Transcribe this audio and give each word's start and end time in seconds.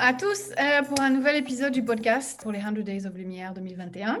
À 0.00 0.12
tous 0.12 0.50
euh, 0.58 0.82
pour 0.82 1.00
un 1.00 1.10
nouvel 1.10 1.36
épisode 1.36 1.72
du 1.72 1.84
podcast 1.84 2.40
pour 2.42 2.50
les 2.50 2.60
100 2.60 2.72
Days 2.82 3.06
of 3.06 3.14
Lumière 3.14 3.54
2021. 3.54 4.18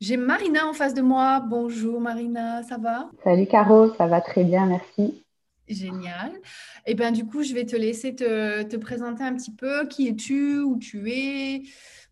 J'ai 0.00 0.16
Marina 0.16 0.66
en 0.66 0.72
face 0.72 0.94
de 0.94 1.02
moi. 1.02 1.40
Bonjour 1.40 2.00
Marina, 2.00 2.62
ça 2.62 2.78
va? 2.78 3.10
Salut 3.22 3.46
Caro, 3.46 3.92
ça 3.94 4.06
va 4.06 4.22
très 4.22 4.44
bien, 4.44 4.64
merci. 4.64 5.22
Génial. 5.68 6.30
Et 6.86 6.92
eh 6.92 6.94
bien 6.94 7.12
du 7.12 7.26
coup, 7.26 7.42
je 7.42 7.52
vais 7.52 7.66
te 7.66 7.76
laisser 7.76 8.14
te, 8.14 8.76
présenter 8.76 9.22
un 9.22 9.34
petit 9.34 9.50
peu. 9.50 9.86
Qui 9.86 10.08
es-tu 10.08 10.60
Où 10.60 10.78
tu 10.78 11.10
es 11.10 11.62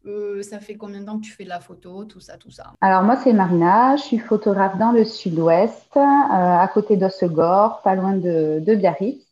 euh, 0.07 0.43
Ça 0.43 0.59
fait 0.59 0.75
combien 0.75 1.01
de 1.01 1.07
temps 1.07 1.19
que 1.19 1.25
tu 1.25 1.33
fais 1.33 1.45
de 1.45 1.49
la 1.49 1.61
photo 1.61 2.05
Tout 2.05 2.21
ça, 2.21 2.37
tout 2.37 2.51
ça. 2.51 2.75
Alors 2.83 3.03
moi, 3.03 3.17
c'est 3.17 3.33
Marina. 3.33 3.97
Je 3.97 4.03
suis 4.03 4.19
photographe 4.19 4.77
dans 4.79 4.93
le 4.93 5.05
sud-ouest, 5.05 5.97
euh, 5.97 6.01
à 6.01 6.69
côté 6.73 6.97
d'Ossegor, 6.97 7.81
pas 7.83 7.95
loin 7.95 8.15
de, 8.15 8.61
de 8.61 8.75
Biarritz. 8.75 9.24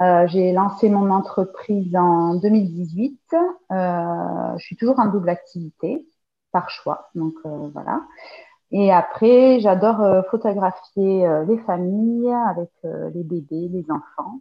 Euh, 0.00 0.26
j'ai 0.28 0.52
lancé 0.52 0.88
mon 0.88 1.10
entreprise 1.10 1.94
en 1.94 2.34
2018. 2.36 3.34
Euh, 3.34 4.56
je 4.56 4.64
suis 4.64 4.76
toujours 4.76 4.98
en 4.98 5.06
double 5.06 5.28
activité 5.28 6.06
par 6.52 6.70
choix, 6.70 7.10
donc 7.14 7.34
euh, 7.44 7.68
voilà. 7.72 8.00
Et 8.70 8.92
après, 8.92 9.60
j'adore 9.60 10.24
photographier 10.30 11.28
les 11.48 11.58
familles 11.58 12.32
avec 12.32 12.70
les 12.84 13.24
bébés, 13.24 13.68
les 13.68 13.84
enfants. 13.90 14.40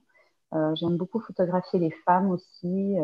J'aime 0.76 0.98
beaucoup 0.98 1.20
photographier 1.20 1.80
les 1.80 1.90
femmes 2.06 2.30
aussi, 2.30 2.96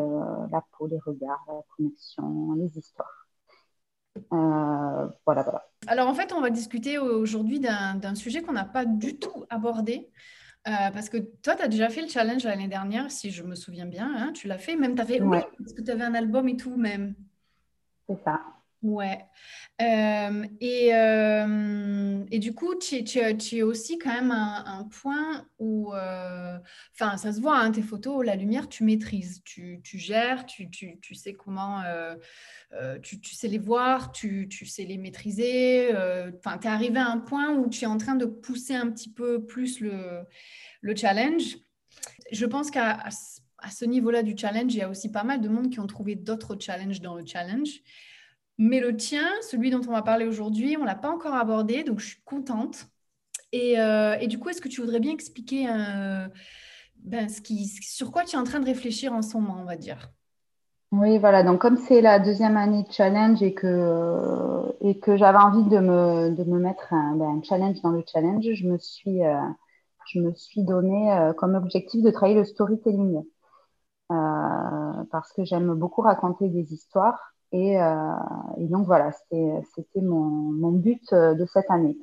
la 0.52 0.62
peau, 0.78 0.86
les 0.86 1.00
regards, 1.00 1.44
la 1.48 1.62
connexion, 1.76 2.52
les 2.52 2.78
histoires. 2.78 3.26
voilà, 4.30 5.42
voilà. 5.42 5.66
Alors 5.88 6.06
en 6.06 6.14
fait, 6.14 6.32
on 6.32 6.40
va 6.40 6.50
discuter 6.50 6.96
aujourd'hui 6.96 7.58
d'un 7.58 8.14
sujet 8.14 8.42
qu'on 8.42 8.52
n'a 8.52 8.64
pas 8.64 8.84
du 8.84 9.18
tout 9.18 9.46
abordé. 9.50 10.08
Euh, 10.66 10.90
parce 10.92 11.08
que 11.08 11.18
toi, 11.18 11.54
tu 11.54 11.62
as 11.62 11.68
déjà 11.68 11.88
fait 11.88 12.02
le 12.02 12.08
challenge 12.08 12.44
l'année 12.44 12.66
dernière, 12.66 13.10
si 13.10 13.30
je 13.30 13.44
me 13.44 13.54
souviens 13.54 13.86
bien. 13.86 14.12
Hein, 14.16 14.32
tu 14.32 14.48
l'as 14.48 14.58
fait, 14.58 14.74
même 14.74 14.96
tu 14.96 15.00
avais, 15.00 15.20
oui, 15.20 15.38
parce 15.58 15.72
que 15.72 15.82
tu 15.82 15.90
avais 15.90 16.02
un 16.02 16.14
album 16.14 16.48
et 16.48 16.56
tout, 16.56 16.76
même. 16.76 17.14
C'est 18.08 18.18
ça. 18.24 18.40
Ouais. 18.86 19.18
Et, 19.80 20.90
et, 22.30 22.38
du 22.38 22.54
coup, 22.54 22.76
tu, 22.76 23.02
tu, 23.02 23.20
tu, 23.36 23.56
es 23.56 23.62
aussi 23.62 23.98
quand 23.98 24.12
même 24.12 24.30
un, 24.30 24.64
un 24.64 24.84
point 24.84 25.46
où, 25.58 25.88
enfin, 25.88 27.16
ça 27.16 27.32
se 27.32 27.40
voit, 27.40 27.58
hein, 27.58 27.72
tes 27.72 27.82
photos, 27.82 28.24
la 28.24 28.36
lumière, 28.36 28.68
tu 28.68 28.84
maîtrises, 28.84 29.42
tu, 29.44 29.80
tu 29.82 29.98
gères, 29.98 30.46
tu, 30.46 30.70
tu, 30.70 31.14
sais 31.14 31.34
comment, 31.34 31.82
tu, 33.02 33.34
sais 33.34 33.48
les 33.48 33.58
voir, 33.58 34.12
tu, 34.12 34.48
sais 34.64 34.84
les 34.84 34.98
maîtriser. 34.98 35.90
Enfin, 36.38 36.58
tu 36.58 36.68
es 36.68 36.70
arrivé 36.70 36.98
à 36.98 37.08
un 37.08 37.18
point 37.18 37.52
où 37.54 37.68
tu 37.68 37.84
es 37.84 37.88
en 37.88 37.98
train 37.98 38.14
de 38.14 38.26
pousser 38.26 38.76
un 38.76 38.90
petit 38.90 39.12
peu 39.12 39.44
plus 39.44 39.80
le, 39.80 40.22
le 40.80 40.96
challenge. 40.96 41.56
Je 42.30 42.46
pense 42.46 42.70
qu'à 42.70 43.08
à 43.58 43.70
ce 43.70 43.84
niveau-là 43.84 44.22
du 44.22 44.36
challenge, 44.36 44.74
il 44.74 44.78
y 44.78 44.82
a 44.82 44.88
aussi 44.88 45.10
pas 45.10 45.24
mal 45.24 45.40
de 45.40 45.48
monde 45.48 45.70
qui 45.70 45.80
ont 45.80 45.86
trouvé 45.86 46.14
d'autres 46.14 46.56
challenges 46.58 47.00
dans 47.00 47.14
le 47.14 47.24
challenge. 47.26 47.80
Mais 48.58 48.80
le 48.80 48.96
tien, 48.96 49.28
celui 49.42 49.70
dont 49.70 49.82
on 49.86 49.92
va 49.92 50.02
parler 50.02 50.24
aujourd'hui, 50.24 50.76
on 50.76 50.82
ne 50.82 50.86
l'a 50.86 50.94
pas 50.94 51.10
encore 51.10 51.34
abordé, 51.34 51.84
donc 51.84 52.00
je 52.00 52.06
suis 52.06 52.22
contente. 52.24 52.86
Et, 53.52 53.78
euh, 53.78 54.16
du 54.26 54.38
coup, 54.38 54.48
est-ce 54.48 54.60
que 54.60 54.68
tu 54.68 54.80
voudrais 54.80 55.00
bien 55.00 55.12
expliquer 55.12 55.68
euh, 55.68 56.26
ben, 56.96 57.28
sur 57.28 58.10
quoi 58.10 58.24
tu 58.24 58.36
es 58.36 58.38
en 58.38 58.44
train 58.44 58.60
de 58.60 58.64
réfléchir 58.64 59.12
en 59.12 59.22
ce 59.22 59.36
moment, 59.36 59.56
on 59.60 59.64
va 59.64 59.76
dire? 59.76 60.10
Oui, 60.90 61.18
voilà. 61.18 61.42
Donc, 61.42 61.60
comme 61.60 61.76
c'est 61.76 62.00
la 62.00 62.18
deuxième 62.18 62.56
année 62.56 62.84
de 62.84 62.92
challenge 62.92 63.42
et 63.42 63.52
que, 63.52 64.74
et 64.80 64.98
que 64.98 65.16
j'avais 65.16 65.38
envie 65.38 65.68
de 65.68 65.78
me, 65.78 66.30
de 66.34 66.44
me 66.44 66.58
mettre 66.58 66.92
un, 66.94 67.16
ben, 67.16 67.42
challenge 67.44 67.82
dans 67.82 67.90
le 67.90 68.02
challenge, 68.10 68.46
je 68.50 68.66
me 68.66 68.78
suis, 68.78 69.22
euh, 69.22 69.36
je 70.06 70.20
me 70.20 70.32
suis 70.34 70.62
donné 70.62 71.32
comme 71.36 71.56
objectif 71.56 72.02
de 72.02 72.10
travailler 72.10 72.38
le 72.38 72.44
storytelling. 72.44 73.22
parce 74.08 75.32
que 75.34 75.44
j'aime 75.44 75.74
beaucoup 75.74 76.00
raconter 76.00 76.48
des 76.48 76.72
histoires 76.72 77.35
euh, 77.56 78.12
et, 78.58 78.66
donc 78.66 78.86
voilà, 78.86 79.12
c'était 79.12 80.00
mon, 80.00 80.24
mon, 80.24 80.72
but 80.72 81.12
euh, 81.12 81.34
de 81.34 81.44
cette 81.46 81.70
année. 81.70 81.96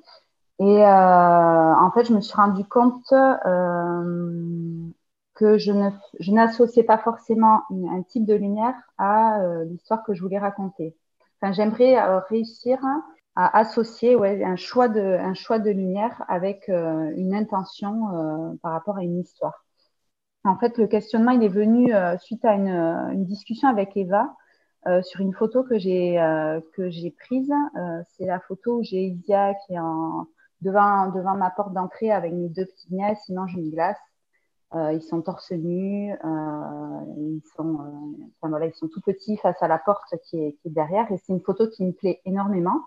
Et 0.60 0.86
euh, 0.86 1.76
en 1.76 1.92
fait, 1.92 2.06
je 2.06 2.14
me 2.14 2.22
suis 2.22 2.36
rendu 2.36 2.64
compte 2.66 3.14
que 5.36 5.58
je 5.58 6.32
n'associais 6.32 6.84
pas 6.84 7.00
forcément 7.00 7.64
un 7.72 8.04
type 8.04 8.26
de 8.26 8.36
lumière 8.36 8.76
à 8.98 9.40
l'histoire 9.66 10.04
que 10.04 10.14
je 10.14 10.22
voulais 10.22 10.40
raconter. 10.40 10.96
J'aimerais 11.52 11.98
réussir 12.30 12.80
à 13.36 13.58
associer 13.58 14.16
ouais, 14.16 14.44
un, 14.44 14.56
choix 14.56 14.88
de, 14.88 15.02
un 15.02 15.34
choix 15.34 15.60
de 15.60 15.72
lumière 15.72 16.24
avec 16.30 16.68
une 16.70 17.34
intention 17.34 18.58
par 18.62 18.74
rapport 18.74 18.98
à 18.98 19.04
une 19.04 19.20
histoire. 19.20 19.66
En 20.46 20.58
fait, 20.58 20.78
le 20.78 20.88
questionnement, 20.88 21.32
il 21.32 21.44
est 21.44 21.50
venu 21.50 21.92
suite 22.20 22.46
à 22.46 22.54
une, 22.54 23.26
discussion 23.26 23.68
avec 23.68 23.98
Eva, 23.98 24.36
euh, 24.86 25.02
sur 25.02 25.22
une 25.22 25.34
photo 25.34 25.64
que 25.64 25.78
j'ai 25.78 26.20
euh, 26.20 26.60
que 26.74 26.90
j'ai 26.90 27.12
prise. 27.12 27.52
Euh, 27.78 28.02
c'est 28.10 28.26
la 28.26 28.40
photo 28.42 28.80
où 28.80 28.84
j'ai 28.84 29.04
Isia 29.06 29.54
qui 29.66 29.74
est 29.74 29.80
devant 30.62 31.10
devant 31.12 31.36
ma 31.36 31.52
porte 31.52 31.74
d'entrée 31.74 32.12
avec 32.12 32.34
mes 32.34 32.50
deux 32.50 32.66
petites 32.66 32.92
nièces. 32.92 33.24
Ils 33.30 33.36
mangent 33.36 33.56
une 33.56 33.72
glace. 33.72 34.00
ils 34.74 35.02
sont 35.02 35.22
torse 35.22 35.52
nus. 35.52 36.14
ils 36.14 37.42
sont 37.56 37.80
enfin, 38.42 38.50
voilà, 38.50 38.66
ils 38.66 38.74
sont 38.74 38.88
tout 38.90 39.02
petits 39.02 39.38
face 39.38 39.62
à 39.62 39.68
la 39.68 39.78
porte 39.78 40.16
qui 40.26 40.38
est, 40.38 40.58
derrière. 40.66 41.10
Et 41.12 41.18
c'est 41.18 41.34
une 41.34 41.42
photo 41.42 41.68
qui 41.70 41.86
me 41.86 41.94
plaît 41.94 42.22
énormément. 42.26 42.82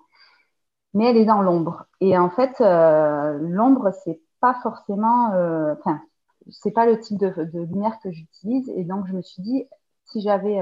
Mais 0.95 1.11
elle 1.11 1.17
est 1.17 1.27
dans 1.27 1.43
l'ombre. 1.43 1.87
Et 2.01 2.19
en 2.19 2.31
fait, 2.31 2.61
l'ombre 2.61 3.93
c'est 4.05 4.21
pas 4.41 4.55
forcément, 4.63 5.29
enfin, 5.79 6.01
c'est 6.51 6.73
pas 6.73 6.87
le 6.87 7.01
type 7.01 7.19
de, 7.19 7.33
lumière 7.55 7.99
que 8.03 8.11
j'utilise. 8.13 8.69
Et 8.77 8.85
donc 8.85 9.07
je 9.07 9.15
me 9.15 9.23
suis 9.23 9.43
dit 9.43 9.67
si 10.05 10.21
j'avais 10.21 10.61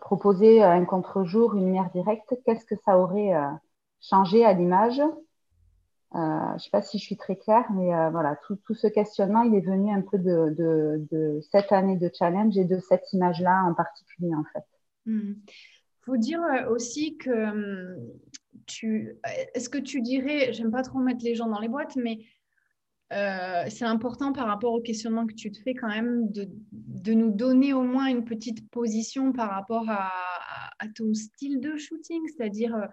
proposer 0.00 0.62
un 0.62 0.84
contre-jour, 0.84 1.54
une 1.54 1.66
lumière 1.66 1.90
directe, 1.90 2.34
qu'est-ce 2.44 2.64
que 2.64 2.76
ça 2.84 2.98
aurait 2.98 3.34
euh, 3.34 3.48
changé 4.00 4.44
à 4.44 4.52
l'image? 4.52 5.00
Euh, 5.00 6.48
Je 6.48 6.54
ne 6.54 6.58
sais 6.58 6.70
pas 6.70 6.82
si 6.82 6.98
je 6.98 7.04
suis 7.04 7.16
très 7.16 7.36
claire, 7.36 7.70
mais 7.72 7.90
voilà, 8.10 8.38
tout, 8.46 8.58
ce 8.74 8.86
questionnement, 8.86 9.42
il 9.42 9.54
est 9.54 9.60
venu 9.60 9.92
un 9.92 10.02
peu 10.02 10.18
de, 10.18 11.40
cette 11.50 11.72
année 11.72 11.96
de 11.96 12.10
challenge 12.12 12.56
et 12.56 12.64
de 12.64 12.78
cette 12.80 13.12
image-là 13.12 13.64
en 13.64 13.74
particulier, 13.74 14.34
en 14.34 14.44
fait. 14.52 14.64
Il 15.06 15.12
hmm. 15.12 15.36
faut 16.02 16.16
dire 16.16 16.40
aussi 16.68 17.16
que 17.16 17.30
hum, 17.30 17.96
tu, 18.66 19.16
est-ce 19.54 19.68
que 19.68 19.78
tu 19.78 20.00
dirais, 20.00 20.52
j'aime 20.52 20.70
pas 20.70 20.82
trop 20.82 20.98
mettre 20.98 21.24
les 21.24 21.34
gens 21.34 21.48
dans 21.48 21.60
les 21.60 21.68
boîtes, 21.68 21.96
mais 21.96 22.20
euh, 23.12 23.64
c'est 23.68 23.84
important 23.84 24.32
par 24.32 24.46
rapport 24.46 24.72
au 24.72 24.80
questionnement 24.80 25.26
que 25.26 25.34
tu 25.34 25.50
te 25.50 25.58
fais 25.58 25.74
quand 25.74 25.88
même 25.88 26.30
de, 26.30 26.48
de 26.72 27.12
nous 27.12 27.30
donner 27.30 27.72
au 27.72 27.82
moins 27.82 28.06
une 28.06 28.24
petite 28.24 28.68
position 28.70 29.32
par 29.32 29.50
rapport 29.50 29.88
à, 29.88 30.10
ton 30.96 31.12
style 31.12 31.60
de 31.60 31.76
shooting, 31.76 32.22
c'est-à-dire 32.28 32.74
euh, 32.74 32.86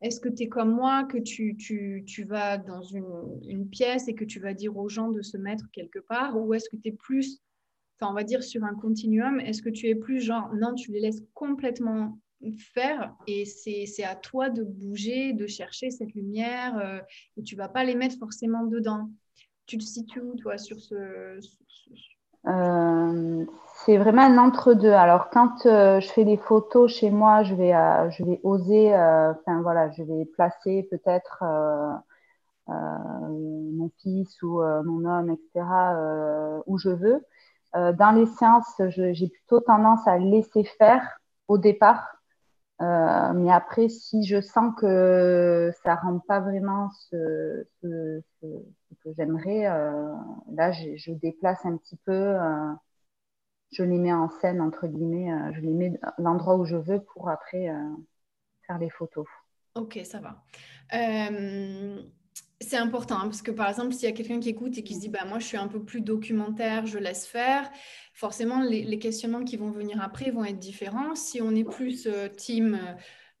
est-ce 0.00 0.18
que 0.18 0.30
tu 0.30 0.44
es 0.44 0.48
comme 0.48 0.70
moi, 0.70 1.04
que 1.04 1.18
tu, 1.18 1.56
tu, 1.56 2.02
tu 2.06 2.24
vas 2.24 2.56
dans 2.56 2.82
une, 2.82 3.04
une, 3.46 3.68
pièce 3.68 4.08
et 4.08 4.14
que 4.14 4.24
tu 4.24 4.40
vas 4.40 4.54
dire 4.54 4.76
aux 4.76 4.88
gens 4.88 5.10
de 5.10 5.20
se 5.20 5.36
mettre 5.36 5.64
quelque 5.72 5.98
part, 5.98 6.40
ou 6.40 6.54
est-ce 6.54 6.70
que 6.70 6.76
tu 6.76 6.88
es 6.88 6.92
plus, 6.92 7.42
enfin 7.98 8.10
on 8.10 8.14
va 8.14 8.24
dire 8.24 8.42
sur 8.42 8.64
un 8.64 8.74
continuum, 8.74 9.40
est-ce 9.40 9.60
que 9.60 9.68
tu 9.68 9.88
es 9.88 9.94
plus 9.94 10.20
genre 10.20 10.54
non, 10.54 10.74
tu 10.74 10.90
les 10.90 11.00
laisses 11.00 11.22
complètement 11.34 12.18
faire 12.74 13.14
et 13.26 13.44
c'est 13.44 14.04
à 14.04 14.14
toi 14.14 14.50
de 14.50 14.62
bouger, 14.62 15.32
de 15.32 15.46
chercher 15.46 15.90
cette 15.90 16.14
lumière 16.14 16.78
euh, 16.78 17.00
et 17.36 17.42
tu 17.42 17.56
vas 17.56 17.68
pas 17.68 17.84
les 17.84 17.94
mettre 17.94 18.18
forcément 18.18 18.64
dedans? 18.64 19.10
Tu 19.66 19.78
te 19.78 19.84
situes 19.84 20.20
où 20.20 20.36
toi 20.36 20.58
sur 20.58 20.78
ce... 20.80 21.40
Euh, 22.46 23.46
c'est 23.84 23.96
vraiment 23.96 24.22
un 24.22 24.36
entre-deux. 24.36 24.90
Alors 24.90 25.30
quand 25.30 25.64
euh, 25.64 26.00
je 26.00 26.08
fais 26.08 26.24
des 26.24 26.36
photos 26.36 26.92
chez 26.92 27.10
moi, 27.10 27.42
je 27.42 27.54
vais, 27.54 27.72
je 28.10 28.22
vais 28.24 28.40
oser, 28.42 28.94
enfin 28.94 29.62
voilà, 29.62 29.90
je 29.92 30.02
vais 30.02 30.26
placer 30.26 30.86
peut-être 30.90 31.42
mon 32.68 33.90
fils 34.02 34.42
ou 34.42 34.60
mon 34.84 35.04
homme, 35.06 35.30
etc., 35.30 35.64
où 36.66 36.76
je 36.78 36.90
veux. 36.90 37.24
dans 37.72 38.14
les 38.14 38.26
séances, 38.26 38.80
j'ai 38.88 39.28
plutôt 39.28 39.60
tendance 39.60 40.06
à 40.06 40.18
laisser 40.18 40.64
faire 40.64 41.18
au 41.48 41.56
départ 41.56 42.14
euh, 42.82 43.32
mais 43.34 43.52
après, 43.52 43.88
si 43.88 44.24
je 44.24 44.40
sens 44.40 44.74
que 44.78 45.70
ça 45.84 45.94
rend 45.94 46.18
pas 46.18 46.40
vraiment 46.40 46.90
ce, 47.10 47.64
que 49.02 49.12
j'aimerais, 49.16 49.66
euh, 49.66 50.12
là, 50.52 50.72
je, 50.72 51.12
déplace 51.12 51.64
un 51.64 51.76
petit 51.76 51.96
peu, 52.04 52.12
euh, 52.12 52.72
je 53.72 53.82
les 53.82 53.98
mets 53.98 54.12
en 54.12 54.28
scène, 54.28 54.60
entre 54.60 54.86
guillemets, 54.86 55.30
je 55.54 55.60
les 55.60 55.72
mets 55.72 55.92
l'endroit 56.18 56.56
où 56.56 56.64
je 56.64 56.76
veux 56.76 57.00
pour 57.00 57.28
après 57.28 57.68
faire 58.66 58.78
les 58.78 58.90
photos. 58.90 59.26
Ok, 59.74 60.00
ça 60.04 60.20
va. 60.20 60.44
c'est 62.60 62.76
important 62.76 63.16
hein, 63.16 63.24
parce 63.24 63.42
que 63.42 63.50
par 63.50 63.68
exemple, 63.68 63.92
s'il 63.92 64.08
y 64.08 64.12
a 64.12 64.14
quelqu'un 64.14 64.38
qui 64.38 64.48
écoute 64.48 64.78
et 64.78 64.84
qui 64.84 64.94
se 64.94 65.00
dit 65.00 65.08
bah, 65.08 65.24
Moi, 65.26 65.40
je 65.40 65.46
suis 65.46 65.56
un 65.56 65.68
peu 65.68 65.82
plus 65.82 66.00
documentaire, 66.00 66.86
je 66.86 66.98
laisse 66.98 67.26
faire, 67.26 67.70
forcément, 68.14 68.62
les, 68.62 68.98
questionnements 68.98 69.44
qui 69.44 69.56
vont 69.56 69.70
venir 69.70 70.00
après 70.00 70.30
vont 70.30 70.44
être 70.44 70.58
différents. 70.58 71.14
Si 71.14 71.42
on 71.42 71.50
est 71.54 71.64
plus 71.64 72.06
euh, 72.06 72.28
team, 72.28 72.74
euh, 72.74 72.94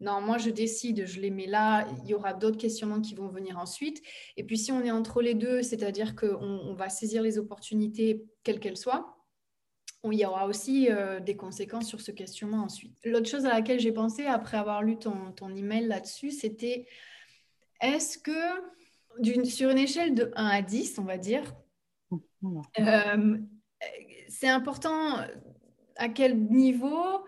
non, 0.04 0.20
moi 0.20 0.36
je 0.36 0.50
décide, 0.50 1.06
je 1.06 1.18
les 1.18 1.30
mets 1.30 1.46
là, 1.46 1.86
il 2.02 2.10
y 2.10 2.14
aura 2.14 2.34
d'autres 2.34 2.58
questionnements 2.58 3.00
qui 3.00 3.14
vont 3.14 3.28
venir 3.28 3.58
ensuite. 3.58 4.02
Et 4.36 4.44
puis 4.44 4.58
si 4.58 4.70
on 4.70 4.82
est 4.82 4.90
entre 4.90 5.22
les 5.22 5.34
deux, 5.34 5.62
c'est-à-dire 5.62 6.14
qu'on 6.14 6.36
on 6.36 6.74
va 6.74 6.90
saisir 6.90 7.22
les 7.22 7.38
opportunités, 7.38 8.24
quelles 8.42 8.60
qu'elles 8.60 8.76
soient, 8.76 9.16
il 10.04 10.18
y 10.18 10.26
aura 10.26 10.46
aussi 10.46 10.88
euh, 10.90 11.18
des 11.20 11.36
conséquences 11.36 11.88
sur 11.88 12.02
ce 12.02 12.10
questionnement 12.10 12.64
ensuite. 12.64 12.98
L'autre 13.04 13.28
chose 13.28 13.46
à 13.46 13.54
laquelle 13.54 13.80
j'ai 13.80 13.92
pensé 13.92 14.26
après 14.26 14.58
avoir 14.58 14.82
lu 14.82 14.98
ton, 14.98 15.32
ton 15.32 15.54
email 15.54 15.86
là-dessus, 15.86 16.30
c'était 16.30 16.86
est-ce 17.80 18.18
que 18.18 18.30
sur 19.44 19.70
une 19.70 19.78
échelle 19.78 20.14
de 20.14 20.30
1 20.36 20.46
à 20.46 20.60
10, 20.60 20.98
on 20.98 21.04
va 21.04 21.16
dire, 21.16 21.54
c'est 24.28 24.48
important 24.48 25.16
à 25.96 26.08
quel 26.08 26.38
niveau 26.38 27.24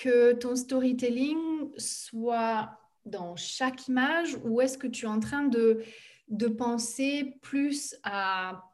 que 0.00 0.32
ton 0.32 0.56
storytelling 0.56 1.70
soit 1.76 2.70
dans 3.04 3.36
chaque 3.36 3.86
image 3.86 4.38
ou 4.44 4.62
est-ce 4.62 4.78
que 4.78 4.86
tu 4.86 5.04
es 5.04 5.08
en 5.08 5.20
train 5.20 5.44
de, 5.44 5.82
de 6.28 6.48
penser 6.48 7.36
plus 7.42 7.94
à 8.02 8.64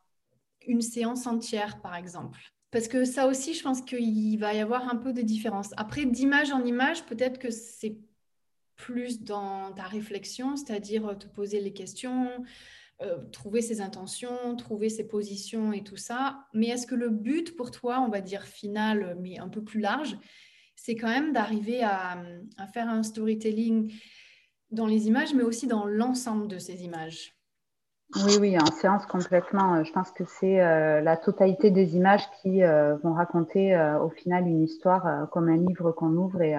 une 0.68 0.82
séance 0.82 1.26
entière, 1.26 1.80
par 1.80 1.96
exemple? 1.96 2.38
Parce 2.70 2.86
que 2.86 3.04
ça 3.04 3.26
aussi, 3.26 3.54
je 3.54 3.62
pense 3.62 3.82
qu'il 3.82 4.38
va 4.38 4.54
y 4.54 4.60
avoir 4.60 4.88
un 4.88 4.96
peu 4.96 5.12
de 5.12 5.22
différence. 5.22 5.70
Après, 5.76 6.04
d'image 6.04 6.52
en 6.52 6.64
image, 6.64 7.04
peut-être 7.06 7.38
que 7.38 7.50
c'est 7.50 7.96
plus 8.76 9.22
dans 9.22 9.72
ta 9.72 9.84
réflexion, 9.84 10.54
c'est-à-dire 10.54 11.18
te 11.18 11.26
poser 11.26 11.60
les 11.60 11.72
questions, 11.72 12.30
euh, 13.02 13.18
trouver 13.32 13.62
ses 13.62 13.80
intentions, 13.80 14.54
trouver 14.54 14.90
ses 14.90 15.08
positions 15.08 15.72
et 15.72 15.82
tout 15.82 15.96
ça. 15.96 16.46
Mais 16.52 16.68
est-ce 16.68 16.86
que 16.86 16.94
le 16.94 17.10
but 17.10 17.56
pour 17.56 17.72
toi, 17.72 18.00
on 18.00 18.10
va 18.10 18.20
dire 18.20 18.44
final, 18.44 19.16
mais 19.20 19.38
un 19.38 19.48
peu 19.48 19.64
plus 19.64 19.80
large, 19.80 20.16
c'est 20.86 20.94
quand 20.94 21.08
même 21.08 21.32
d'arriver 21.32 21.82
à, 21.82 22.16
faire 22.72 22.88
un 22.88 23.02
storytelling 23.02 23.92
dans 24.70 24.86
les 24.86 25.08
images, 25.08 25.34
mais 25.34 25.42
aussi 25.42 25.66
dans 25.66 25.84
l'ensemble 25.84 26.48
de 26.48 26.58
ces 26.58 26.84
images 26.84 27.32
oui, 28.24 28.36
oui, 28.38 28.56
en 28.56 28.66
séance 28.66 29.04
complètement. 29.04 29.82
Je 29.82 29.90
pense 29.90 30.12
que 30.12 30.22
c'est 30.24 30.60
euh, 30.60 31.00
la 31.00 31.16
totalité 31.16 31.72
des 31.72 31.96
images 31.96 32.22
qui 32.40 32.62
euh, 32.62 32.94
vont 32.98 33.12
raconter 33.12 33.76
au 34.00 34.10
final 34.10 34.46
une 34.46 34.62
histoire 34.62 35.28
comme 35.32 35.48
un 35.48 35.56
livre 35.56 35.90
qu'on 35.90 36.12
ouvre 36.12 36.40
et, 36.40 36.54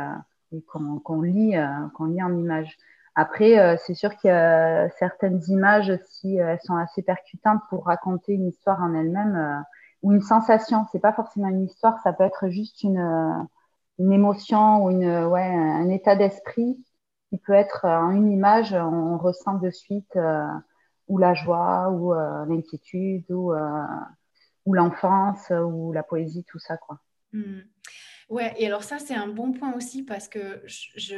qu'on 0.67 1.21
lit, 1.21 1.55
qu'on 1.95 2.05
lit 2.05 2.21
en 2.21 2.37
images. 2.37 2.77
Après, 3.19 3.57
euh, 3.57 3.77
c'est 3.83 3.95
sûr 3.95 4.15
qu'il 4.15 4.29
y 4.29 4.31
a 4.31 4.89
certaines 4.99 5.41
images, 5.47 5.91
si 6.05 6.39
euh, 6.39 6.49
elles 6.49 6.61
sont 6.61 6.75
assez 6.75 7.01
percutantes 7.01 7.61
pour 7.67 7.85
raconter 7.85 8.33
une 8.33 8.47
histoire 8.47 8.79
en 8.79 8.93
elle-même 8.93 9.35
euh, 9.35 9.59
ou 10.03 10.13
une 10.13 10.21
sensation, 10.21 10.85
c'est 10.91 10.99
pas 10.99 11.13
forcément 11.13 11.47
une 11.47 11.63
histoire, 11.63 11.99
ça 12.03 12.13
peut 12.13 12.23
être 12.23 12.49
juste 12.49 12.83
une, 12.83 13.47
une 13.99 14.11
émotion 14.11 14.83
ou 14.83 14.91
une, 14.91 15.25
ouais, 15.25 15.43
un 15.43 15.89
état 15.89 16.15
d'esprit 16.15 16.83
qui 17.29 17.37
peut 17.37 17.53
être 17.53 17.85
en 17.85 18.11
une 18.11 18.31
image, 18.31 18.73
on 18.73 19.17
ressent 19.17 19.55
de 19.55 19.69
suite 19.69 20.17
ou 21.07 21.17
la 21.17 21.33
joie 21.33 21.89
ou 21.89 22.13
l'inquiétude 22.13 23.29
ou, 23.29 23.53
ou 24.65 24.73
l'enfance 24.73 25.49
ou 25.49 25.91
la 25.91 26.03
poésie, 26.03 26.45
tout 26.45 26.59
ça, 26.59 26.77
quoi. 26.77 26.99
Mmh. 27.33 27.59
Ouais, 28.29 28.53
et 28.57 28.67
alors 28.67 28.83
ça, 28.83 28.99
c'est 28.99 29.15
un 29.15 29.27
bon 29.27 29.53
point 29.53 29.73
aussi 29.73 30.03
parce 30.03 30.27
que 30.27 30.61
je, 30.65 31.15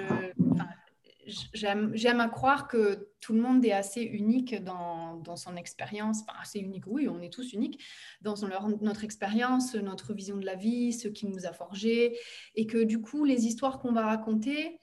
j'aime 1.53 2.19
à 2.19 2.27
croire 2.27 2.67
que 2.67 3.09
tout 3.19 3.33
le 3.33 3.41
monde 3.41 3.63
est 3.65 3.71
assez 3.71 4.01
unique 4.01 4.63
dans, 4.63 5.35
son 5.35 5.55
expérience. 5.55 6.23
Assez 6.41 6.59
unique, 6.59 6.85
oui, 6.87 7.07
on 7.07 7.21
est 7.21 7.31
tous 7.31 7.53
uniques 7.53 7.83
dans 8.21 8.35
notre 8.81 9.03
expérience, 9.03 9.75
notre 9.75 10.13
vision 10.13 10.37
de 10.37 10.45
la 10.45 10.55
vie, 10.55 10.93
ce 10.93 11.07
qui 11.07 11.27
nous 11.27 11.45
a 11.45 11.53
forgé. 11.53 12.17
Et 12.55 12.67
que 12.67 12.83
du 12.83 13.01
coup, 13.01 13.25
les 13.25 13.45
histoires 13.45 13.79
qu'on 13.79 13.91
va 13.91 14.05
raconter, 14.05 14.79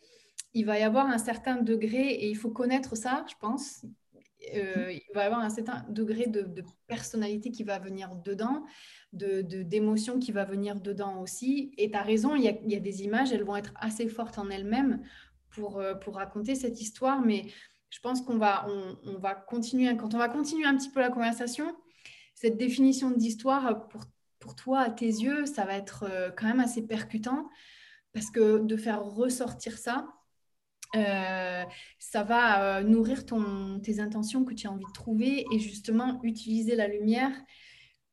il 0.55 0.65
va 0.65 0.79
y 0.79 0.83
avoir 0.83 1.07
un 1.07 1.19
certain 1.19 1.57
degré, 1.57 2.13
et 2.13 2.29
il 2.29 2.37
faut 2.37 2.51
connaître 2.51 2.97
ça, 2.97 3.25
je 3.29 3.35
pense. 3.41 3.85
Euh, 4.55 4.93
il 4.93 5.15
va 5.15 5.25
y 5.25 5.27
avoir 5.27 5.41
un 5.41 5.51
certain 5.51 5.85
degré 5.89 6.27
de, 6.27 6.63
personnalité 6.87 7.51
qui 7.51 7.65
va 7.65 7.79
venir 7.79 8.15
dedans, 8.17 8.65
d'émotion 9.13 10.15
de, 10.15 10.19
qui 10.21 10.31
va 10.33 10.45
venir 10.45 10.81
dedans 10.81 11.21
aussi. 11.21 11.73
Et 11.79 11.91
tu 11.91 11.97
as 11.97 12.03
raison, 12.03 12.37
il 12.37 12.45
y, 12.45 12.77
a, 12.77 12.81
des 12.81 13.03
images, 13.03 13.33
elles 13.33 13.43
vont 13.43 13.57
être 13.57 13.73
assez 13.77 14.09
fortes 14.09 14.39
en 14.39 14.49
elles-mêmes 14.51 15.03
pour, 15.57 15.79
euh, 15.79 15.95
pour 15.95 16.17
raconter 16.17 16.55
cette 16.55 16.81
histoire, 16.81 17.21
mais 17.23 17.47
je 17.91 17.99
pense 18.01 18.21
qu'on 18.21 18.37
va, 18.37 18.67
on, 19.05 19.19
va 19.19 19.35
continuer, 19.35 19.97
quand 19.97 20.15
on 20.15 20.19
va 20.19 20.29
continuer 20.29 20.67
un 20.67 20.77
petit 20.77 20.91
peu 20.91 21.01
la 21.01 21.11
conversation, 21.11 21.75
cette 22.35 22.59
définition 22.59 23.11
d'histoire, 23.11 23.89
pour, 23.89 24.03
pour 24.39 24.55
toi, 24.55 24.81
à 24.81 24.91
tes 24.91 25.07
yeux, 25.07 25.47
ça 25.47 25.65
va 25.65 25.77
être 25.77 26.05
euh, 26.09 26.31
quand 26.37 26.47
même 26.47 26.61
assez 26.61 26.87
percutant, 26.87 27.49
parce 28.13 28.31
que 28.31 28.59
de 28.59 28.77
faire 28.77 29.03
ressortir 29.03 29.79
ça, 29.79 30.07
euh, 30.95 31.65
ça 31.99 32.23
va 32.23 32.83
nourrir 32.83 33.27
ton, 33.27 33.81
tes 33.81 34.01
intentions 34.01 34.45
que 34.45 34.55
tu 34.55 34.67
as 34.67 34.71
envie 34.71 34.85
de 34.85 34.93
trouver 34.93 35.45
et 35.53 35.59
justement 35.59 36.21
utiliser 36.23 36.77
la 36.77 36.87
lumière 36.87 37.33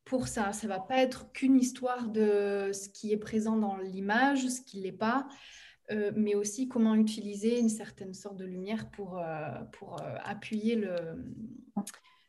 pour 0.04 0.28
ça. 0.28 0.52
Ça 0.52 0.66
va 0.66 0.80
pas 0.80 0.98
être 0.98 1.32
qu'une 1.32 1.56
histoire 1.56 2.08
de 2.08 2.70
ce 2.72 2.88
qui 2.88 3.12
est 3.12 3.16
présent 3.16 3.56
dans 3.56 3.76
l'image, 3.78 4.46
ce 4.48 4.60
qui 4.60 4.80
l'est 4.80 4.92
pas. 4.92 5.26
Euh, 5.90 6.12
mais 6.16 6.34
aussi 6.34 6.66
comment 6.66 6.94
utiliser 6.94 7.58
une 7.58 7.68
certaine 7.68 8.14
sorte 8.14 8.36
de 8.36 8.46
lumière 8.46 8.90
pour, 8.90 9.18
euh, 9.18 9.48
pour 9.72 10.00
euh, 10.00 10.14
appuyer 10.24 10.76
le, 10.76 10.96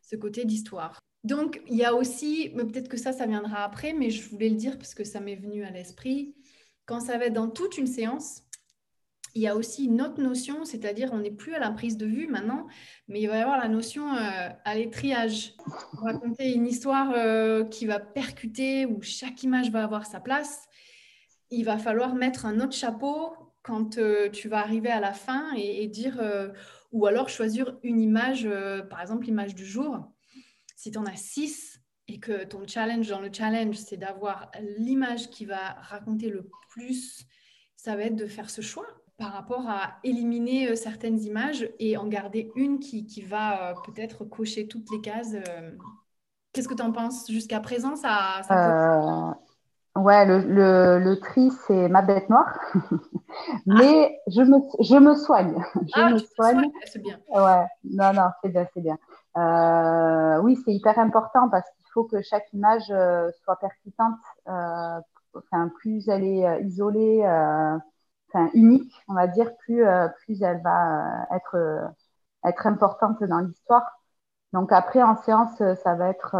ce 0.01 0.17
côté 0.17 0.43
d'histoire. 0.43 0.99
Donc, 1.23 1.61
il 1.67 1.75
y 1.75 1.85
a 1.85 1.95
aussi, 1.95 2.49
peut-être 2.49 2.89
que 2.89 2.97
ça, 2.97 3.13
ça 3.13 3.25
viendra 3.25 3.63
après, 3.63 3.93
mais 3.93 4.09
je 4.09 4.29
voulais 4.29 4.49
le 4.49 4.55
dire 4.55 4.77
parce 4.77 4.93
que 4.93 5.05
ça 5.05 5.21
m'est 5.21 5.37
venu 5.37 5.63
à 5.63 5.71
l'esprit, 5.71 6.35
quand 6.85 6.99
ça 6.99 7.17
va 7.17 7.25
être 7.25 7.33
dans 7.33 7.49
toute 7.49 7.77
une 7.77 7.87
séance, 7.87 8.41
il 9.33 9.41
y 9.41 9.47
a 9.47 9.55
aussi 9.55 9.85
une 9.85 10.01
autre 10.01 10.21
notion, 10.21 10.65
c'est-à-dire 10.65 11.11
on 11.13 11.19
n'est 11.19 11.31
plus 11.31 11.55
à 11.55 11.59
la 11.59 11.71
prise 11.71 11.97
de 11.97 12.05
vue 12.05 12.27
maintenant, 12.27 12.67
mais 13.07 13.21
il 13.21 13.27
va 13.27 13.37
y 13.37 13.41
avoir 13.41 13.57
la 13.57 13.67
notion 13.67 14.07
à 14.13 14.75
l'étriage. 14.75 15.55
Raconter 15.93 16.53
une 16.53 16.65
histoire 16.65 17.67
qui 17.69 17.85
va 17.85 17.99
percuter, 17.99 18.85
où 18.85 19.01
chaque 19.01 19.43
image 19.43 19.71
va 19.71 19.83
avoir 19.83 20.05
sa 20.05 20.21
place, 20.21 20.69
il 21.49 21.65
va 21.65 21.77
falloir 21.77 22.15
mettre 22.15 22.45
un 22.45 22.61
autre 22.61 22.75
chapeau 22.75 23.33
quand 23.65 23.97
euh, 23.97 24.29
tu 24.29 24.47
vas 24.47 24.59
arriver 24.59 24.91
à 24.91 24.99
la 24.99 25.11
fin 25.11 25.51
et, 25.55 25.87
dire, 25.87 26.19
euh, 26.19 26.49
ou 26.91 27.07
alors 27.07 27.29
choisir 27.29 27.79
une 27.81 27.99
image, 27.99 28.45
euh, 28.45 28.83
par 28.83 29.01
exemple 29.01 29.25
l'image 29.25 29.55
du 29.55 29.65
jour. 29.65 30.11
Si 30.75 30.91
tu 30.91 30.99
en 30.99 31.05
as 31.05 31.15
six 31.15 31.81
et 32.07 32.19
que 32.19 32.43
ton 32.43 32.67
challenge 32.67 33.09
dans 33.09 33.19
le 33.19 33.31
challenge, 33.33 33.75
c'est 33.77 33.97
d'avoir 33.97 34.51
l'image 34.77 35.31
qui 35.31 35.45
va 35.45 35.73
raconter 35.81 36.29
le 36.29 36.47
plus, 36.69 37.25
ça 37.75 37.95
va 37.95 38.03
être 38.03 38.15
de 38.15 38.27
faire 38.27 38.51
ce 38.51 38.61
choix 38.61 38.85
par 39.17 39.33
rapport 39.33 39.67
à 39.67 39.97
éliminer 40.03 40.75
certaines 40.75 41.19
images 41.19 41.67
et 41.79 41.97
en 41.97 42.05
garder 42.05 42.51
une 42.55 42.79
qui, 42.79 43.07
qui 43.07 43.21
va 43.21 43.73
peut-être 43.85 44.25
cocher 44.25 44.67
toutes 44.67 44.91
les 44.91 45.01
cases. 45.01 45.35
Qu'est-ce 46.51 46.67
que 46.67 46.73
tu 46.73 46.83
en 46.83 46.91
penses? 46.91 47.31
Jusqu'à 47.31 47.61
présent 47.61 47.95
ça, 47.95 48.41
ça 48.47 49.39
Ouais, 49.95 50.25
le, 50.25 50.39
le, 50.39 50.99
le 50.99 51.19
tri, 51.19 51.51
c'est 51.67 51.87
ma 51.87 52.01
bête 52.01 52.29
noire. 52.29 52.59
Mais 53.65 54.19
je, 54.27 54.41
me, 54.41 54.57
je 54.83 54.97
me 54.97 55.15
soigne. 55.15 55.55
Je 55.75 56.01
ah, 56.01 56.09
me 56.09 56.17
soigne. 56.17 56.69
C'est 56.85 57.01
bien. 57.01 57.17
Ouais, 57.29 57.65
non, 57.85 58.11
non, 58.13 58.27
c'est 58.43 58.49
bien, 58.49 58.67
c'est 58.73 58.81
bien. 58.81 58.97
Euh, 59.37 60.41
oui, 60.41 60.59
c'est 60.65 60.73
hyper 60.73 60.99
important 60.99 61.49
parce 61.49 61.69
qu'il 61.71 61.85
faut 61.93 62.03
que 62.03 62.21
chaque 62.21 62.51
image 62.51 62.91
euh, 62.91 63.29
soit 63.43 63.57
percutante. 63.57 64.19
Euh, 64.49 64.99
enfin, 65.33 65.69
plus 65.79 66.09
elle 66.09 66.25
est 66.25 66.45
euh, 66.45 66.59
isolée, 66.59 67.23
euh, 67.25 67.77
unique, 68.53 68.93
on 69.07 69.13
va 69.13 69.27
dire, 69.27 69.55
plus, 69.59 69.85
plus 70.25 70.41
elle 70.41 70.61
va 70.61 71.25
être, 71.31 71.55
être 72.45 72.67
importante 72.67 73.23
dans 73.23 73.39
l'histoire. 73.39 74.01
Donc 74.53 74.71
après, 74.71 75.03
en 75.03 75.15
séance, 75.17 75.57
ça 75.57 75.95
va 75.95 76.09
être, 76.09 76.35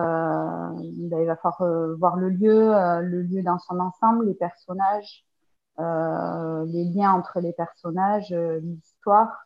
il 0.81 1.09
va 1.09 1.35
falloir 1.35 1.97
voir 1.97 2.15
le 2.15 2.29
lieu, 2.29 2.71
le 3.01 3.21
lieu 3.21 3.43
dans 3.43 3.59
son 3.59 3.79
ensemble, 3.79 4.25
les 4.25 4.33
personnages, 4.33 5.25
les 5.77 6.85
liens 6.85 7.11
entre 7.11 7.39
les 7.41 7.53
personnages, 7.53 8.31
l'histoire 8.31 9.45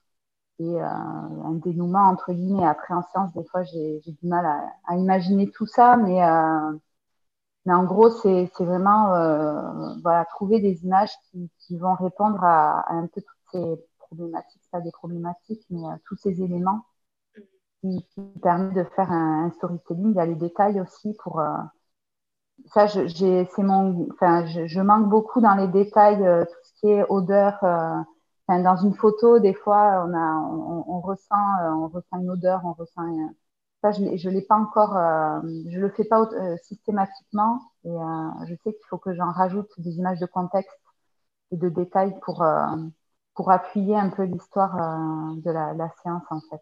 et 0.59 0.79
un 0.81 1.53
dénouement 1.63 2.09
entre 2.09 2.31
guillemets. 2.33 2.67
Après, 2.67 2.93
en 2.93 3.01
séance, 3.11 3.33
des 3.33 3.43
fois, 3.45 3.63
j'ai 3.63 4.01
du 4.05 4.27
mal 4.27 4.45
à, 4.85 4.95
imaginer 4.97 5.49
tout 5.49 5.65
ça, 5.65 5.97
mais, 5.97 6.21
mais 7.65 7.73
en 7.73 7.85
gros, 7.85 8.09
c'est 8.11 8.51
vraiment 8.59 9.07
voilà, 10.03 10.25
trouver 10.25 10.59
des 10.59 10.83
images 10.85 11.13
qui, 11.31 11.49
qui 11.59 11.77
vont 11.77 11.95
répondre 11.95 12.43
à, 12.43 12.81
à, 12.81 12.93
un 12.93 13.07
peu 13.07 13.21
toutes 13.21 13.51
ces 13.51 13.85
problématiques, 13.97 14.61
pas 14.71 14.81
des 14.81 14.91
problématiques, 14.91 15.65
mais 15.71 15.81
tous 16.05 16.17
ces 16.17 16.41
éléments 16.41 16.83
qui, 17.81 18.05
permet 18.41 18.73
de 18.73 18.83
faire 18.95 19.11
un, 19.11 19.51
storytelling. 19.51 20.11
Il 20.11 20.15
y 20.15 20.19
a 20.19 20.25
les 20.25 20.35
détails 20.35 20.81
aussi 20.81 21.15
pour. 21.23 21.39
Euh, 21.39 21.57
ça, 22.73 22.87
c'est 22.87 23.63
mon, 23.63 24.07
enfin, 24.13 24.45
je, 24.45 24.81
manque 24.81 25.09
beaucoup 25.09 25.41
dans 25.41 25.55
les 25.55 25.67
détails, 25.67 26.25
euh, 26.25 26.43
tout 26.45 26.59
ce 26.63 26.73
qui 26.79 26.87
est 26.89 27.05
odeur. 27.09 27.57
Euh, 27.63 27.95
enfin, 28.47 28.61
dans 28.61 28.75
une 28.77 28.93
photo, 28.95 29.39
des 29.39 29.53
fois, 29.53 30.05
on, 30.07 30.13
a, 30.13 30.35
on, 30.87 30.99
ressent, 31.01 31.35
on 31.77 31.87
ressent 31.87 32.19
une 32.19 32.29
odeur, 32.29 32.61
on 32.65 32.73
ressent. 32.73 33.01
ça, 33.81 33.91
je 33.91 34.01
ne 34.03 34.33
l'ai 34.33 34.41
pas 34.41 34.57
encore, 34.57 34.93
je 35.69 35.79
le 35.79 35.89
fais 35.89 36.03
pas 36.03 36.27
systématiquement. 36.63 37.59
Et 37.85 37.95
je 38.47 38.55
sais 38.63 38.73
qu'il 38.73 38.85
faut 38.89 38.97
que 38.97 39.13
j'en 39.13 39.31
rajoute 39.31 39.69
des 39.77 39.97
images 39.97 40.19
de 40.19 40.25
contexte 40.25 40.77
et 41.51 41.57
de 41.57 41.69
détails 41.69 42.15
pour, 42.21 42.45
pour 43.35 43.51
appuyer 43.51 43.97
un 43.97 44.09
peu 44.09 44.23
l'histoire 44.23 44.75
de 45.37 45.51
la, 45.51 45.73
la 45.73 45.89
séance, 46.03 46.23
en 46.29 46.41
fait 46.49 46.61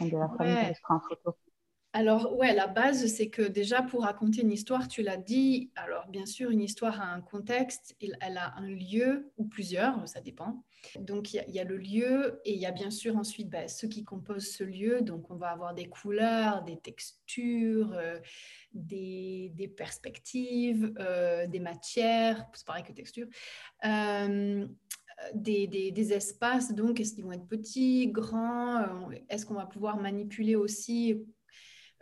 de 0.00 0.16
la 0.16 0.28
famille 0.36 0.74
photo. 1.08 1.36
Alors, 1.96 2.36
ouais, 2.36 2.54
la 2.54 2.66
base, 2.66 3.06
c'est 3.06 3.30
que 3.30 3.40
déjà 3.40 3.80
pour 3.80 4.02
raconter 4.02 4.42
une 4.42 4.52
histoire, 4.52 4.86
tu 4.86 5.02
l'as 5.02 5.16
dit, 5.16 5.70
alors 5.76 6.06
bien 6.08 6.26
sûr, 6.26 6.50
une 6.50 6.60
histoire 6.60 7.00
a 7.00 7.06
un 7.06 7.22
contexte, 7.22 7.96
elle 8.20 8.36
a 8.36 8.54
un 8.58 8.68
lieu 8.68 9.32
ou 9.38 9.46
plusieurs, 9.46 10.06
ça 10.06 10.20
dépend. 10.20 10.62
Donc, 11.00 11.32
il 11.32 11.42
y, 11.48 11.58
a 11.58 11.64
le 11.64 11.78
lieu 11.78 12.42
et 12.44 12.52
il 12.52 12.60
y 12.60 12.66
a 12.66 12.70
bien 12.70 12.90
sûr 12.90 13.16
ensuite 13.16 13.48
bah, 13.48 13.66
ceux 13.66 13.88
qui 13.88 14.04
composent 14.04 14.52
ce 14.52 14.62
lieu. 14.62 15.00
Donc, 15.00 15.30
on 15.30 15.36
va 15.36 15.48
avoir 15.48 15.72
des 15.72 15.88
couleurs, 15.88 16.64
des 16.64 16.78
textures, 16.78 17.94
euh, 17.94 18.18
des, 18.74 19.72
perspectives, 19.74 20.92
euh, 20.98 21.46
des 21.46 21.60
matières, 21.60 22.46
c'est 22.52 22.66
pareil 22.66 22.84
que 22.84 22.92
texture. 22.92 23.26
Euh, 23.86 24.66
des, 25.34 26.12
espaces, 26.12 26.72
donc 26.72 27.00
est-ce 27.00 27.14
qu'ils 27.14 27.24
vont 27.24 27.32
être 27.32 27.48
petits, 27.48 28.08
grands 28.08 28.80
euh, 28.80 29.16
Est-ce 29.28 29.46
qu'on 29.46 29.54
va 29.54 29.66
pouvoir 29.66 29.96
manipuler 29.96 30.56
aussi 30.56 31.24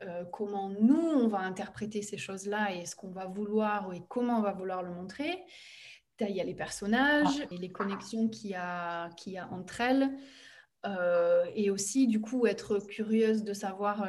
euh, 0.02 0.24
comment 0.32 0.68
nous, 0.68 0.96
on 0.96 1.28
va 1.28 1.38
interpréter 1.38 2.02
ces 2.02 2.18
choses-là 2.18 2.74
et 2.74 2.80
est-ce 2.80 2.96
qu'on 2.96 3.12
va 3.12 3.26
vouloir 3.26 3.92
et 3.92 4.02
comment 4.08 4.38
on 4.38 4.42
va 4.42 4.52
vouloir 4.52 4.82
le 4.82 4.90
montrer? 4.90 5.44
Il 6.20 6.30
y 6.30 6.40
a 6.40 6.44
les 6.44 6.54
personnages 6.54 7.46
et 7.50 7.56
les 7.56 7.72
connexions 7.72 8.28
qu'il 8.28 8.50
y, 8.50 8.54
a, 8.54 9.06
a 9.06 9.48
entre 9.50 9.80
elles. 9.80 10.10
Euh, 10.86 11.44
et 11.54 11.70
aussi, 11.70 12.06
du 12.06 12.20
coup, 12.20 12.46
être 12.46 12.78
curieuse 12.78 13.42
de 13.42 13.52
savoir 13.52 14.08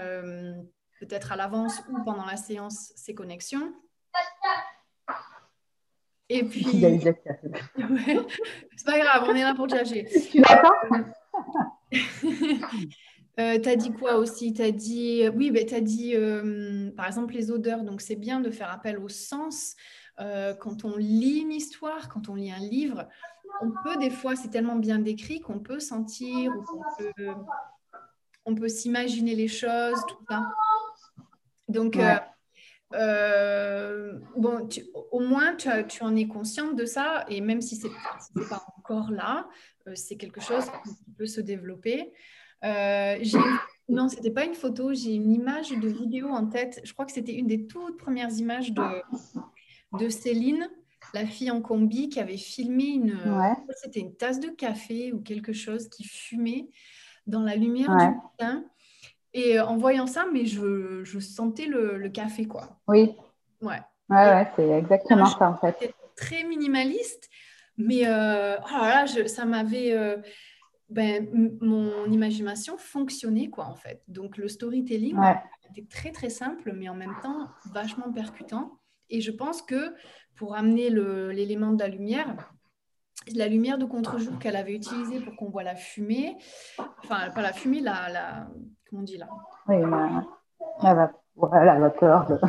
peut-être 1.00 1.32
à 1.32 1.36
l'avance 1.36 1.82
ou 1.90 2.04
pendant 2.04 2.26
la 2.26 2.38
séance 2.38 2.92
ces 2.96 3.16
connexions. 3.16 3.74
Et 6.30 6.44
puis. 6.44 6.66
c'est 7.04 8.86
pas 8.86 9.00
grave, 9.00 9.26
on 9.28 9.36
est 9.36 9.44
là 9.44 9.54
pour 9.54 9.70
jager. 9.70 10.08
D'accord. 10.36 10.74
Euh, 13.38 13.60
tu 13.60 13.68
as 13.68 13.76
dit 13.76 13.92
quoi 13.92 14.16
aussi? 14.16 14.54
Tu 14.54 14.62
as 14.62 14.72
dit, 14.72 15.24
oui, 15.36 15.52
ben, 15.52 15.66
tu 15.66 15.76
as 15.76 15.82
dit, 15.82 16.16
euh, 16.16 16.90
par 16.92 17.06
exemple, 17.08 17.34
les 17.34 17.52
odeurs. 17.52 17.84
Donc, 17.84 18.00
c'est 18.02 18.16
bien 18.16 18.40
de 18.40 18.50
faire 18.50 18.72
appel 18.72 18.98
au 18.98 19.10
sens. 19.10 19.76
Euh, 20.20 20.54
quand 20.54 20.86
on 20.86 20.96
lit 20.96 21.40
une 21.42 21.52
histoire, 21.52 22.08
quand 22.08 22.30
on 22.30 22.36
lit 22.36 22.52
un 22.52 22.60
livre, 22.60 23.08
on 23.62 23.72
peut, 23.84 23.98
des 23.98 24.10
fois, 24.10 24.36
c'est 24.36 24.50
tellement 24.50 24.78
bien 24.78 25.00
décrit 25.00 25.42
qu'on 25.42 25.60
peut 25.60 25.82
sentir, 25.82 26.54
on 28.46 28.56
peut, 28.56 28.70
s'imaginer 28.70 29.36
les 29.36 29.50
choses, 29.50 30.02
tout 30.08 30.24
ça. 30.30 30.44
Donc, 31.68 31.98
euh, 32.94 34.20
bon, 34.36 34.68
au 35.12 35.20
moins, 35.20 35.56
tu, 35.56 35.70
tu, 35.88 36.04
en 36.04 36.16
es 36.16 36.28
consciente 36.28 36.76
de 36.76 36.86
ça, 36.86 37.26
et 37.30 37.42
même 37.42 37.62
si 37.62 37.76
ce 37.76 37.88
n'est 37.88 38.48
pas 38.48 38.64
encore 38.78 39.12
là, 39.12 39.48
euh, 39.88 39.94
c'est 39.96 40.18
quelque 40.18 40.42
chose 40.42 40.66
qui 40.66 41.12
peut 41.18 41.26
se 41.26 41.42
développer. 41.42 42.14
Euh, 42.64 43.18
non, 43.90 44.10
ce 44.10 44.16
n'était 44.16 44.32
pas 44.32 44.46
une 44.46 44.54
photo, 44.54 44.94
j'ai 44.94 45.14
une 45.14 45.32
image 45.32 45.72
de 45.72 45.88
vidéo 45.88 46.30
en 46.30 46.48
tête. 46.48 46.82
Je 46.84 46.94
crois 46.94 47.06
que 47.06 47.12
c'était 47.12 47.34
une 47.34 47.48
des 47.48 47.68
toutes 47.68 47.98
premières 47.98 48.32
images 48.32 48.72
de, 48.72 48.84
de 50.00 50.10
Céline, 50.10 50.70
la 51.14 51.26
fille 51.26 51.52
en 51.52 51.62
combi, 51.62 52.10
qui 52.10 52.20
avait 52.20 52.38
filmé 52.38 52.86
une, 52.86 53.20
c'était 53.84 54.00
une 54.00 54.16
tasse 54.16 54.40
de 54.40 54.50
café 54.50 55.12
ou 55.14 55.22
quelque 55.22 55.54
chose 55.54 55.90
qui 55.90 56.04
fumait 56.04 56.70
dans 57.28 57.42
la 57.42 57.56
lumière 57.56 57.90
du 57.90 58.06
matin. 58.06 58.66
Et 59.36 59.60
euh, 59.60 59.66
en 59.66 59.76
voyant 59.76 60.08
ça, 60.08 60.26
mais 60.32 60.46
je, 60.46 61.04
je 61.04 61.20
sentais 61.20 61.66
le, 61.66 61.98
le, 61.98 62.08
café, 62.08 62.46
quoi. 62.46 62.80
Oui. 62.88 63.14
Ouais. 63.62 63.82
Ouais, 64.10 64.16
ouais, 64.16 64.52
c'est 64.56 64.70
exactement 64.70 65.26
ça, 65.26 65.50
en 65.50 65.58
fait. 65.58 65.94
très 66.16 66.46
minimaliste, 66.46 67.30
mais 67.78 68.08
euh, 68.08 68.56
oh 68.58 68.82
là, 68.82 69.06
je, 69.06 69.28
ça 69.28 69.44
m'avait... 69.44 69.92
Euh, 69.92 70.18
ben, 70.88 71.28
mon 71.62 72.06
imagination 72.12 72.78
fonctionnait, 72.78 73.50
quoi, 73.50 73.66
en 73.66 73.76
fait. 73.76 74.04
Donc, 74.08 74.38
le 74.38 74.48
storytelling 74.48 75.18
était 75.72 75.88
très, 75.90 76.12
très 76.12 76.30
simple, 76.30 76.72
mais 76.74 76.88
en 76.88 76.96
même 76.96 77.16
temps 77.22 77.50
vachement 77.74 78.14
percutant. 78.14 78.80
Et 79.10 79.20
je 79.20 79.32
pense 79.32 79.62
que 79.64 79.96
pour 80.36 80.56
amener 80.56 80.90
l'élément 80.92 81.74
de 81.74 81.80
la 81.80 81.90
lumière, 81.90 82.54
la 83.34 83.48
lumière 83.48 83.80
de 83.80 83.86
contre-jour 83.86 84.38
qu'elle 84.38 84.56
avait 84.56 84.76
utilisée 84.76 85.20
pour 85.20 85.36
qu'on 85.36 85.50
voit 85.50 85.64
la 85.64 85.76
fumée, 85.76 86.38
enfin, 87.04 87.32
pas 87.32 87.42
la 87.42 87.52
fumée, 87.52 87.82
la, 87.82 88.10
la 88.10 88.48
on 88.92 89.02
dit 89.02 89.18
là 89.18 89.28
Oui, 89.68 89.82
la, 89.82 90.26
la, 90.84 91.80
vapeur. 91.80 92.40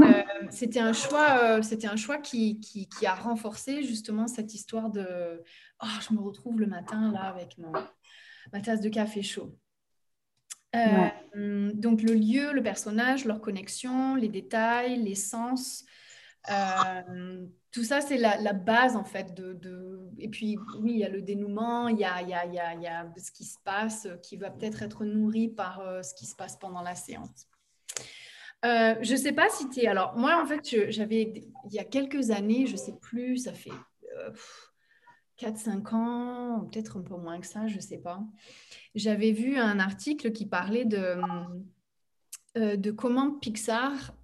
Euh, 0.00 0.22
c'était 0.50 0.80
un 0.80 0.92
choix, 0.92 1.38
euh, 1.42 1.62
c'était 1.62 1.86
un 1.86 1.96
choix 1.96 2.18
qui, 2.18 2.58
qui, 2.60 2.88
qui, 2.88 3.06
a 3.06 3.14
renforcé 3.14 3.82
justement 3.82 4.26
cette 4.26 4.54
histoire 4.54 4.90
de 4.90 5.42
oh, 5.82 5.86
je 6.00 6.14
me 6.14 6.20
retrouve 6.20 6.58
le 6.58 6.66
matin 6.66 7.12
là 7.12 7.22
avec 7.22 7.56
mon, 7.58 7.72
ma 8.52 8.60
tasse 8.60 8.80
de 8.80 8.88
café 8.88 9.22
chaud. 9.22 9.56
Euh, 10.74 11.70
donc 11.74 12.02
le 12.02 12.14
lieu, 12.14 12.52
le 12.52 12.62
personnage, 12.62 13.24
leur 13.24 13.40
connexion, 13.40 14.16
les 14.16 14.28
détails, 14.28 14.96
les 14.96 15.14
sens, 15.14 15.84
euh, 16.50 17.46
tout 17.72 17.84
ça, 17.84 18.00
c'est 18.00 18.18
la, 18.18 18.52
base 18.52 18.96
en 18.96 19.04
fait. 19.04 19.34
De, 19.34 20.10
Et 20.18 20.28
puis, 20.28 20.58
oui, 20.78 20.92
il 20.92 20.98
y 20.98 21.04
a 21.04 21.08
le 21.08 21.22
dénouement, 21.22 21.88
il 21.88 21.98
y 21.98 22.04
a, 22.04 22.22
y, 22.22 22.34
a, 22.34 22.44
y, 22.46 22.86
a, 22.86 23.12
ce 23.16 23.30
qui 23.32 23.44
se 23.44 23.58
passe 23.64 24.08
qui 24.22 24.36
va 24.36 24.50
peut-être 24.50 24.82
être 24.82 25.04
nourri 25.04 25.48
par 25.48 25.80
euh, 25.80 26.02
ce 26.02 26.14
qui 26.14 26.26
se 26.26 26.36
passe 26.36 26.56
pendant 26.56 26.82
la 26.82 26.94
séance. 26.94 27.48
Euh, 28.64 28.94
je 29.02 29.12
ne 29.12 29.18
sais 29.18 29.32
pas 29.32 29.48
si 29.50 29.68
tu 29.68 29.80
es. 29.80 29.86
Alors, 29.86 30.16
moi, 30.16 30.40
en 30.40 30.46
fait, 30.46 30.90
j'avais, 30.90 31.32
il 31.66 31.72
y 31.72 31.78
a 31.78 31.84
quelques 31.84 32.30
années, 32.30 32.66
je 32.66 32.72
ne 32.72 32.78
sais 32.78 32.96
plus, 33.00 33.38
ça 33.38 33.52
fait 33.52 33.70
4-5 35.38 35.94
ans, 35.94 36.68
peut-être 36.70 36.98
un 36.98 37.02
peu 37.02 37.16
moins 37.16 37.40
que 37.40 37.46
ça, 37.46 37.66
je 37.66 37.76
ne 37.76 37.80
sais 37.80 37.98
pas. 37.98 38.22
J'avais 38.94 39.32
vu 39.32 39.58
un 39.58 39.80
article 39.80 40.32
qui 40.32 40.46
parlait 40.46 40.86
de, 40.86 41.16
de 42.54 42.90
comment 42.90 43.32
Pixar 43.32 44.14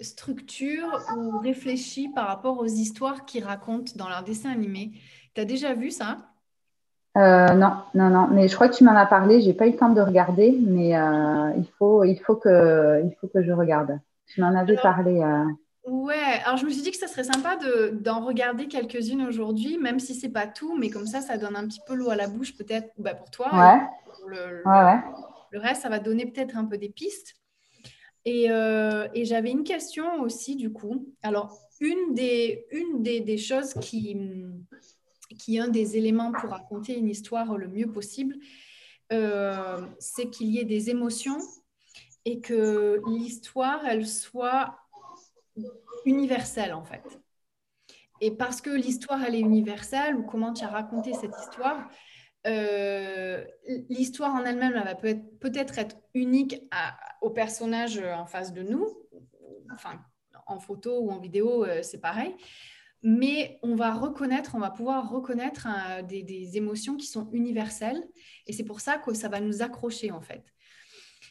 structure 0.00 1.00
ou 1.16 1.38
réfléchit 1.38 2.08
par 2.08 2.26
rapport 2.26 2.58
aux 2.58 2.66
histoires 2.66 3.24
qu'ils 3.24 3.44
racontent 3.44 3.92
dans 3.96 4.08
leurs 4.08 4.22
dessins 4.22 4.50
animés. 4.50 4.92
Tu 5.34 5.40
as 5.40 5.44
déjà 5.44 5.74
vu 5.74 5.90
ça? 5.90 6.18
Euh, 7.16 7.48
non, 7.54 7.72
non, 7.94 8.10
non. 8.10 8.28
Mais 8.30 8.48
je 8.48 8.54
crois 8.54 8.68
que 8.68 8.76
tu 8.76 8.84
m'en 8.84 8.94
as 8.94 9.06
parlé. 9.06 9.40
J'ai 9.40 9.54
pas 9.54 9.66
eu 9.66 9.72
le 9.72 9.76
temps 9.76 9.88
de 9.88 10.00
regarder, 10.00 10.56
mais 10.60 10.96
euh, 10.96 11.52
il 11.56 11.66
faut, 11.78 12.04
il 12.04 12.18
faut 12.20 12.36
que, 12.36 13.02
il 13.04 13.14
faut 13.20 13.28
que 13.28 13.42
je 13.42 13.52
regarde. 13.52 13.98
Tu 14.26 14.40
m'en 14.40 14.54
avais 14.54 14.76
parlé. 14.76 15.20
Euh. 15.20 15.44
Ouais. 15.84 16.40
Alors 16.44 16.58
je 16.58 16.66
me 16.66 16.70
suis 16.70 16.82
dit 16.82 16.90
que 16.90 16.96
ça 16.96 17.08
serait 17.08 17.24
sympa 17.24 17.56
d'en 17.92 18.20
regarder 18.20 18.68
quelques-unes 18.68 19.22
aujourd'hui, 19.26 19.78
même 19.78 19.98
si 19.98 20.14
c'est 20.14 20.28
pas 20.28 20.46
tout, 20.46 20.76
mais 20.78 20.90
comme 20.90 21.06
ça, 21.06 21.20
ça 21.20 21.38
donne 21.38 21.56
un 21.56 21.66
petit 21.66 21.80
peu 21.86 21.94
l'eau 21.94 22.10
à 22.10 22.16
la 22.16 22.28
bouche 22.28 22.56
peut-être, 22.56 22.90
bah, 22.98 23.14
pour 23.14 23.30
toi. 23.30 23.48
Ouais. 23.52 23.80
le, 24.26 24.62
ouais, 24.66 24.84
ouais. 24.84 25.00
le 25.50 25.58
reste, 25.58 25.82
ça 25.82 25.88
va 25.88 25.98
donner 25.98 26.26
peut-être 26.26 26.56
un 26.56 26.66
peu 26.66 26.76
des 26.78 26.90
pistes. 26.90 27.37
Euh, 28.26 29.08
et, 29.14 29.24
j'avais 29.24 29.50
une 29.50 29.64
question 29.64 30.20
aussi, 30.22 30.56
du 30.56 30.72
coup. 30.72 31.14
Alors, 31.22 31.58
une 31.80 32.14
des, 32.14 33.38
choses 33.38 33.74
qui, 33.74 34.16
qui 35.38 35.56
est 35.56 35.60
un 35.60 35.68
des 35.68 35.96
éléments 35.96 36.32
pour 36.32 36.50
raconter 36.50 36.96
une 36.96 37.08
histoire 37.08 37.56
le 37.56 37.68
mieux 37.68 37.90
possible, 37.90 38.36
euh, 39.12 39.86
c'est 39.98 40.28
qu'il 40.28 40.48
y 40.48 40.58
ait 40.58 40.64
des 40.64 40.90
émotions 40.90 41.38
et 42.24 42.40
que 42.40 43.00
l'histoire, 43.06 43.86
elle 43.86 44.06
soit 44.06 44.78
universelle, 46.04 46.74
en 46.74 46.84
fait. 46.84 47.02
et 48.20 48.32
parce 48.32 48.60
que 48.60 48.70
l'histoire, 48.70 49.22
elle 49.24 49.34
est 49.34 49.40
universelle, 49.40 50.16
ou 50.16 50.22
comment 50.24 50.52
tu 50.52 50.64
as 50.64 50.68
raconté 50.68 51.14
cette 51.14 51.34
histoire, 51.40 51.88
euh, 52.46 53.44
l'histoire 53.88 54.34
en 54.34 54.44
elle-même, 54.44 54.74
elle 54.76 54.84
va 54.84 54.94
peut-être 54.94 55.78
être 55.78 55.96
unique 56.14 56.62
au 57.20 57.30
personnage 57.30 57.98
en 57.98 58.26
face 58.26 58.52
de 58.52 58.62
nous. 58.62 58.86
Enfin, 59.72 60.00
en 60.46 60.58
photo 60.58 61.00
ou 61.00 61.10
en 61.10 61.18
vidéo, 61.18 61.64
euh, 61.64 61.82
c'est 61.82 62.00
pareil. 62.00 62.34
Mais 63.02 63.60
on 63.62 63.76
va 63.76 63.92
reconnaître, 63.92 64.52
on 64.54 64.58
va 64.58 64.70
pouvoir 64.70 65.08
reconnaître 65.08 65.68
euh, 65.68 66.02
des, 66.02 66.22
des, 66.22 66.56
émotions 66.56 66.96
qui 66.96 67.06
sont 67.06 67.30
universelles. 67.30 68.02
Et 68.46 68.52
c'est 68.52 68.64
pour 68.64 68.80
ça 68.80 68.98
que 68.98 69.14
ça 69.14 69.28
va 69.28 69.40
nous 69.40 69.62
accrocher, 69.62 70.10
en 70.10 70.20
fait. 70.20 70.44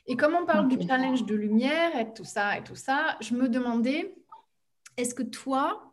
Et 0.06 0.16
comme 0.16 0.36
on 0.36 0.46
parle 0.46 0.70
du 0.70 0.88
challenge 0.88 1.26
de 1.26 1.36
lumière 1.36 1.98
et 2.00 2.14
tout 2.14 2.24
ça 2.24 2.58
et 2.58 2.64
tout 2.64 2.76
ça, 2.76 3.18
je 3.20 3.34
me 3.34 3.50
demandais, 3.50 4.16
est-ce 4.96 5.14
que 5.14 5.24
toi, 5.24 5.92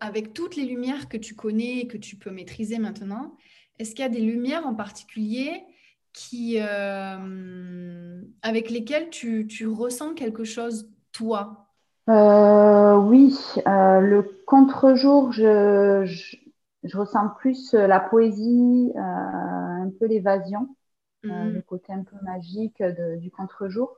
avec 0.00 0.34
toutes 0.34 0.56
les 0.56 0.66
lumières 0.66 1.08
que 1.08 1.16
tu 1.16 1.34
connais 1.34 1.78
et 1.78 1.88
que 1.88 1.96
tu 1.96 2.16
peux 2.16 2.30
maîtriser 2.30 2.78
maintenant, 2.78 3.38
est-ce 3.78 3.90
qu'il 3.90 4.00
y 4.00 4.06
a 4.06 4.10
des 4.10 4.20
lumières 4.20 4.66
en 4.66 4.74
particulier 4.74 5.64
qui, 6.12 6.58
euh, 6.60 8.20
avec 8.42 8.70
lesquelles 8.70 9.10
tu, 9.10 9.46
tu, 9.46 9.66
ressens 9.66 10.14
quelque 10.14 10.44
chose, 10.44 10.90
toi? 11.12 11.66
Euh, 12.08 12.96
Oui, 12.96 13.36
euh, 13.66 14.00
le 14.00 14.22
contre-jour, 14.46 15.32
je, 15.32 16.04
je, 16.82 16.96
ressens 16.98 17.28
plus 17.38 17.72
la 17.74 18.00
poésie, 18.00 18.92
un 18.96 19.90
peu 20.00 20.06
l'évasion, 20.06 20.74
mhm. 21.22 21.52
le 21.52 21.62
côté 21.62 21.92
un 21.92 22.02
peu 22.02 22.16
magique 22.22 22.82
du 23.18 23.30
contre-jour. 23.30 23.96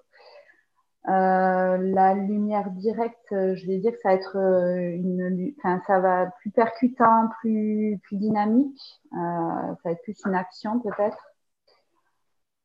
Euh, 1.08 1.78
la 1.78 2.14
lumière 2.14 2.70
directe, 2.72 3.32
euh, 3.32 3.54
je 3.56 3.66
vais 3.66 3.78
dire 3.78 3.92
que 3.92 3.98
ça 4.02 4.10
va 4.10 4.14
être 4.16 4.36
euh, 4.36 6.26
plus 6.40 6.50
percutant, 6.50 7.28
plus, 7.40 7.98
dynamique. 8.12 9.00
Ça 9.12 9.76
va 9.84 9.90
être 9.92 10.02
plus 10.02 10.20
une 10.26 10.34
action 10.34 10.78
peut-être. 10.80 11.18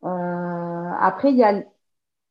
Après, 0.03 1.31
il 1.31 1.37
y 1.37 1.43
a, 1.43 1.63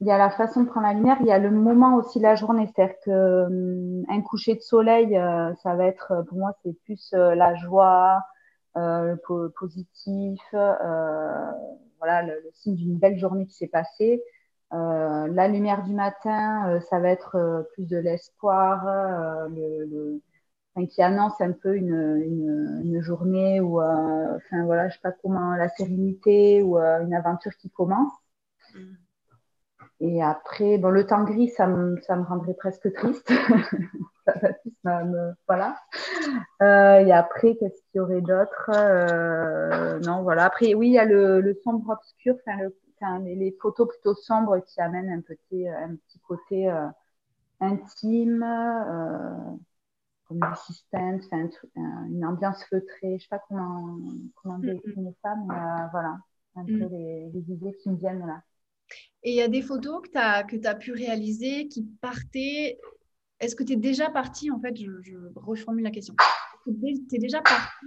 la 0.00 0.30
façon 0.30 0.62
de 0.62 0.68
prendre 0.68 0.86
la 0.86 0.92
lumière, 0.92 1.16
il 1.20 1.26
y 1.26 1.32
a 1.32 1.38
le 1.38 1.50
moment 1.50 1.96
aussi 1.96 2.18
de 2.18 2.24
la 2.24 2.34
journée. 2.34 2.68
C'est-à-dire 2.74 2.96
que 3.04 4.02
un 4.08 4.20
coucher 4.22 4.54
de 4.54 4.60
soleil, 4.60 5.18
ça 5.62 5.74
va 5.74 5.86
être, 5.86 6.24
pour 6.28 6.38
moi, 6.38 6.52
c'est 6.62 6.74
plus 6.84 7.12
la 7.12 7.54
joie, 7.56 8.20
le 8.76 9.16
positif, 9.48 10.40
voilà, 10.52 12.22
le 12.22 12.50
signe 12.52 12.76
d'une 12.76 12.98
belle 12.98 13.18
journée 13.18 13.46
qui 13.46 13.54
s'est 13.54 13.68
passée. 13.68 14.22
Euh, 14.74 15.28
la 15.28 15.46
lumière 15.46 15.84
du 15.84 15.92
matin, 15.92 16.68
euh, 16.68 16.80
ça 16.80 16.98
va 16.98 17.10
être 17.10 17.36
euh, 17.36 17.62
plus 17.74 17.86
de 17.86 17.96
l'espoir, 17.96 18.84
le, 19.48 20.20
qui 20.90 21.02
annonce 21.02 21.40
un 21.40 21.52
peu 21.52 21.76
une, 21.76 22.80
une, 22.82 23.00
journée 23.00 23.60
ou, 23.60 23.80
enfin 23.80 24.64
voilà, 24.64 24.88
je 24.88 24.94
sais 24.94 25.00
pas 25.02 25.12
comment, 25.12 25.54
la 25.54 25.68
sérénité 25.68 26.62
ou 26.62 26.78
une 26.78 27.14
aventure 27.14 27.52
qui 27.60 27.70
commence. 27.70 28.12
Mm. 28.74 28.94
Et 30.00 30.22
après, 30.22 30.78
bon, 30.78 30.88
le 30.88 31.06
temps 31.06 31.22
gris, 31.22 31.48
ça 31.50 31.68
me, 31.68 32.00
ça 32.00 32.16
me 32.16 32.24
rendrait 32.24 32.54
presque 32.54 32.92
triste. 32.92 33.28
ça 34.26 34.32
va 34.42 34.52
plus 34.54 34.72
voilà. 35.46 35.76
et 36.60 37.12
après, 37.12 37.54
qu'est-ce 37.54 37.80
qu'il 37.82 37.98
y 37.98 38.00
aurait 38.00 38.20
d'autre? 38.20 38.70
Non, 40.04 40.22
voilà. 40.22 40.44
Après, 40.46 40.74
oui, 40.74 40.88
il 40.88 40.94
y 40.94 40.98
a 40.98 41.04
le, 41.04 41.40
le 41.40 41.54
sombre 41.62 41.90
obscur, 41.90 42.34
enfin, 42.44 42.60
le 42.60 42.74
les, 43.00 43.56
photos 43.60 43.88
plutôt 43.88 44.14
sombres 44.14 44.58
qui 44.60 44.80
amènent 44.80 45.10
un 45.10 45.20
petit, 45.20 45.68
un 45.68 45.96
petit 45.96 46.18
côté 46.20 46.70
euh, 46.70 46.86
intime, 47.60 48.42
euh, 48.42 49.56
comme 50.26 50.40
du 50.40 50.56
suspense, 50.66 51.26
une 51.76 52.24
ambiance 52.24 52.64
feutrée. 52.64 53.00
Je 53.02 53.12
ne 53.12 53.18
sais 53.18 53.28
pas 53.28 53.42
comment, 53.48 53.98
comment 54.36 54.58
définir 54.58 55.12
ça, 55.22 55.34
mais 55.46 55.54
euh, 55.54 55.86
voilà, 55.92 56.18
un 56.56 56.64
peu 56.64 56.72
mm. 56.72 56.88
les, 56.90 57.52
idées 57.52 57.76
qui 57.82 57.90
me 57.90 57.96
viennent 57.96 58.26
là. 58.26 58.42
Et 59.22 59.30
il 59.30 59.36
y 59.36 59.42
a 59.42 59.48
des 59.48 59.62
photos 59.62 60.02
que 60.02 60.10
tu 60.10 60.18
as, 60.18 60.44
que 60.44 60.66
as 60.66 60.74
pu 60.74 60.92
réaliser 60.92 61.68
qui 61.68 61.82
partaient. 62.00 62.78
Est-ce 63.40 63.56
que 63.56 63.64
tu 63.64 63.72
es 63.72 63.76
déjà 63.76 64.10
parti, 64.10 64.50
en 64.50 64.60
fait, 64.60 64.76
je, 64.76 65.02
je 65.02 65.16
reformule 65.34 65.84
la 65.84 65.90
question. 65.90 66.14
Tu 66.64 67.16
es 67.16 67.18
déjà 67.18 67.40
parti 67.42 67.86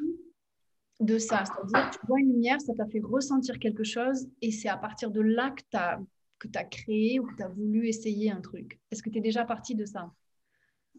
de 1.00 1.18
ça. 1.18 1.44
C'est-à-dire, 1.46 1.92
tu 1.92 2.00
vois 2.08 2.20
une 2.20 2.34
lumière, 2.34 2.60
ça 2.62 2.74
t'a 2.74 2.86
fait 2.88 3.02
ressentir 3.04 3.60
quelque 3.60 3.84
chose 3.84 4.28
et 4.42 4.52
c'est 4.52 4.70
à 4.70 4.78
partir 4.78 5.12
de 5.12 5.22
là 5.22 5.52
que 5.52 5.62
tu 5.70 5.78
as, 5.78 6.00
que 6.40 6.48
créé 6.70 7.20
ou 7.20 7.28
que 7.28 7.36
tu 7.36 7.44
as 7.44 7.48
voulu 7.48 7.88
essayer 7.88 8.32
un 8.32 8.42
truc. 8.42 8.80
Est-ce 8.92 9.04
que 9.04 9.10
tu 9.10 9.20
es 9.20 9.22
déjà 9.22 9.46
parti 9.46 9.76
de 9.76 9.86
ça? 9.86 10.12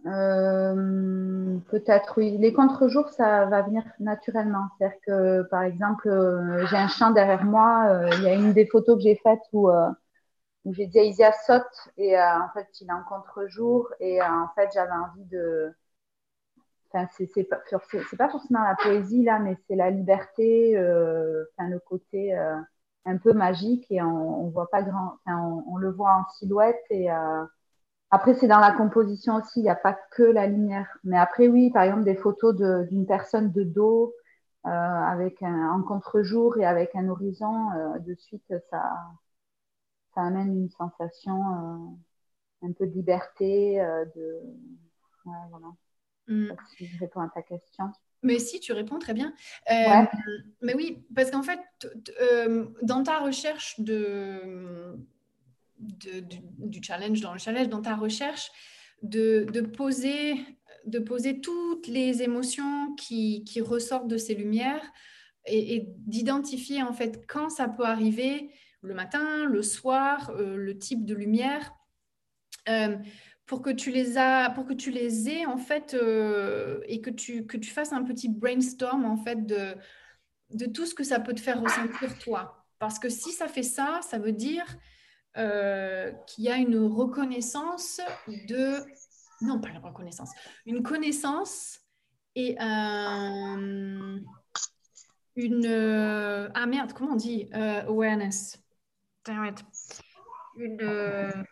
Euh, 0.07 1.59
Peut-être, 1.71 2.15
oui. 2.17 2.39
Les 2.39 2.53
contre-jours, 2.53 3.09
ça 3.11 3.47
va 3.47 3.63
venir 3.63 3.83
naturellement. 3.99 4.69
C'est-à-dire 4.79 4.99
que, 5.05 5.43
par 5.51 5.63
exemple, 5.63 6.09
euh, 6.09 6.67
j'ai 6.67 6.77
un 6.77 6.89
champ 6.89 7.11
derrière 7.11 7.45
moi. 7.45 7.89
Euh, 7.89 8.11
il 8.19 8.23
y 8.23 8.29
a 8.29 8.35
une 8.35 8.53
des 8.53 8.67
photos 8.67 8.97
que 8.97 9.03
j'ai 9.03 9.17
faites 9.17 9.41
où, 9.53 9.69
où 10.65 10.75
j'ai 10.75 10.87
dit 10.87 10.99
Isia 10.99 11.33
saute 11.33 11.65
et 11.97 12.19
en 12.19 12.49
fait, 12.55 12.69
il 12.81 12.89
est 12.89 12.93
en 12.93 13.03
contre-jour 13.03 13.89
et 13.99 14.23
en 14.23 14.49
fait, 14.55 14.71
j'avais 14.73 14.93
envie 14.93 15.25
de 15.25 15.75
C'est 16.93 17.45
pas, 17.45 18.29
forcément 18.31 18.63
la 18.63 18.75
poésie 18.77 19.23
là, 19.23 19.39
mais 19.39 19.57
c'est 19.67 19.77
la 19.77 19.91
liberté, 19.91 20.77
euh, 20.77 21.45
le 21.59 21.79
côté 21.81 22.37
euh, 22.37 22.57
un 23.05 23.19
peu 23.19 23.33
magique 23.35 23.87
et 23.91 24.03
on, 24.03 24.49
voit 24.49 24.71
pas 24.71 24.83
grand, 24.83 25.19
on, 25.27 25.77
le 25.77 25.91
voit 25.91 26.15
en 26.15 26.25
silhouette 26.39 26.83
et 26.91 27.13
euh, 27.13 27.45
après 28.11 28.35
c'est 28.35 28.49
dans 28.49 28.61
la 28.61 28.73
composition 28.73 29.37
aussi, 29.37 29.61
il 29.61 29.65
n'y 29.65 29.71
a 29.71 29.77
pas 29.77 29.99
que 30.13 30.23
la 30.23 30.47
lumière. 30.47 30.99
Mais 31.05 31.19
après 31.19 31.49
oui, 31.49 31.71
par 31.71 31.83
exemple 31.83 32.05
des 32.05 32.17
photos 32.17 32.57
d'une 32.89 33.07
personne 33.07 33.53
de 33.53 33.65
dos 33.65 34.15
avec 34.65 35.43
un 35.43 35.71
en 35.71 35.83
contre-jour 35.83 36.59
et 36.59 36.67
avec 36.67 36.95
un 36.97 37.09
horizon, 37.09 37.71
de 38.01 38.15
suite 38.15 38.53
ça, 38.71 38.93
ça 40.15 40.23
amène 40.23 40.55
une 40.55 40.71
sensation 40.71 41.97
un 42.63 42.73
peu 42.73 42.87
de 42.87 42.93
liberté, 42.93 43.79
de. 44.17 44.41
Mm. 46.29 46.53
Si 46.77 46.87
je 46.87 46.99
réponds 46.99 47.21
à 47.21 47.31
ta 47.35 47.43
question. 47.43 47.85
Mais 48.23 48.39
si, 48.39 48.61
tu 48.61 48.73
réponds 48.73 48.99
très 48.99 49.15
bien. 49.15 49.33
Euh, 49.71 50.05
mais 50.61 50.75
oui, 50.75 51.05
parce 51.15 51.31
qu'en 51.31 51.43
fait, 51.43 51.61
euh, 52.21 52.67
dans 52.83 53.03
ta 53.03 53.19
recherche 53.19 53.79
de, 53.81 54.97
du, 55.79 56.83
challenge, 56.83 57.21
dans 57.21 57.33
le 57.33 57.39
challenge, 57.39 57.69
dans 57.69 57.83
ta 57.83 57.95
recherche 57.95 58.51
de, 59.03 59.61
poser, 59.61 60.35
de 60.87 60.99
poser 60.99 61.41
toutes 61.41 61.87
les 61.87 62.23
émotions 62.23 62.95
qui, 62.97 63.45
ressortent 63.61 64.09
de 64.09 64.19
ces 64.19 64.35
lumières 64.35 64.85
et, 65.47 65.85
d'identifier 65.99 66.83
en 66.83 66.93
fait 66.93 67.25
quand 67.29 67.51
ça 67.51 67.69
peut 67.69 67.85
arriver, 67.85 68.51
le 68.83 68.95
matin, 68.95 69.47
le 69.47 69.63
soir, 69.63 70.31
euh, 70.31 70.57
le 70.57 70.79
type 70.79 71.05
de 71.05 71.15
lumière 71.15 71.75
pour 73.49 73.63
que 73.63 73.71
tu 73.71 73.91
les 73.91 74.19
as, 74.19 74.51
pour 74.51 74.67
que 74.67 74.75
tu 74.75 74.91
les 74.91 75.31
aies 75.31 75.47
en 75.47 75.57
fait 75.57 75.95
euh, 75.95 76.81
et 76.87 77.01
que 77.01 77.09
tu, 77.09 77.47
que 77.47 77.57
tu 77.57 77.71
fasses 77.71 77.95
un 77.95 78.05
petit 78.05 78.29
brainstorm 78.29 79.07
en 79.07 79.17
fait 79.17 79.47
de, 79.47 79.75
de 80.51 80.67
tout 80.67 80.85
ce 80.85 80.95
que 80.95 81.03
ça 81.03 81.19
peut 81.19 81.35
te 81.35 81.41
faire 81.41 81.61
ressentir 81.61 82.17
toi. 82.19 82.67
Parce 82.79 82.99
que 82.99 83.09
si 83.09 83.33
ça 83.33 83.49
fait 83.49 83.63
ça, 83.63 84.01
ça 84.03 84.19
veut 84.19 84.33
dire 84.33 84.67
euh, 85.39 86.13
qu'il 86.27 86.45
y 86.45 86.51
a 86.51 86.57
une 86.57 86.79
reconnaissance 86.79 88.01
de... 88.29 88.85
Non, 89.41 89.61
pas 89.61 89.71
la 89.71 89.81
reconnaissance. 89.81 90.31
Une 90.67 90.83
connaissance 90.83 91.81
et 92.35 92.55
un... 92.61 94.21
Une... 95.37 96.51
Ah 96.55 96.67
merde, 96.67 96.93
comment 96.93 97.13
on 97.13 97.17
dit 97.17 97.49
euh, 97.55 97.87
Awareness. 97.87 98.63
Une... 100.57 101.47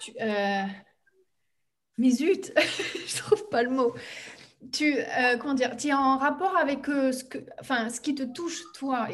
Tu, 0.00 0.12
euh... 0.20 0.64
Mais 1.98 2.10
zut, 2.10 2.52
je 3.06 3.16
trouve 3.18 3.48
pas 3.48 3.62
le 3.62 3.70
mot. 3.70 3.94
Tu, 4.72 4.96
euh, 4.96 5.36
comment 5.38 5.54
dire, 5.54 5.76
tu 5.76 5.88
es 5.88 5.92
en 5.92 6.16
rapport 6.16 6.56
avec 6.56 6.88
euh, 6.88 7.12
ce, 7.12 7.24
que, 7.24 7.38
enfin, 7.60 7.90
ce 7.90 8.00
qui 8.00 8.14
te 8.14 8.22
touche, 8.22 8.62
toi. 8.74 9.08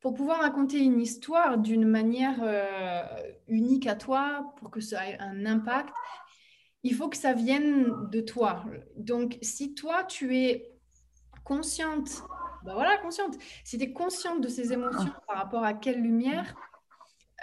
Pour 0.00 0.14
pouvoir 0.14 0.40
raconter 0.40 0.78
une 0.78 1.00
histoire 1.00 1.58
d'une 1.58 1.86
manière 1.86 2.38
euh, 2.42 3.02
unique 3.48 3.86
à 3.86 3.94
toi, 3.94 4.54
pour 4.56 4.70
que 4.70 4.80
ça 4.80 5.08
ait 5.08 5.18
un 5.20 5.44
impact, 5.44 5.90
il 6.82 6.94
faut 6.94 7.08
que 7.08 7.18
ça 7.18 7.34
vienne 7.34 8.08
de 8.10 8.20
toi. 8.20 8.64
Donc, 8.96 9.36
si 9.42 9.74
toi, 9.74 10.04
tu 10.04 10.36
es 10.38 10.72
consciente, 11.44 12.22
ben 12.64 12.72
voilà, 12.72 12.96
consciente, 12.98 13.36
si 13.62 13.76
tu 13.76 13.84
es 13.84 13.92
consciente 13.92 14.40
de 14.40 14.48
ces 14.48 14.72
émotions 14.72 15.12
par 15.26 15.36
rapport 15.36 15.64
à 15.64 15.74
quelle 15.74 16.00
lumière, 16.00 16.54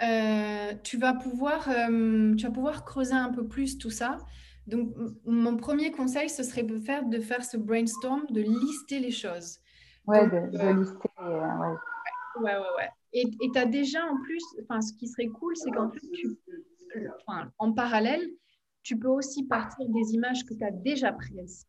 euh, 0.02 0.74
tu, 0.82 0.96
vas 0.96 1.14
pouvoir, 1.14 1.68
euh, 1.68 2.34
tu 2.34 2.46
vas 2.46 2.52
pouvoir 2.52 2.84
creuser 2.84 3.14
un 3.14 3.30
peu 3.30 3.46
plus 3.46 3.78
tout 3.78 3.90
ça. 3.90 4.18
Donc, 4.66 4.94
mon 5.24 5.56
premier 5.56 5.90
conseil, 5.90 6.28
ce 6.28 6.42
serait 6.42 6.62
de 6.62 6.76
faire, 6.78 7.04
de 7.06 7.20
faire 7.20 7.44
ce 7.44 7.56
brainstorm, 7.56 8.26
de 8.30 8.42
lister 8.42 9.00
les 9.00 9.10
choses. 9.10 9.58
Ouais, 10.06 10.26
de, 10.28 10.36
euh, 10.36 10.72
lister. 10.74 11.08
ouais. 11.20 11.76
ouais, 12.40 12.56
ouais, 12.56 12.74
ouais. 12.76 12.90
Et 13.12 13.24
tu 13.52 13.58
as 13.58 13.64
déjà 13.64 14.04
en 14.04 14.20
plus, 14.22 14.44
enfin, 14.62 14.80
ce 14.80 14.92
qui 14.92 15.08
serait 15.08 15.28
cool, 15.28 15.56
c'est 15.56 15.70
qu'en 15.70 15.88
tu, 15.88 16.38
enfin, 17.26 17.50
en 17.58 17.72
parallèle, 17.72 18.28
tu 18.82 18.98
peux 18.98 19.08
aussi 19.08 19.46
partir 19.46 19.88
des 19.88 20.14
images 20.14 20.44
que 20.44 20.54
tu 20.54 20.64
as 20.64 20.70
déjà 20.70 21.12
prises, 21.12 21.66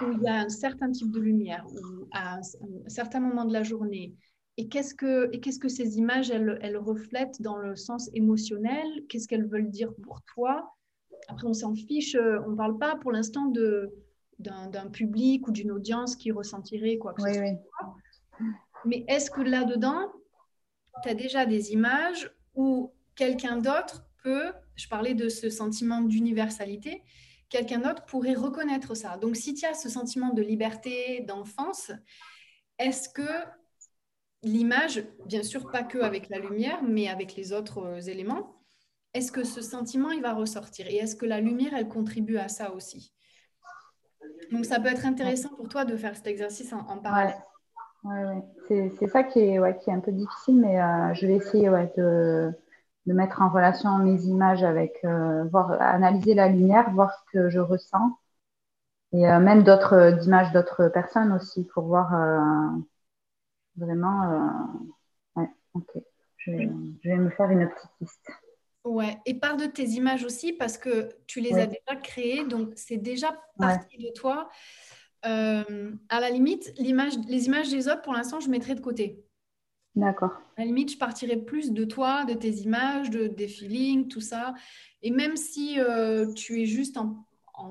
où 0.00 0.12
il 0.12 0.22
y 0.22 0.28
a 0.28 0.40
un 0.40 0.48
certain 0.48 0.90
type 0.90 1.10
de 1.10 1.20
lumière, 1.20 1.66
ou 1.66 2.08
à 2.12 2.36
un, 2.36 2.42
certain 2.88 3.20
moment 3.20 3.44
de 3.44 3.52
la 3.52 3.62
journée. 3.62 4.14
Et 4.56 4.68
qu'est-ce 4.68 4.94
que, 4.94 5.28
et 5.32 5.40
qu'est-ce 5.40 5.58
que 5.58 5.68
ces 5.68 5.98
images, 5.98 6.30
elles, 6.30 6.58
elles 6.62 6.76
reflètent 6.76 7.42
dans 7.42 7.56
le 7.56 7.74
sens 7.74 8.08
émotionnel? 8.14 8.86
Qu'est-ce 9.08 9.26
qu'elles 9.26 9.46
veulent 9.46 9.70
dire 9.70 9.92
pour 10.02 10.22
toi? 10.22 10.74
Après, 11.28 11.46
on 11.46 11.54
s'en 11.54 11.74
fiche, 11.74 12.14
euh, 12.14 12.38
on 12.46 12.50
ne 12.50 12.56
parle 12.56 12.78
pas 12.78 12.96
pour 12.96 13.10
l'instant 13.10 13.46
de, 13.46 13.92
d'un, 14.38 14.88
public 14.90 15.46
ou 15.48 15.50
d'une 15.50 15.72
audience 15.72 16.16
qui 16.16 16.30
ressentirait 16.30 16.98
quoi 16.98 17.14
que 17.14 17.22
ce 17.22 17.32
soit. 17.32 17.96
Mais 18.84 19.04
est-ce 19.08 19.30
que 19.30 19.40
là-dedans, 19.40 20.12
tu 21.02 21.08
as 21.08 21.14
déjà 21.14 21.46
des 21.46 21.72
images 21.72 22.30
où 22.54 22.92
quelqu'un 23.16 23.56
d'autre 23.56 24.06
peut, 24.22 24.52
je 24.76 24.88
parlais 24.88 25.14
de 25.14 25.28
ce 25.28 25.50
sentiment 25.50 26.00
d'universalité, 26.00 27.02
quelqu'un 27.48 27.78
d'autre 27.78 28.04
pourrait 28.04 28.34
reconnaître 28.34 28.94
ça? 28.94 29.16
Donc 29.16 29.36
si 29.36 29.54
tu 29.54 29.64
as 29.64 29.74
ce 29.74 29.88
sentiment 29.88 30.32
de 30.32 30.42
liberté, 30.42 31.24
d'enfance, 31.26 31.90
est-ce 32.78 33.08
que 33.08 33.22
l'image, 34.44 35.04
bien 35.26 35.42
sûr 35.42 35.70
pas 35.70 35.82
que 35.82 35.98
avec 35.98 36.28
la 36.28 36.38
lumière, 36.38 36.82
mais 36.82 37.08
avec 37.08 37.34
les 37.34 37.52
autres 37.52 37.78
euh, 37.78 38.00
éléments, 38.00 38.54
est-ce 39.14 39.32
que 39.32 39.44
ce 39.44 39.62
sentiment, 39.62 40.10
il 40.10 40.22
va 40.22 40.34
ressortir? 40.34 40.86
Et 40.88 40.96
est-ce 40.96 41.16
que 41.16 41.26
la 41.26 41.40
lumière, 41.40 41.72
elle 41.76 41.88
contribue 41.88 42.36
à 42.36 42.48
ça 42.48 42.72
aussi? 42.72 43.12
Donc 44.52 44.64
ça 44.64 44.80
peut 44.80 44.88
être 44.88 45.06
intéressant 45.06 45.50
pour 45.50 45.68
toi 45.68 45.84
de 45.84 45.96
faire 45.96 46.14
cet 46.16 46.26
exercice 46.26 46.72
en, 46.72 46.98
parallèle. 46.98 47.34
Ouais, 48.04 48.90
c'est 48.98 49.08
ça 49.08 49.22
qui 49.22 49.40
est, 49.40 49.58
ouais, 49.58 49.78
qui 49.78 49.90
est 49.90 49.94
un 49.94 50.00
peu 50.00 50.12
difficile, 50.12 50.60
mais 50.60 50.80
euh, 50.80 51.14
je 51.14 51.26
vais 51.26 51.36
essayer 51.36 51.68
de, 51.96 52.52
mettre 53.06 53.40
en 53.40 53.48
relation 53.48 53.98
mes 53.98 54.24
images 54.24 54.62
avec, 54.62 54.98
euh, 55.04 55.44
voir, 55.44 55.80
analyser 55.80 56.34
la 56.34 56.48
lumière, 56.48 56.90
voir 56.90 57.12
ce 57.12 57.32
que 57.32 57.48
je 57.48 57.60
ressens, 57.60 58.18
et 59.12 59.22
même 59.22 59.62
d'autres 59.62 60.18
images 60.26 60.52
d'autres 60.52 60.88
personnes 60.88 61.32
aussi, 61.32 61.64
pour 61.72 61.84
voir 61.84 62.12
vraiment. 63.76 64.70
ouais, 65.36 65.48
ok. 65.74 65.90
Je, 66.38 66.52
je, 66.52 67.08
vais 67.08 67.16
me 67.16 67.30
faire 67.30 67.50
une 67.50 67.68
petite 67.68 67.90
liste. 68.00 68.30
Ouais, 68.84 69.16
et 69.24 69.34
parle 69.34 69.58
de 69.58 69.66
tes 69.66 69.84
images 69.84 70.24
aussi 70.24 70.52
parce 70.52 70.76
que 70.76 71.08
tu 71.26 71.40
les 71.40 71.54
as 71.54 71.66
déjà 71.66 71.96
créées, 72.02 72.44
donc 72.44 72.72
c'est 72.76 72.98
déjà 72.98 73.34
partie 73.58 73.96
de 73.96 74.10
toi. 74.14 74.50
Euh, 75.24 75.92
à 76.10 76.20
la 76.20 76.28
limite, 76.28 76.74
les 76.76 76.90
images 77.46 77.70
des 77.70 77.88
autres, 77.88 78.02
pour 78.02 78.12
l'instant, 78.12 78.40
je 78.40 78.50
mettrai 78.50 78.74
de 78.74 78.80
côté. 78.80 79.24
D'accord. 79.94 80.32
À 80.56 80.60
la 80.60 80.66
limite, 80.66 80.92
je 80.92 80.98
partirai 80.98 81.36
plus 81.36 81.72
de 81.72 81.84
toi, 81.84 82.24
de 82.24 82.34
tes 82.34 82.50
images, 82.50 83.10
de, 83.10 83.26
des 83.26 83.48
feelings, 83.48 84.08
tout 84.08 84.20
ça. 84.20 84.54
Et 85.02 85.10
même 85.10 85.36
si 85.36 85.80
euh, 85.80 86.32
tu 86.34 86.60
es 86.60 86.66
juste 86.66 86.98
en, 86.98 87.24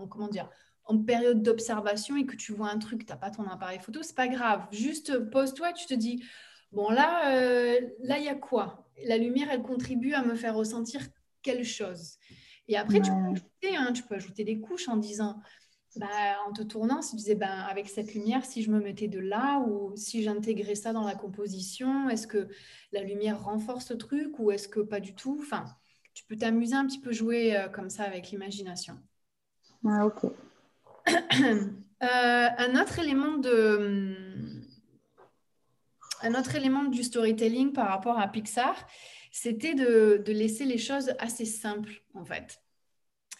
comment 0.07 0.29
dire, 0.29 0.49
en 0.85 0.97
période 0.97 1.41
d'observation 1.41 2.17
et 2.17 2.25
que 2.25 2.35
tu 2.35 2.53
vois 2.53 2.69
un 2.69 2.79
truc, 2.79 3.05
tu 3.05 3.11
n'as 3.11 3.17
pas 3.17 3.31
ton 3.31 3.47
appareil 3.47 3.79
photo, 3.79 4.01
c'est 4.03 4.15
pas 4.15 4.27
grave. 4.27 4.67
Juste 4.71 5.29
pose-toi, 5.29 5.73
tu 5.73 5.85
te 5.85 5.93
dis, 5.93 6.23
bon 6.71 6.89
là, 6.89 7.35
euh, 7.37 7.79
là, 7.99 8.17
il 8.17 8.25
y 8.25 8.29
a 8.29 8.35
quoi? 8.35 8.89
La 9.05 9.17
lumière, 9.17 9.47
elle 9.51 9.61
contribue 9.61 10.13
à 10.13 10.23
me 10.23 10.35
faire 10.35 10.55
ressentir 10.55 11.01
quelque 11.41 11.63
chose. 11.63 12.17
Et 12.67 12.77
après, 12.77 13.01
tu, 13.01 13.11
peux 13.11 13.31
ajouter, 13.31 13.75
hein, 13.75 13.91
tu 13.93 14.03
peux 14.03 14.15
ajouter 14.15 14.43
des 14.43 14.59
couches 14.59 14.87
en 14.87 14.97
disant, 14.97 15.39
bah, 15.97 16.07
en 16.47 16.53
te 16.53 16.63
tournant, 16.63 17.01
si 17.01 17.11
tu 17.11 17.15
disais, 17.17 17.35
ben, 17.35 17.59
avec 17.69 17.89
cette 17.89 18.13
lumière, 18.13 18.45
si 18.45 18.63
je 18.63 18.71
me 18.71 18.79
mettais 18.79 19.07
de 19.07 19.19
là 19.19 19.59
ou 19.59 19.95
si 19.95 20.23
j'intégrais 20.23 20.75
ça 20.75 20.93
dans 20.93 21.05
la 21.05 21.15
composition, 21.15 22.09
est-ce 22.09 22.25
que 22.25 22.47
la 22.91 23.01
lumière 23.01 23.43
renforce 23.43 23.87
ce 23.87 23.93
truc 23.93 24.39
ou 24.39 24.51
est-ce 24.51 24.67
que 24.67 24.79
pas 24.79 24.99
du 24.99 25.13
tout? 25.13 25.37
Enfin, 25.41 25.65
tu 26.13 26.23
peux 26.25 26.37
t'amuser 26.37 26.75
un 26.75 26.85
petit 26.85 26.99
peu 26.99 27.11
jouer 27.11 27.55
euh, 27.55 27.67
comme 27.67 27.89
ça 27.89 28.03
avec 28.03 28.31
l'imagination. 28.31 28.97
Ah, 29.85 30.05
ok. 30.05 30.31
Euh, 32.03 32.49
un 32.57 32.81
autre 32.81 32.99
élément 32.99 33.37
de 33.37 34.13
un 36.21 36.35
autre 36.35 36.53
élément 36.53 36.83
du 36.83 37.01
storytelling 37.01 37.71
par 37.71 37.87
rapport 37.87 38.19
à 38.19 38.27
Pixar, 38.27 38.75
c'était 39.31 39.73
de, 39.73 40.21
de 40.25 40.33
laisser 40.33 40.65
les 40.65 40.77
choses 40.77 41.13
assez 41.19 41.45
simples 41.45 42.03
en 42.13 42.25
fait. 42.25 42.61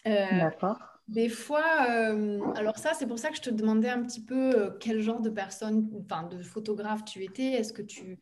Euh, 0.06 0.24
D'accord 0.38 0.94
des 1.08 1.28
fois, 1.28 1.86
euh, 1.90 2.40
alors 2.54 2.78
ça, 2.78 2.94
c'est 2.94 3.06
pour 3.06 3.18
ça 3.18 3.28
que 3.28 3.36
je 3.36 3.42
te 3.42 3.50
demandais 3.50 3.90
un 3.90 4.02
petit 4.02 4.22
peu 4.22 4.56
euh, 4.56 4.70
quel 4.80 5.00
genre 5.02 5.20
de 5.20 5.28
personne, 5.28 5.90
enfin 6.02 6.22
de 6.24 6.42
photographe 6.42 7.04
tu 7.04 7.22
étais. 7.22 7.52
Est-ce 7.52 7.72
que 7.74 7.82
tu, 7.82 8.18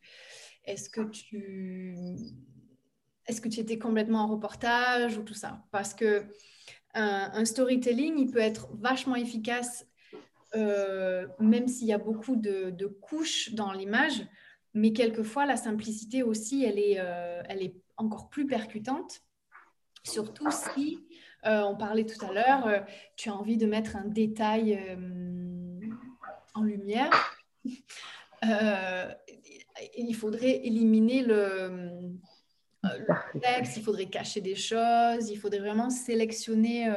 est-ce 0.64 0.90
que 0.90 1.02
tu, 1.02 1.96
est-ce 3.26 3.40
que 3.40 3.48
tu 3.48 3.60
étais 3.60 3.78
complètement 3.78 4.24
en 4.24 4.26
reportage 4.26 5.16
ou 5.16 5.22
tout 5.22 5.34
ça? 5.34 5.62
Parce 5.70 5.94
que 5.94 6.26
un, 6.94 7.44
storytelling, 7.44 8.18
il 8.18 8.30
peut 8.30 8.38
être 8.38 8.68
vachement 8.74 9.16
efficace, 9.16 9.86
euh, 10.54 11.26
même 11.38 11.68
s'il 11.68 11.86
y 11.86 11.92
a 11.92 11.98
beaucoup 11.98 12.36
de, 12.36 12.86
couches 13.00 13.54
dans 13.54 13.72
l'image. 13.72 14.26
Mais 14.74 14.92
quelquefois, 14.92 15.46
la 15.46 15.56
simplicité 15.56 16.22
aussi, 16.22 16.64
elle 16.64 16.78
est, 16.78 16.98
elle 17.48 17.62
est 17.62 17.74
encore 17.96 18.30
plus 18.30 18.46
percutante, 18.46 19.22
surtout 20.04 20.50
si 20.50 20.98
euh, 21.44 21.62
on 21.62 21.76
parlait 21.76 22.06
tout 22.06 22.24
à 22.24 22.32
l'heure, 22.32 22.66
euh, 22.66 22.78
tu 23.16 23.28
as 23.28 23.34
envie 23.34 23.56
de 23.56 23.66
mettre 23.66 23.96
un 23.96 24.04
détail 24.04 24.78
euh, 24.78 25.80
en 26.54 26.62
lumière. 26.62 27.10
il 29.96 30.14
faudrait 30.14 30.64
éliminer 30.66 31.22
le, 31.22 32.12
texte, 33.40 33.76
il 33.76 33.82
faudrait 33.82 34.06
cacher 34.06 34.40
des 34.40 34.54
choses, 34.54 35.30
il 35.30 35.36
faudrait 35.36 35.60
vraiment 35.60 35.90
sélectionner 35.90 36.92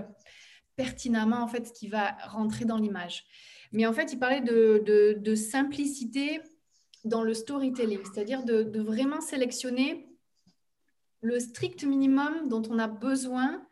pertinemment 0.75 1.41
en 1.41 1.47
fait 1.47 1.67
ce 1.67 1.73
qui 1.73 1.87
va 1.87 2.17
rentrer 2.27 2.65
dans 2.65 2.77
l'image. 2.77 3.25
Mais 3.71 3.85
en 3.85 3.93
fait, 3.93 4.13
il 4.13 4.19
parlait 4.19 4.41
de, 4.41 5.35
simplicité 5.35 6.41
dans 7.03 7.23
le 7.23 7.33
storytelling, 7.33 7.99
c'est-à-dire 8.03 8.43
de, 8.43 8.79
vraiment 8.79 9.21
sélectionner 9.21 10.07
le 11.21 11.39
strict 11.39 11.83
minimum 11.83 12.47
dont 12.47 12.61
on 12.69 12.79
a 12.79 12.87
besoin 12.87 13.65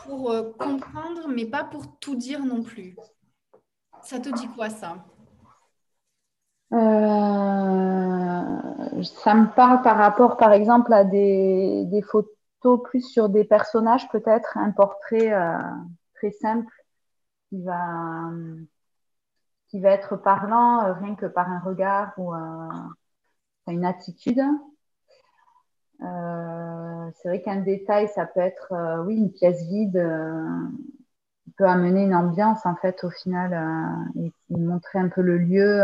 pour 0.00 0.30
euh, 0.30 0.52
comprendre, 0.58 1.28
mais 1.28 1.46
pas 1.46 1.64
pour 1.64 1.98
tout 2.00 2.14
dire 2.14 2.44
non 2.44 2.62
plus. 2.62 2.96
Ça 4.02 4.18
te 4.18 4.28
dit 4.30 4.48
quoi 4.48 4.70
ça? 4.70 5.06
Euh, 6.72 6.76
Ça 9.02 9.34
me 9.34 9.46
parle 9.54 9.82
par 9.82 9.96
rapport, 9.96 10.36
par 10.36 10.52
exemple, 10.52 10.92
à 10.92 11.04
des, 11.04 12.02
photos 12.02 12.82
plus 12.84 13.02
sur 13.02 13.28
des 13.28 13.44
personnages, 13.44 14.08
peut-être 14.10 14.56
un 14.58 14.70
portrait 14.70 15.32
euh, 15.32 15.58
très 16.14 16.30
simple 16.30 16.72
qui 17.48 17.62
va, 17.62 18.30
être 19.84 20.16
parlant 20.16 20.94
rien 20.94 21.14
que 21.14 21.26
par 21.26 21.50
un 21.50 21.60
regard 21.60 22.12
ou 22.18 22.32
une 23.66 23.84
attitude. 23.84 24.40
Euh, 26.02 27.10
c'est 27.14 27.28
vrai 27.28 27.42
qu'un 27.42 27.60
détail, 27.60 28.08
ça 28.08 28.26
peut 28.26 28.40
être, 28.40 28.72
euh, 28.72 29.04
oui, 29.04 29.16
une 29.16 29.32
pièce 29.32 29.62
vide, 29.66 29.96
euh, 29.96 30.68
peut 31.58 31.66
amener 31.66 32.04
une 32.04 32.14
ambiance 32.14 32.64
en 32.64 32.74
fait 32.76 33.04
au 33.04 33.10
final 33.10 33.52
et, 34.16 34.32
montrer 34.48 34.98
un 34.98 35.08
peu 35.08 35.20
le 35.20 35.38
lieu. 35.38 35.82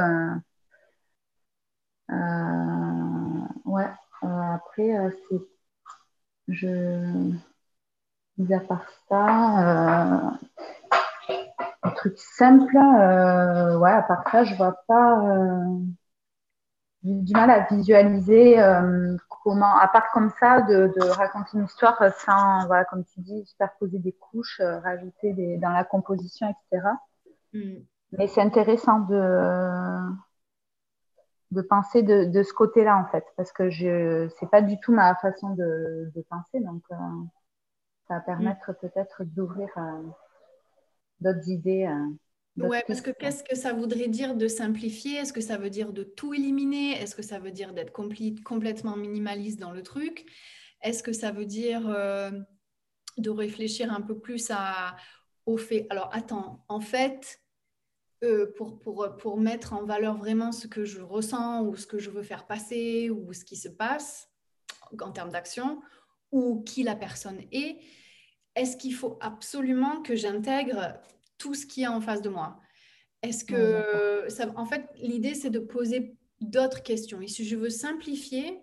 Ouais. 3.76 3.88
après, 4.22 5.16
c'est, 5.28 5.40
je, 6.48 7.32
mis 8.38 8.54
à 8.54 8.60
part 8.60 8.86
ça, 9.08 10.38
un 11.82 11.90
truc 11.90 12.18
simple, 12.18 12.76
ouais, 12.76 13.92
à 13.92 14.02
part 14.02 14.24
ça, 14.30 14.44
je 14.44 14.54
vois 14.54 14.76
pas 14.86 15.22
du 17.06 17.32
mal 17.32 17.50
à 17.50 17.66
visualiser 17.70 18.58
euh, 18.58 19.16
comment, 19.42 19.76
à 19.78 19.88
part 19.88 20.10
comme 20.12 20.30
ça, 20.40 20.62
de, 20.62 20.90
raconter 21.10 21.50
une 21.54 21.64
histoire 21.64 21.96
sans, 22.18 22.66
voilà, 22.66 22.84
comme 22.84 23.04
tu 23.04 23.20
dis, 23.20 23.44
superposer 23.46 23.98
des 23.98 24.12
couches, 24.12 24.60
euh, 24.60 24.78
rajouter 24.80 25.32
des, 25.32 25.56
dans 25.58 25.70
la 25.70 25.84
composition, 25.84 26.48
etc. 26.48 26.88
Mm. 27.52 27.82
Mais 28.18 28.26
c'est 28.28 28.40
intéressant 28.40 29.00
de, 29.00 30.00
de 31.56 31.62
penser 31.62 32.02
de, 32.02 32.42
ce 32.42 32.52
côté-là, 32.52 32.96
en 32.98 33.10
fait, 33.10 33.24
parce 33.36 33.50
que 33.50 33.70
je 33.70 34.28
c'est 34.38 34.50
pas 34.50 34.62
du 34.62 34.78
tout 34.80 34.92
ma 34.92 35.14
façon 35.16 35.50
de, 35.50 36.12
penser, 36.28 36.60
donc 36.60 36.82
euh, 36.92 36.96
ça 38.06 38.14
va 38.14 38.20
permettre 38.20 38.72
peut-être 38.78 39.24
d'ouvrir 39.24 39.68
d'autres 41.20 41.48
idées. 41.48 41.88
Ouais, 42.58 42.84
parce 42.86 43.00
que 43.00 43.10
qu'est-ce 43.10 43.44
que 43.44 43.56
ça 43.56 43.72
voudrait 43.72 44.08
dire 44.08 44.34
de 44.34 44.48
simplifier? 44.48 45.16
Est-ce 45.16 45.32
que 45.32 45.40
ça 45.40 45.58
veut 45.58 45.70
dire 45.70 45.92
de 45.92 46.04
tout 46.04 46.32
éliminer? 46.32 46.92
Est-ce 47.00 47.14
que 47.14 47.22
ça 47.22 47.38
veut 47.38 47.50
dire 47.50 47.74
d'être 47.74 47.92
complètement 47.92 48.96
minimaliste 48.96 49.58
dans 49.58 49.72
le 49.72 49.82
truc? 49.82 50.26
Est-ce 50.82 51.02
que 51.02 51.12
ça 51.12 51.32
veut 51.32 51.46
dire 51.46 51.88
euh, 51.88 52.30
de 53.18 53.30
réfléchir 53.30 53.92
un 53.92 54.00
peu 54.00 54.18
plus 54.18 54.50
à, 54.50 54.96
au 55.44 55.56
fait 55.56 55.86
Alors 55.90 56.10
attends, 56.12 56.64
en 56.68 56.80
fait, 56.80 57.40
euh, 58.24 58.52
pour, 58.56 58.78
pour, 58.78 59.16
pour 59.18 59.38
mettre 59.38 59.72
en 59.72 59.84
valeur 59.84 60.16
vraiment 60.16 60.52
ce 60.52 60.66
que 60.66 60.84
je 60.84 61.00
ressens 61.00 61.64
ou 61.64 61.76
ce 61.76 61.86
que 61.86 61.98
je 61.98 62.10
veux 62.10 62.22
faire 62.22 62.46
passer 62.46 63.10
ou 63.10 63.32
ce 63.32 63.44
qui 63.44 63.56
se 63.56 63.68
passe 63.68 64.28
en 65.00 65.10
termes 65.12 65.30
d'action 65.30 65.80
ou 66.32 66.62
qui 66.62 66.82
la 66.82 66.96
personne 66.96 67.40
est, 67.52 67.78
est-ce 68.54 68.76
qu'il 68.76 68.94
faut 68.94 69.18
absolument 69.20 70.02
que 70.02 70.16
j'intègre 70.16 70.94
tout 71.38 71.54
ce 71.54 71.66
qu'il 71.66 71.82
y 71.82 71.86
a 71.86 71.92
en 71.92 72.00
face 72.00 72.22
de 72.22 72.28
moi? 72.28 72.58
Est-ce 73.22 73.44
que, 73.44 74.28
ça, 74.28 74.52
en 74.56 74.66
fait, 74.66 74.88
l'idée, 74.96 75.34
c'est 75.34 75.50
de 75.50 75.58
poser 75.58 76.16
d'autres 76.40 76.82
questions. 76.82 77.20
Et 77.20 77.28
si 77.28 77.44
je 77.44 77.56
veux 77.56 77.70
simplifier 77.70 78.60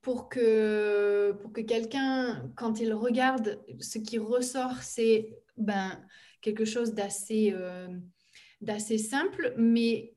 pour 0.00 0.28
que, 0.28 1.32
pour 1.40 1.52
que 1.52 1.60
quelqu'un, 1.60 2.50
quand 2.56 2.80
il 2.80 2.92
regarde, 2.92 3.60
ce 3.80 3.98
qui 3.98 4.18
ressort, 4.18 4.82
c'est 4.82 5.30
ben, 5.56 6.04
quelque 6.40 6.64
chose 6.64 6.92
d'assez 6.94 7.52
euh, 7.54 7.88
d'assez 8.62 8.96
simple, 8.96 9.54
mais, 9.58 10.14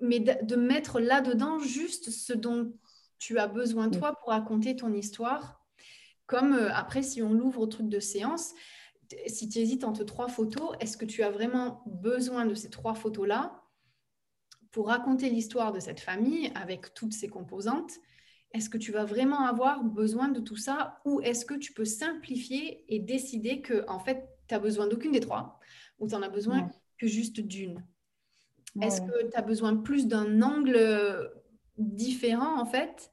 mais 0.00 0.20
de 0.20 0.56
mettre 0.56 1.00
là-dedans 1.00 1.58
juste 1.58 2.10
ce 2.10 2.32
dont 2.32 2.72
tu 3.18 3.38
as 3.38 3.46
besoin, 3.46 3.88
toi, 3.88 4.16
pour 4.16 4.30
raconter 4.30 4.74
ton 4.74 4.92
histoire. 4.92 5.64
Comme 6.26 6.54
euh, 6.54 6.72
après, 6.74 7.02
si 7.02 7.22
on 7.22 7.32
l'ouvre 7.32 7.60
au 7.60 7.66
truc 7.66 7.88
de 7.88 8.00
séance, 8.00 8.52
si 9.26 9.48
tu 9.48 9.60
hésites 9.60 9.84
entre 9.84 10.04
trois 10.04 10.28
photos, 10.28 10.70
est-ce 10.80 10.96
que 10.96 11.04
tu 11.04 11.22
as 11.22 11.30
vraiment 11.30 11.82
besoin 11.86 12.46
de 12.46 12.54
ces 12.54 12.68
trois 12.68 12.94
photos-là 12.94 13.62
pour 14.72 14.88
raconter 14.88 15.30
l'histoire 15.30 15.72
de 15.72 15.78
cette 15.78 16.00
famille 16.00 16.50
avec 16.54 16.94
toutes 16.94 17.12
ses 17.12 17.28
composantes? 17.28 17.92
Est-ce 18.52 18.68
que 18.68 18.78
tu 18.78 18.90
vas 18.90 19.04
vraiment 19.04 19.46
avoir 19.46 19.84
besoin 19.84 20.28
de 20.28 20.40
tout 20.40 20.56
ça 20.56 21.00
ou 21.04 21.20
est-ce 21.20 21.46
que 21.46 21.54
tu 21.54 21.72
peux 21.72 21.84
simplifier 21.84 22.84
et 22.92 22.98
décider 22.98 23.62
que 23.62 23.84
en 23.88 24.00
fait, 24.00 24.28
tu 24.48 24.54
as 24.54 24.58
besoin 24.58 24.88
d'aucune 24.88 25.12
des 25.12 25.20
trois 25.20 25.60
ou 25.98 26.08
tu 26.08 26.14
en 26.14 26.22
as 26.22 26.28
besoin 26.28 26.68
que 27.02 27.08
juste 27.08 27.40
d'une 27.40 27.84
Est-ce 28.80 29.00
que 29.00 29.28
tu 29.28 29.36
as 29.36 29.42
besoin 29.42 29.76
plus 29.76 30.06
d'un 30.06 30.40
angle 30.40 31.32
différent 31.76 32.60
en 32.60 32.64
fait 32.64 33.12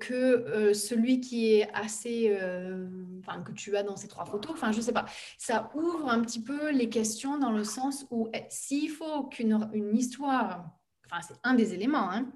que 0.00 0.14
euh, 0.14 0.74
celui 0.74 1.20
qui 1.20 1.52
est 1.52 1.70
assez, 1.72 2.36
euh, 2.40 2.88
enfin, 3.20 3.42
que 3.42 3.52
tu 3.52 3.76
as 3.76 3.84
dans 3.84 3.96
ces 3.96 4.08
trois 4.08 4.24
photos? 4.24 4.52
Enfin, 4.52 4.72
je 4.72 4.80
sais 4.80 4.92
pas. 4.92 5.06
Ça 5.38 5.70
ouvre 5.74 6.08
un 6.08 6.20
petit 6.22 6.42
peu 6.42 6.72
les 6.72 6.88
questions 6.88 7.38
dans 7.38 7.52
le 7.52 7.62
sens 7.62 8.06
où 8.10 8.28
eh, 8.32 8.44
s'il 8.48 8.90
faut 8.90 9.24
qu'une 9.24 9.68
une 9.72 9.96
histoire, 9.96 10.70
enfin, 11.06 11.20
c'est 11.20 11.38
un 11.44 11.54
des 11.54 11.74
éléments, 11.74 12.10
hein, 12.10 12.32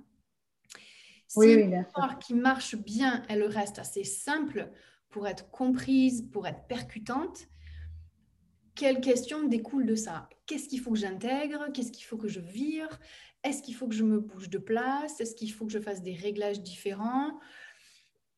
si 1.27 1.53
une 1.53 1.81
histoire 1.81 2.19
qui 2.21 2.35
marche 2.35 2.77
bien, 2.77 3.25
elle 3.29 3.43
reste 3.43 3.81
assez 3.81 4.05
simple 4.05 4.71
pour 5.09 5.27
être 5.27 5.51
comprise, 5.51 6.23
pour 6.31 6.47
être 6.47 6.67
percutante, 6.69 7.49
quelles 8.77 9.01
questions 9.01 9.45
découlent 9.45 9.87
de 9.87 9.95
ça? 9.95 10.29
Qu'est-ce 10.47 10.69
qu'il 10.69 10.81
faut 10.81 10.93
que 10.93 10.99
j'intègre? 10.99 11.67
Qu'est-ce 11.73 11.91
qu'il 11.91 12.05
faut 12.05 12.17
que 12.17 12.29
je 12.29 12.41
vire? 12.41 12.89
Est-ce 13.43 13.63
qu'il 13.63 13.75
faut 13.75 13.89
que 13.89 13.95
je 13.95 14.05
me 14.05 14.21
bouge 14.21 14.51
de 14.51 14.59
place? 14.59 15.21
Est-ce 15.21 15.35
qu'il 15.35 15.53
faut 15.53 15.67
que 15.67 15.73
je 15.73 15.79
fasse 15.79 16.03
des 16.03 16.15
réglages 16.15 16.61
différents? 16.61 17.39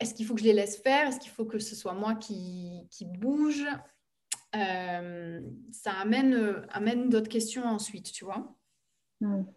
Est-ce 0.00 0.14
qu'il 0.14 0.26
faut 0.26 0.34
que 0.34 0.40
je 0.40 0.46
les 0.46 0.52
laisse 0.52 0.80
faire? 0.80 1.08
Est-ce 1.08 1.18
qu'il 1.18 1.30
faut 1.30 1.44
que 1.44 1.58
ce 1.58 1.74
soit 1.74 1.94
moi 1.94 2.14
qui, 2.14 2.88
bouge? 3.18 3.66
Euh, 4.54 5.40
Ça 5.72 5.92
amène, 6.00 6.62
amène 6.70 7.08
d'autres 7.08 7.28
questions 7.28 7.64
ensuite, 7.64 8.12
tu 8.12 8.24
vois? 8.24 8.54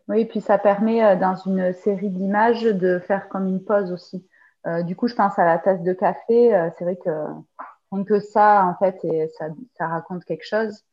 Oui, 0.08 0.26
puis 0.26 0.42
ça 0.42 0.58
permet 0.58 1.04
euh, 1.04 1.16
dans 1.16 1.36
une 1.36 1.72
série 1.74 2.10
d'images 2.10 2.64
de 2.64 3.00
faire 3.00 3.30
comme 3.30 3.48
une 3.48 3.64
pause 3.64 3.92
aussi. 3.92 4.26
Euh, 4.66 4.82
du 4.82 4.96
coup, 4.96 5.08
je 5.08 5.14
pense 5.14 5.38
à 5.38 5.46
la 5.46 5.60
tasse 5.60 5.84
de 5.84 5.94
café. 5.94 6.70
c'est 6.78 6.84
vrai 6.84 6.98
que 6.98 7.10
que 8.08 8.20
ça, 8.20 8.66
en 8.66 8.76
fait, 8.76 9.04
et 9.04 9.28
ça, 9.38 9.48
ça 9.78 9.88
raconte 9.88 10.26
quelque 10.26 10.46
chose. 10.46 10.84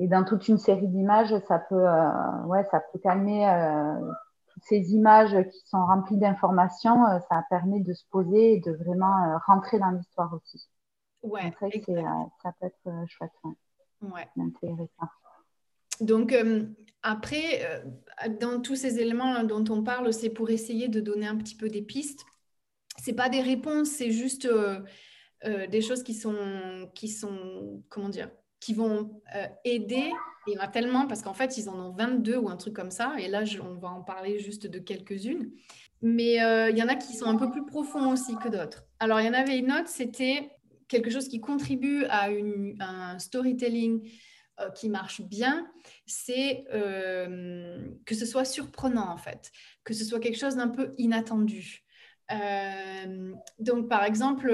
Et 0.00 0.08
dans 0.08 0.24
toute 0.24 0.48
une 0.48 0.58
série 0.58 0.88
d'images, 0.88 1.34
ça 1.46 1.58
peut, 1.58 1.86
euh, 1.86 2.42
ouais, 2.46 2.66
ça 2.70 2.80
peut 2.80 2.98
calmer 2.98 3.46
euh, 3.48 4.12
toutes 4.48 4.64
ces 4.64 4.94
images 4.94 5.36
qui 5.50 5.60
sont 5.66 5.84
remplies 5.84 6.16
d'informations. 6.16 7.06
Euh, 7.06 7.18
ça 7.28 7.44
permet 7.50 7.80
de 7.80 7.92
se 7.92 8.04
poser 8.10 8.54
et 8.54 8.60
de 8.60 8.72
vraiment 8.72 9.38
rentrer 9.46 9.78
dans 9.78 9.90
l'histoire 9.90 10.32
aussi. 10.32 10.68
Ouais. 11.22 11.52
ça 11.60 12.52
peut 12.58 12.66
être 12.66 13.08
chouette. 13.08 13.30
Ouais. 14.00 14.26
Donc, 16.00 16.34
après, 17.02 17.84
dans 18.40 18.62
tous 18.62 18.74
ces 18.74 19.00
éléments 19.00 19.44
dont 19.44 19.64
on 19.68 19.82
parle, 19.82 20.14
c'est 20.14 20.30
pour 20.30 20.48
essayer 20.48 20.88
de 20.88 21.00
donner 21.00 21.26
un 21.26 21.36
petit 21.36 21.56
peu 21.56 21.68
des 21.68 21.82
pistes. 21.82 22.24
C'est 22.96 23.12
pas 23.12 23.28
des 23.28 23.42
réponses, 23.42 23.88
c'est 23.88 24.10
juste 24.10 24.48
des 25.44 25.80
choses 25.80 26.02
qui 26.02 26.14
sont, 26.14 26.90
qui 26.94 27.08
sont, 27.08 27.82
comment 27.88 28.08
dire, 28.10 28.30
qui 28.60 28.74
vont 28.74 29.22
euh, 29.34 29.46
aider. 29.64 30.12
Il 30.46 30.54
y 30.54 30.58
en 30.58 30.62
a 30.62 30.68
tellement 30.68 31.06
parce 31.06 31.22
qu'en 31.22 31.34
fait, 31.34 31.56
ils 31.56 31.68
en 31.68 31.78
ont 31.78 31.92
22 31.92 32.36
ou 32.36 32.48
un 32.48 32.56
truc 32.56 32.74
comme 32.74 32.90
ça. 32.90 33.14
Et 33.18 33.28
là, 33.28 33.42
on 33.62 33.74
va 33.74 33.88
en 33.88 34.02
parler 34.02 34.38
juste 34.38 34.66
de 34.66 34.78
quelques-unes. 34.78 35.50
Mais 36.02 36.42
euh, 36.42 36.70
il 36.70 36.78
y 36.78 36.82
en 36.82 36.88
a 36.88 36.94
qui 36.94 37.14
sont 37.14 37.26
un 37.26 37.36
peu 37.36 37.50
plus 37.50 37.66
profonds 37.66 38.12
aussi 38.12 38.36
que 38.36 38.48
d'autres. 38.48 38.84
Alors, 39.00 39.20
il 39.20 39.26
y 39.26 39.28
en 39.28 39.34
avait 39.34 39.58
une 39.58 39.72
autre, 39.72 39.88
c'était 39.88 40.50
quelque 40.88 41.10
chose 41.10 41.28
qui 41.28 41.40
contribue 41.40 42.04
à, 42.06 42.28
un 42.80 43.18
storytelling 43.18 44.08
euh, 44.60 44.70
qui 44.70 44.88
marche 44.88 45.20
bien, 45.22 45.70
c'est 46.06 46.64
que 46.70 48.14
ce 48.14 48.26
soit 48.26 48.44
surprenant 48.44 49.08
en 49.10 49.16
fait, 49.16 49.50
que 49.84 49.94
ce 49.94 50.04
soit 50.04 50.20
quelque 50.20 50.38
chose 50.38 50.56
d'un 50.56 50.68
peu 50.68 50.94
inattendu. 50.98 51.84
donc, 53.58 53.88
par 53.88 54.04
exemple, 54.04 54.50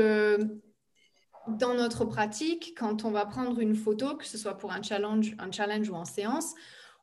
dans 1.48 1.74
notre 1.74 2.04
pratique, 2.04 2.74
quand 2.76 3.04
on 3.04 3.10
va 3.10 3.26
prendre 3.26 3.60
une 3.60 3.74
photo, 3.74 4.16
que 4.16 4.26
ce 4.26 4.38
soit 4.38 4.56
pour 4.56 4.72
un 4.72 4.82
challenge, 4.82 5.34
un 5.38 5.50
challenge 5.50 5.88
ou 5.90 5.94
en 5.94 6.04
séance, 6.04 6.54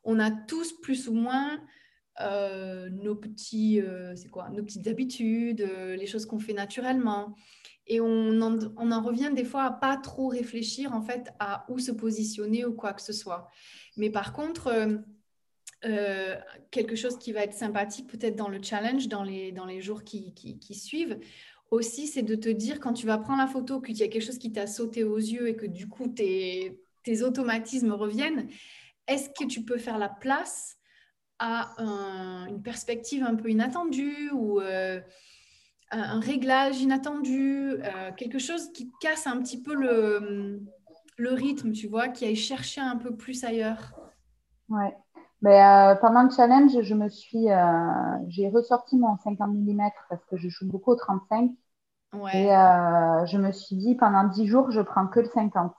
on 0.04 0.18
a 0.18 0.30
tous 0.30 0.72
plus 0.80 1.08
ou 1.08 1.14
moins 1.14 1.58
euh, 2.20 2.88
nos, 2.90 3.16
petits, 3.16 3.80
euh, 3.80 4.14
quoi, 4.30 4.48
nos 4.50 4.62
petites 4.62 4.86
habitudes, 4.86 5.62
euh, 5.62 5.96
les 5.96 6.06
choses 6.06 6.26
qu'on 6.26 6.38
fait 6.38 6.52
naturellement. 6.52 7.34
Et 7.86 8.00
on 8.00 8.40
en, 8.40 9.02
revient 9.02 9.30
des 9.34 9.44
fois 9.44 9.64
à 9.64 9.70
pas 9.70 9.98
trop 9.98 10.28
réfléchir 10.28 10.94
en 10.94 11.02
fait 11.02 11.30
à 11.38 11.66
où 11.68 11.78
se 11.78 11.92
positionner 11.92 12.64
ou 12.64 12.72
quoi 12.72 12.94
que 12.94 13.02
ce 13.02 13.12
soit. 13.12 13.50
Mais 13.98 14.08
par 14.08 14.32
contre, 14.32 14.72
quelque 16.70 16.96
chose 16.96 17.18
qui 17.18 17.32
va 17.32 17.42
être 17.42 17.52
sympathique 17.52 18.06
peut-être 18.06 18.36
dans 18.36 18.48
le 18.48 18.62
challenge, 18.62 19.08
dans 19.08 19.22
les, 19.22 19.52
dans 19.52 19.66
les 19.66 19.82
jours 19.82 20.02
qui, 20.02 20.32
qui 20.32 20.74
suivent, 20.74 21.18
aussi, 21.74 22.06
c'est 22.06 22.22
de 22.22 22.34
te 22.34 22.48
dire 22.48 22.80
quand 22.80 22.92
tu 22.92 23.06
vas 23.06 23.18
prendre 23.18 23.40
la 23.40 23.46
photo 23.46 23.80
qu'il 23.80 23.96
y 23.96 24.02
a 24.02 24.08
quelque 24.08 24.24
chose 24.24 24.38
qui 24.38 24.52
t'a 24.52 24.66
sauté 24.66 25.04
aux 25.04 25.18
yeux 25.18 25.48
et 25.48 25.56
que 25.56 25.66
du 25.66 25.88
coup 25.88 26.06
tes, 26.08 26.80
automatismes 27.22 27.92
reviennent, 27.92 28.48
est-ce 29.08 29.28
que 29.28 29.46
tu 29.46 29.62
peux 29.62 29.76
faire 29.76 29.98
la 29.98 30.08
place 30.08 30.76
à 31.38 31.74
une 32.48 32.62
perspective 32.62 33.24
un 33.24 33.34
peu 33.34 33.50
inattendue 33.50 34.30
ou 34.32 34.60
euh, 34.60 35.00
un, 35.90 36.20
réglage 36.20 36.80
inattendu, 36.80 37.72
euh, 37.72 38.12
quelque 38.16 38.38
chose 38.38 38.72
qui 38.72 38.90
casse 39.00 39.26
un 39.26 39.38
petit 39.42 39.60
peu 39.60 39.74
le, 39.74 40.62
le 41.18 41.32
rythme, 41.32 41.72
tu 41.72 41.88
vois, 41.88 42.08
qui 42.08 42.24
aille 42.24 42.36
chercher 42.36 42.80
un 42.80 42.96
peu 42.96 43.14
plus 43.14 43.44
ailleurs? 43.44 43.92
Ouais. 44.68 44.96
Mais, 45.42 45.62
euh, 45.62 45.96
pendant 45.96 46.22
le 46.22 46.30
challenge, 46.30 46.80
je 46.80 46.94
me 46.94 47.08
suis, 47.10 47.48
j'ai 48.28 48.48
ressorti 48.48 48.96
mon 48.96 49.18
50 49.18 49.50
mm 49.50 49.90
parce 50.08 50.24
que 50.24 50.38
je 50.38 50.48
joue 50.48 50.66
beaucoup 50.66 50.92
au 50.92 50.96
35 50.96 51.50
et 52.32 52.54
euh, 52.54 53.26
je 53.26 53.38
me 53.38 53.52
suis 53.52 53.76
dit, 53.76 53.94
pendant 53.94 54.24
10 54.24 54.46
jours, 54.46 54.70
je 54.70 54.80
prends 54.80 55.06
que 55.06 55.20
le 55.20 55.26
50. 55.26 55.72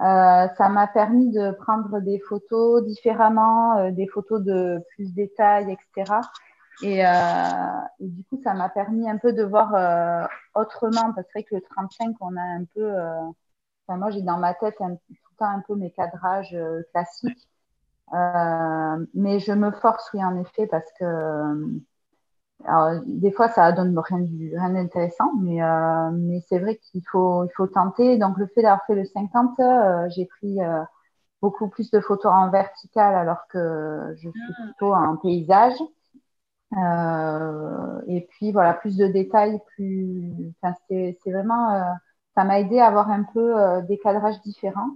Euh, 0.00 0.48
ça 0.56 0.68
m'a 0.68 0.86
permis 0.86 1.30
de 1.30 1.50
prendre 1.52 2.00
des 2.00 2.20
photos 2.20 2.84
différemment, 2.84 3.78
euh, 3.78 3.90
des 3.90 4.06
photos 4.06 4.42
de 4.42 4.80
plus 4.94 5.12
détails, 5.12 5.72
etc. 5.72 6.20
Et, 6.82 7.02
du 8.00 8.24
coup, 8.24 8.40
ça 8.44 8.54
m'a 8.54 8.68
permis 8.68 9.10
un 9.10 9.18
peu 9.18 9.32
de 9.32 9.42
voir 9.42 10.28
autrement, 10.54 11.12
parce 11.12 11.26
que 11.32 11.54
le 11.54 11.60
35, 11.60 12.16
on 12.20 12.36
a 12.36 12.40
un 12.40 12.64
peu, 12.74 12.88
enfin, 13.86 13.98
moi 13.98 14.10
j'ai 14.10 14.22
dans 14.22 14.38
ma 14.38 14.54
tête 14.54 14.76
tout 14.78 14.84
le 14.84 15.36
temps 15.38 15.50
un 15.50 15.60
peu 15.66 15.74
mes 15.74 15.90
cadrages 15.90 16.56
classiques, 16.92 17.48
mais 18.12 19.40
je 19.40 19.52
me 19.52 19.72
force, 19.72 20.08
oui, 20.14 20.24
en 20.24 20.40
effet, 20.40 20.68
parce 20.68 20.88
que 21.00 21.82
alors, 22.64 23.00
des 23.06 23.30
fois, 23.30 23.48
ça 23.48 23.72
donne 23.72 23.96
rien, 23.98 24.18
rien 24.56 24.70
d'intéressant, 24.70 25.32
mais, 25.40 25.62
euh, 25.62 26.10
mais 26.12 26.40
c'est 26.48 26.58
vrai 26.58 26.76
qu'il 26.76 27.02
faut, 27.10 27.44
il 27.44 27.50
faut 27.56 27.66
tenter. 27.68 28.18
Donc, 28.18 28.36
le 28.38 28.46
fait 28.48 28.62
d'avoir 28.62 28.84
fait 28.86 28.94
le 28.94 29.04
50, 29.04 29.60
euh, 29.60 30.08
j'ai 30.10 30.26
pris 30.26 30.60
euh, 30.60 30.82
beaucoup 31.42 31.68
plus 31.68 31.90
de 31.90 32.00
photos 32.00 32.32
en 32.32 32.50
vertical 32.50 33.14
alors 33.14 33.46
que 33.48 34.14
je 34.16 34.28
suis 34.28 34.54
ah. 34.58 34.62
plutôt 34.64 34.92
en 34.94 35.16
paysage. 35.16 35.74
et 38.08 38.26
puis, 38.30 38.52
voilà, 38.52 38.74
plus 38.74 38.96
de 38.96 39.06
détails, 39.06 39.60
plus. 39.76 40.52
Enfin, 40.62 40.74
c'est 40.88 41.16
vraiment. 41.26 41.96
ça 42.34 42.44
m'a 42.44 42.60
aidé 42.60 42.80
à 42.80 42.86
avoir 42.88 43.10
un 43.10 43.22
peu 43.22 43.82
des 43.88 43.98
cadrages 43.98 44.40
différents. 44.42 44.90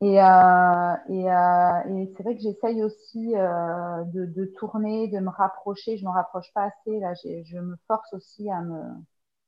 Et, 0.00 0.22
euh, 0.22 0.94
et, 1.08 1.28
euh, 1.30 1.98
et 1.98 2.12
c'est 2.16 2.22
vrai 2.22 2.36
que 2.36 2.40
j'essaye 2.42 2.84
aussi 2.84 3.34
euh, 3.36 4.04
de, 4.04 4.26
de, 4.26 4.44
tourner, 4.56 5.08
de 5.08 5.18
me 5.18 5.30
rapprocher. 5.30 5.96
Je 5.96 6.04
ne 6.04 6.08
me 6.08 6.14
rapproche 6.14 6.52
pas 6.54 6.64
assez. 6.66 7.00
Là, 7.00 7.14
je 7.14 7.58
me 7.58 7.76
force 7.88 8.12
aussi 8.12 8.48
à 8.50 8.60
me, 8.60 8.80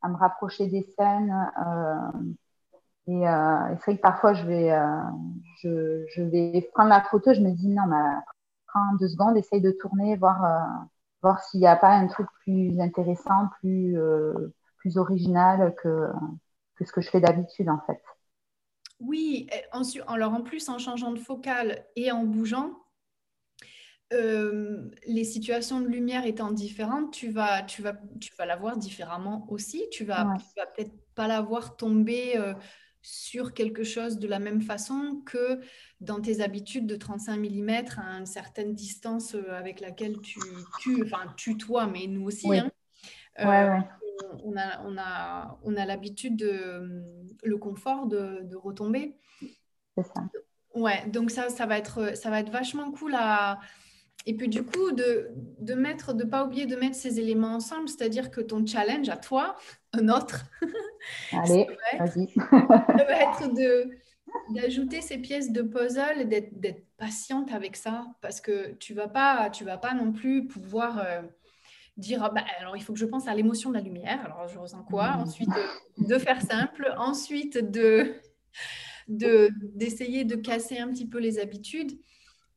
à 0.03 0.09
me 0.09 0.17
rapprocher 0.17 0.67
des 0.67 0.83
scènes. 0.99 1.33
et, 3.07 3.23
et 3.23 3.77
c'est 3.79 3.85
vrai 3.85 3.97
que 3.97 4.01
parfois, 4.03 4.35
je 4.35 4.45
vais, 4.47 4.71
je, 5.63 6.05
je, 6.09 6.23
vais 6.23 6.69
prendre 6.75 6.91
la 6.91 7.03
photo. 7.03 7.33
Je 7.33 7.41
me 7.41 7.53
dis, 7.53 7.69
non, 7.69 7.87
mais 7.87 8.21
prends 8.67 8.95
deux 8.99 9.09
secondes, 9.09 9.37
essaye 9.37 9.61
de 9.61 9.71
tourner, 9.73 10.17
voir, 10.17 10.45
voir 11.23 11.41
s'il 11.45 11.61
n'y 11.61 11.67
a 11.67 11.77
pas 11.77 11.91
un 11.91 12.07
truc 12.09 12.27
plus 12.43 12.81
intéressant, 12.81 13.49
plus, 13.61 13.97
plus 14.79 14.99
original 14.99 15.75
que, 15.83 16.09
que 16.77 16.85
ce 16.85 16.93
que 16.93 17.01
je 17.01 17.11
fais 17.11 17.21
d'habitude, 17.21 17.69
en 17.69 17.81
fait. 17.87 18.01
Oui, 19.01 19.49
alors 20.07 20.35
en 20.35 20.43
plus, 20.43 20.69
en 20.69 20.79
changeant 20.79 21.13
de 21.13 21.19
focale 21.19 21.87
et 21.97 22.13
en 22.13 22.25
bougeant, 22.25 22.75
euh, 24.13 24.91
les 25.07 25.25
situations 25.25 25.81
de 25.81 25.87
lumière 25.87 26.27
étant 26.27 26.51
différentes, 26.51 27.13
tu 27.13 27.31
vas, 27.31 27.63
tu 27.63 27.81
vas, 27.81 27.95
tu 28.21 28.33
vas 28.37 28.45
la 28.45 28.57
voir 28.57 28.77
différemment 28.77 29.47
aussi. 29.51 29.85
Tu 29.93 30.05
vas, 30.05 30.25
vas 30.57 30.67
peut-être 30.67 30.93
pas 31.15 31.29
la 31.29 31.41
voir 31.41 31.77
tomber 31.77 32.37
euh, 32.37 32.53
sur 33.03 33.55
quelque 33.55 33.85
chose 33.85 34.19
de 34.19 34.27
la 34.27 34.41
même 34.41 34.63
façon 34.63 35.23
que 35.25 35.61
dans 36.01 36.21
tes 36.21 36.41
habitudes 36.41 36.87
de 36.87 36.97
35 36.97 37.37
mm 37.37 37.71
à 37.99 38.19
une 38.19 38.27
certaine 38.27 38.75
distance 38.75 39.35
euh, 39.35 39.53
avec 39.53 39.81
laquelle 39.81 40.21
tu, 40.21 40.41
tu 40.81 41.05
enfin, 41.05 41.33
tu 41.37 41.57
toi, 41.57 41.87
mais 41.87 42.07
nous 42.09 42.27
aussi. 42.27 42.53
Hein. 42.53 42.71
On 44.45 44.57
a, 44.57 44.83
on 44.85 44.97
a, 44.99 45.59
on 45.65 45.77
a 45.77 45.85
l'habitude 45.85 46.37
de 46.37 47.03
le 47.43 47.57
confort 47.59 48.07
de, 48.07 48.41
de 48.43 48.57
retomber. 48.57 49.17
C'est 49.97 50.05
ça. 50.05 50.29
Ouais, 50.75 51.07
donc 51.09 51.31
ça, 51.31 51.49
ça 51.49 51.67
va 51.67 51.79
être, 51.79 52.17
ça 52.17 52.31
va 52.31 52.41
être 52.41 52.51
vachement 52.51 52.91
cool 52.93 53.15
à 53.17 53.59
et 54.27 54.35
puis 54.35 54.49
du 54.49 54.63
coup, 54.63 54.93
de, 54.93 55.31
de 55.61 55.75
mettre, 55.75 56.13
de 56.13 56.25
pas 56.25 56.45
oublier 56.45 56.67
de 56.67 56.77
mettre 56.77 56.97
ces 56.97 57.21
éléments 57.21 57.55
ensemble, 57.55 57.89
c'est-à-dire 57.89 58.31
que 58.31 58.41
ton 58.41 58.67
challenge 58.67 59.09
à 59.09 59.17
toi, 59.17 59.57
un 59.93 60.09
autre, 60.09 60.45
Allez, 61.33 61.67
ça, 61.97 62.05
va 62.05 63.23
être, 63.23 63.55
de 63.55 63.91
d'ajouter 64.55 65.01
ces 65.01 65.19
pièces 65.19 65.51
de 65.51 65.63
puzzle 65.63 66.21
et 66.21 66.25
d'être 66.25 66.85
patiente 66.97 67.51
avec 67.53 67.75
ça, 67.75 68.07
parce 68.21 68.41
que 68.41 68.75
tu 68.75 68.95
vas 68.95 69.09
pas, 69.09 69.51
tu 69.51 69.65
vas 69.65 69.79
pas 69.79 69.93
non 69.93 70.13
plus 70.13 70.47
pouvoir 70.47 70.99
euh, 70.99 71.23
dire, 72.01 72.23
ah 72.23 72.31
bah, 72.31 72.45
alors 72.59 72.77
il 72.77 72.83
faut 72.83 72.93
que 72.93 72.99
je 72.99 73.07
pense 73.07 73.29
à 73.29 73.35
l'émotion 73.35 73.71
de 73.71 73.75
la 73.77 73.81
lumière, 73.81 74.25
alors 74.25 74.49
je 74.49 74.59
ressens 74.59 74.83
quoi, 74.85 75.17
mmh. 75.17 75.21
ensuite 75.21 75.51
euh, 75.51 76.05
de 76.09 76.19
faire 76.19 76.41
simple, 76.43 76.93
ensuite 76.97 77.59
de 77.59 78.15
d'essayer 79.09 80.25
de 80.25 80.37
casser 80.37 80.79
un 80.79 80.89
petit 80.89 81.09
peu 81.09 81.19
les 81.19 81.41
habitudes. 81.41 81.99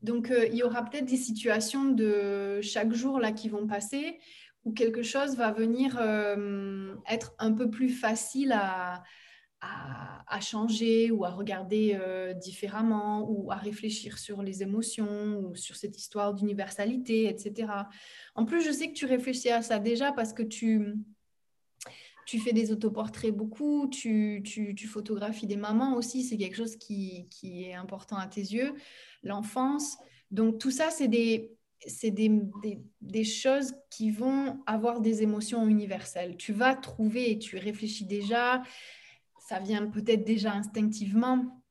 Donc, 0.04 0.30
euh, 0.30 0.46
il 0.48 0.56
y 0.56 0.64
aura 0.64 0.84
peut-être 0.84 1.06
des 1.06 1.18
situations 1.18 1.86
de 1.86 2.62
chaque 2.62 2.94
jour 2.94 3.20
là 3.20 3.32
qui 3.32 3.50
vont 3.50 3.66
passer 3.66 4.20
où 4.66 4.72
quelque 4.72 5.02
chose 5.02 5.36
va 5.36 5.52
venir 5.52 5.98
euh, 6.00 6.94
être 7.10 7.34
un 7.40 7.52
peu 7.52 7.70
plus 7.70 7.90
facile 7.90 8.54
à, 8.54 9.04
à, 10.28 10.40
changer 10.40 11.12
ou 11.12 11.26
à 11.26 11.30
regarder 11.30 11.96
euh, 12.00 12.34
différemment 12.34 13.30
ou 13.30 13.52
à 13.52 13.56
réfléchir 13.56 14.18
sur 14.18 14.42
les 14.42 14.64
émotions 14.64 15.38
ou 15.40 15.56
sur 15.56 15.76
cette 15.76 15.98
histoire 15.98 16.34
d'universalité, 16.34 17.30
etc. 17.30 17.72
En 18.36 18.46
plus, 18.46 18.66
je 18.66 18.72
sais 18.72 18.88
que 18.88 18.94
tu 18.94 19.06
réfléchis 19.06 19.50
à 19.50 19.62
ça 19.62 19.78
déjà 19.80 20.12
parce 20.12 20.34
que 20.34 20.42
tu, 20.42 20.96
tu 22.26 22.40
fais 22.40 22.54
des 22.54 22.72
autoportraits 22.72 23.34
beaucoup, 23.34 23.88
tu, 23.90 24.42
tu, 24.44 24.88
photographies 24.88 25.48
des 25.48 25.58
mamans 25.58 25.96
aussi, 25.96 26.24
c'est 26.24 26.38
quelque 26.38 26.56
chose 26.56 26.78
qui, 26.78 27.28
qui, 27.30 27.66
est 27.66 27.74
important 27.74 28.18
à 28.18 28.28
tes 28.28 28.42
yeux, 28.42 28.74
l'enfance. 29.22 29.98
Donc 30.32 30.60
tout 30.60 30.72
ça, 30.72 30.90
c'est 30.90 31.08
des, 31.08 31.52
des, 32.02 32.12
des, 32.12 32.82
des, 33.02 33.24
choses 33.24 33.76
qui 33.92 34.10
vont 34.10 34.62
avoir 34.66 35.02
des 35.02 35.22
émotions 35.22 35.68
universelles. 35.68 36.38
Tu 36.38 36.54
vas 36.54 36.76
trouver, 36.76 37.38
tu 37.38 37.58
réfléchis 37.58 38.06
déjà, 38.06 38.64
ça 39.44 39.60
vient 39.60 39.86
peut-être 39.88 40.24
déjà 40.24 40.54
instinctivement. 40.54 41.62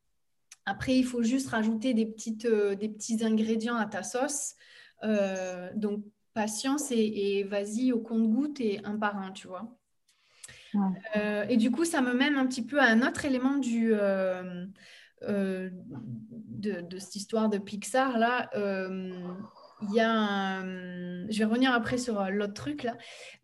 Après, 0.67 0.97
il 0.97 1.05
faut 1.05 1.23
juste 1.23 1.49
rajouter 1.49 1.95
des, 1.95 2.07
petites, 2.07 2.45
euh, 2.45 2.75
des 2.75 2.89
petits 2.89 3.25
ingrédients 3.25 3.77
à 3.77 3.87
ta 3.87 4.03
sauce. 4.03 4.55
Euh, 5.03 5.71
donc, 5.75 6.05
patience 6.35 6.93
et, 6.93 6.99
et 6.99 7.45
vas-y 7.45 7.93
au 7.93 8.01
compte-goutte 8.01 8.61
et 8.61 8.81
un 8.85 8.97
par 8.97 9.17
un, 9.17 9.33
tu 9.33 9.49
vois. 9.49 9.77
Euh, 11.17 11.45
et 11.49 11.57
du 11.57 11.71
coup, 11.71 11.85
ça 11.85 12.01
me 12.01 12.15
mène 12.15 12.37
un 12.37 12.47
petit 12.47 12.65
peu 12.65 12.81
à 12.81 12.85
un 12.85 13.07
autre 13.07 13.25
élément 13.25 13.57
du, 13.57 13.93
de, 15.21 15.73
cette 16.99 17.17
histoire 17.17 17.49
de 17.51 17.59
Pixar. 17.59 18.19
Là, 18.19 18.49
il 18.55 19.95
y 19.95 20.01
a 20.01 20.63
Je 20.63 21.39
vais 21.39 21.45
revenir 21.45 21.73
après 21.73 21.99
sur 21.99 22.23
l'autre 22.31 22.55
truc, 22.55 22.85
là. 22.85 22.97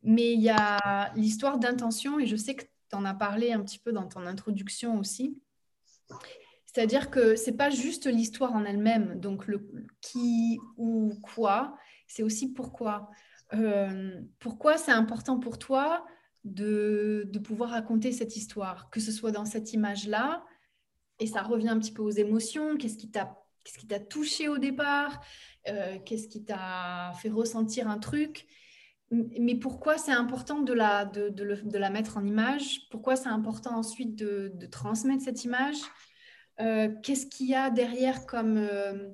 Mais 0.02 0.32
il 0.32 0.40
y 0.40 0.50
a 0.50 1.12
l'histoire 1.14 1.58
d'intention, 1.58 2.18
et 2.18 2.26
je 2.26 2.36
sais 2.36 2.54
que 2.54 2.64
tu 2.90 2.96
en 2.96 3.04
as 3.04 3.14
parlé 3.14 3.52
un 3.52 3.60
petit 3.60 3.78
peu 3.78 3.92
dans 3.92 4.06
ton 4.06 4.26
introduction 4.26 4.98
aussi. 4.98 5.40
C'est-à-dire 6.66 7.10
que 7.10 7.36
c'est 7.36 7.56
pas 7.56 7.70
juste 7.70 8.06
l'histoire 8.06 8.54
en 8.54 8.64
elle-même, 8.64 9.18
donc 9.20 9.46
le 9.46 9.68
qui 10.00 10.58
ou 10.76 11.12
quoi, 11.22 11.76
c'est 12.06 12.22
aussi 12.22 12.52
pourquoi. 12.52 13.10
pourquoi 14.38 14.76
c'est 14.76 14.92
important 14.92 15.38
pour 15.38 15.58
toi 15.58 16.04
de, 16.44 17.30
pouvoir 17.44 17.70
raconter 17.70 18.12
cette 18.12 18.36
histoire, 18.36 18.90
que 18.90 19.00
ce 19.00 19.12
soit 19.12 19.32
dans 19.32 19.44
cette 19.44 19.72
image-là, 19.72 20.44
et 21.18 21.26
ça 21.26 21.42
revient 21.42 21.68
un 21.68 21.78
petit 21.78 21.92
peu 21.92 22.02
aux 22.02 22.10
émotions, 22.10 22.76
qu'est-ce 22.76 22.96
qui 22.96 23.10
t'a 23.10 23.36
qu'est-ce 23.64 24.04
touché 24.04 24.48
au 24.48 24.58
départ, 24.58 25.20
euh, 25.68 25.98
qu'est-ce 26.04 26.28
qui 26.28 26.44
t'a 26.44 27.12
fait 27.20 27.28
ressentir 27.28 27.88
un 27.88 27.98
truc, 27.98 28.46
mais 29.10 29.54
pourquoi 29.54 29.98
c'est 29.98 30.12
important 30.12 30.60
de 30.60 30.72
la, 30.72 31.04
de, 31.04 31.28
de, 31.30 31.78
la 31.78 31.90
mettre 31.90 32.16
en 32.16 32.26
image, 32.26 32.88
pourquoi 32.90 33.16
c'est 33.16 33.28
important 33.28 33.76
ensuite 33.76 34.16
de, 34.16 34.66
transmettre 34.70 35.22
cette 35.22 35.44
image, 35.44 35.76
euh, 36.60 36.88
qu'est-ce 37.02 37.26
qu'il 37.26 37.48
y 37.48 37.54
a 37.54 37.70
derrière 37.70 38.26
comme, 38.26 38.58
euh, 38.58 39.08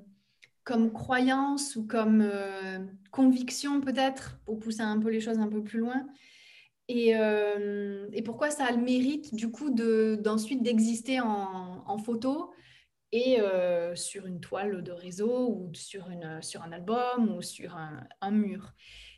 comme 0.63 0.91
croyance 0.91 1.75
ou 1.75 1.87
comme 1.87 2.29
conviction 3.11 3.81
peut-être, 3.81 4.37
pour 4.45 4.59
pousser 4.59 4.81
un 4.81 4.99
peu 4.99 5.09
les 5.09 5.21
choses 5.21 5.39
un 5.39 5.47
peu 5.47 5.63
plus 5.63 5.79
loin? 5.79 6.05
Euh, 6.91 8.07
et, 8.13 8.21
pourquoi 8.21 8.51
ça 8.51 8.65
a 8.65 8.71
le 8.71 8.77
mérite 8.77 9.33
du 9.33 9.49
coup 9.49 9.71
d'ensuite 9.71 10.61
d'exister 10.61 11.19
en, 11.19 11.97
photo 11.97 12.53
et 13.11 13.39
euh, 13.39 13.95
sur 13.95 14.27
une 14.27 14.39
toile 14.39 14.83
de 14.83 14.91
réseau 14.91 15.49
ou 15.49 15.73
sur, 15.73 16.09
une, 16.09 16.41
sur 16.43 16.61
un 16.61 16.71
album 16.71 17.35
ou 17.35 17.41
sur 17.41 17.75
un, 17.75 18.31
mur? 18.31 18.73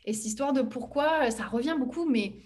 Et 0.08 0.14
cette 0.14 0.24
histoire 0.24 0.54
de 0.54 0.62
pourquoi, 0.62 1.30
ça 1.30 1.44
revient 1.44 1.76
beaucoup, 1.78 2.08
mais 2.08 2.36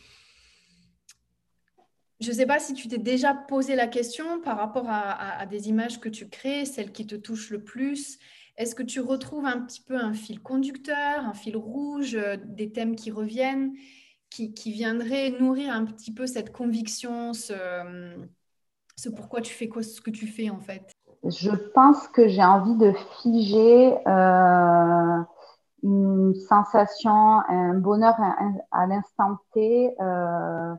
je 2.19 2.29
ne 2.31 2.35
sais 2.35 2.45
pas 2.45 2.59
si 2.59 2.75
tu 2.75 2.89
t'es 2.89 2.99
déjà 2.99 3.35
posé 3.35 3.77
la 3.77 3.87
question 3.87 4.41
par 4.41 4.57
rapport 4.57 4.87
à, 4.89 5.47
des 5.47 5.69
images 5.69 6.01
que 6.01 6.09
tu 6.09 6.29
crées, 6.29 6.65
celles 6.65 6.91
qui 6.91 7.07
te 7.07 7.15
touchent 7.15 7.51
le 7.51 7.63
plus. 7.63 8.19
Est-ce 8.57 8.75
que 8.75 8.83
tu 8.83 8.99
retrouves 8.99 9.47
un 9.47 9.61
petit 9.61 9.81
peu 9.81 9.97
un 9.97 10.13
fil 10.13 10.41
conducteur, 10.41 11.25
un 11.25 11.35
fil 11.35 11.57
rouge, 11.57 12.17
euh, 12.17 12.37
des 12.45 12.73
thèmes 12.73 12.97
qui 12.97 13.13
reviennent 13.13 13.73
qui, 14.29 14.73
viendrait 14.73 15.31
nourrir 15.31 15.73
un 15.73 15.85
petit 15.85 16.13
peu 16.13 16.27
cette 16.27 16.53
conviction, 16.53 17.33
ce, 17.33 17.55
ce 18.97 19.09
pourquoi 19.09 19.41
tu 19.41 19.55
fais 19.55 19.69
quoi, 19.69 19.85
ce 19.85 20.01
que 20.01 20.11
tu 20.11 20.27
fais 20.27 20.51
en 20.51 20.61
fait? 20.61 20.91
Je 21.25 21.51
pense 21.75 22.09
que 22.09 22.27
j'ai 22.27 22.43
envie 22.43 22.77
de 22.77 22.93
figer 23.21 23.95
euh, 24.09 25.23
une 25.83 26.35
sensation, 26.35 27.41
un 27.49 27.75
bonheur 27.75 28.15
à, 28.71 28.87
l'instant 28.87 29.39
T. 29.53 29.95
Euh, 30.01 30.75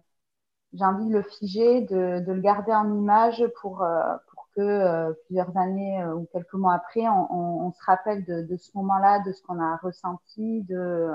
j'ai 0.73 0.85
envie 0.85 1.07
de 1.07 1.13
le 1.13 1.23
figer, 1.23 1.81
de, 1.81 2.23
le 2.25 2.41
garder 2.41 2.73
en 2.73 2.91
image 2.93 3.45
pour, 3.61 3.83
euh, 3.83 4.15
pour 4.31 4.49
que 4.55 5.13
plusieurs 5.25 5.55
années 5.57 6.05
ou 6.15 6.27
quelques 6.31 6.53
mois 6.53 6.73
après, 6.75 7.07
on, 7.09 7.71
se 7.71 7.83
rappelle 7.85 8.25
de, 8.25 8.41
de 8.43 8.57
ce 8.57 8.71
moment-là, 8.75 9.19
de 9.25 9.31
ce 9.31 9.41
qu'on 9.43 9.59
a 9.59 9.77
ressenti, 9.77 10.63
de 10.63 11.11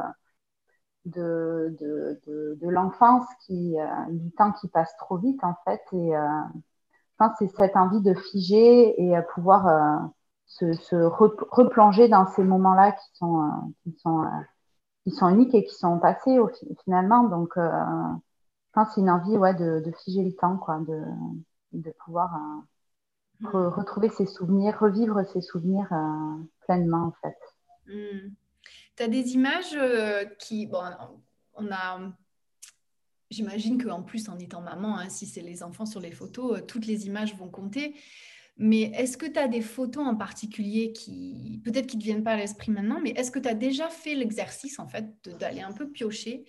de, 1.09 1.77
de, 1.81 2.59
de, 2.61 2.69
l'enfance, 2.69 3.27
qui, 3.47 3.79
euh, 3.81 3.87
du 4.11 4.31
temps 4.33 4.53
qui 4.53 4.69
passe 4.69 4.95
trop 4.99 5.17
vite 5.19 5.43
en 5.43 5.55
fait. 5.65 5.81
Et 5.93 6.17
euh, 6.17 6.27
je 6.87 7.17
pense 7.19 7.39
que 7.39 7.47
c'est 7.47 7.57
cette 7.57 7.77
envie 7.77 8.01
de 8.03 8.15
figer 8.15 9.01
et 9.03 9.17
pouvoir 9.35 10.11
euh, 10.63 10.73
se, 10.73 10.97
replonger 10.97 12.09
dans 12.09 12.27
ces 12.27 12.45
moments-là 12.45 12.93
qui 12.93 13.09
sont, 13.15 13.75
qui, 13.85 13.93
sont, 13.99 14.25
qui 15.05 15.11
sont 15.11 15.29
uniques 15.29 15.55
et 15.55 15.65
qui 15.65 15.75
sont 15.75 15.99
passés 15.99 16.39
au, 16.39 16.51
finalement. 16.85 17.25
Donc, 17.25 17.53
je 17.57 18.73
pense 18.73 18.89
que 18.89 18.95
c'est 18.95 19.01
une 19.01 19.11
envie 19.11 19.37
ouais, 19.37 19.55
de, 19.55 19.81
de, 19.85 19.93
figer 20.05 20.25
le 20.25 20.35
temps, 20.35 20.57
quoi, 20.57 20.79
de, 20.79 21.03
de 21.73 21.93
pouvoir 22.05 22.39
mmh. 23.41 23.47
retrouver 23.49 24.09
ses 24.09 24.27
souvenirs, 24.27 24.79
revivre 24.79 25.25
ses 25.33 25.41
souvenirs 25.41 25.89
pleinement 26.61 27.07
en 27.07 27.13
fait. 27.23 27.37
Mmh. 27.87 28.31
Tu 28.97 29.03
as 29.05 29.09
des 29.09 29.35
images 29.35 29.75
euh, 29.75 30.25
qui. 30.39 30.67
Bon, 30.67 30.83
on 31.55 31.71
a. 31.71 32.01
J'imagine 33.31 33.83
qu'en 33.83 34.03
plus, 34.03 34.29
en 34.29 34.39
étant 34.39 34.63
maman, 34.63 34.99
hein, 34.99 35.09
si 35.09 35.27
c'est 35.27 35.43
les 35.43 35.63
enfants 35.63 35.87
sur 35.87 36.01
les 36.01 36.11
photos, 36.11 36.59
euh, 36.59 36.63
toutes 36.63 36.87
les 36.87 37.07
images 37.07 37.37
vont 37.37 37.49
compter. 37.49 37.95
Mais 38.59 38.91
est-ce 38.95 39.17
que 39.17 39.27
tu 39.27 39.39
as 39.39 39.47
des 39.47 39.61
photos 39.61 40.05
en 40.05 40.17
particulier 40.17 40.93
qui, 40.93 41.61
peut-être 41.65 41.87
qui 41.87 41.97
ne 41.97 42.03
viennent 42.03 42.25
pas 42.25 42.33
à 42.33 42.37
l'esprit 42.37 42.73
maintenant, 42.73 43.01
mais 43.01 43.11
est-ce 43.11 43.31
que 43.31 43.39
tu 43.39 43.49
as 43.49 43.55
déjà 43.55 43.89
fait 43.89 44.17
l'exercice, 44.17 44.81
en 44.81 44.89
fait, 44.89 45.07
d'aller 45.39 45.61
un 45.61 45.73
peu 45.73 45.89
piocher 45.89 46.45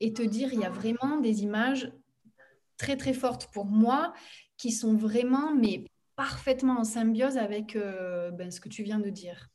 et 0.00 0.12
te 0.12 0.22
dire, 0.22 0.52
il 0.52 0.60
y 0.60 0.64
a 0.64 0.70
vraiment 0.70 1.18
des 1.20 1.42
images 1.42 1.92
très, 2.76 2.96
très 2.96 3.12
fortes 3.12 3.48
pour 3.52 3.66
moi 3.66 4.12
qui 4.56 4.72
sont 4.72 4.94
vraiment, 4.94 5.54
mais 5.54 5.84
parfaitement 6.16 6.80
en 6.80 6.84
symbiose 6.84 7.38
avec 7.38 7.76
euh, 7.76 8.32
ben, 8.32 8.50
ce 8.50 8.60
que 8.60 8.68
tu 8.68 8.82
viens 8.82 8.98
de 8.98 9.10
dire? 9.10 9.48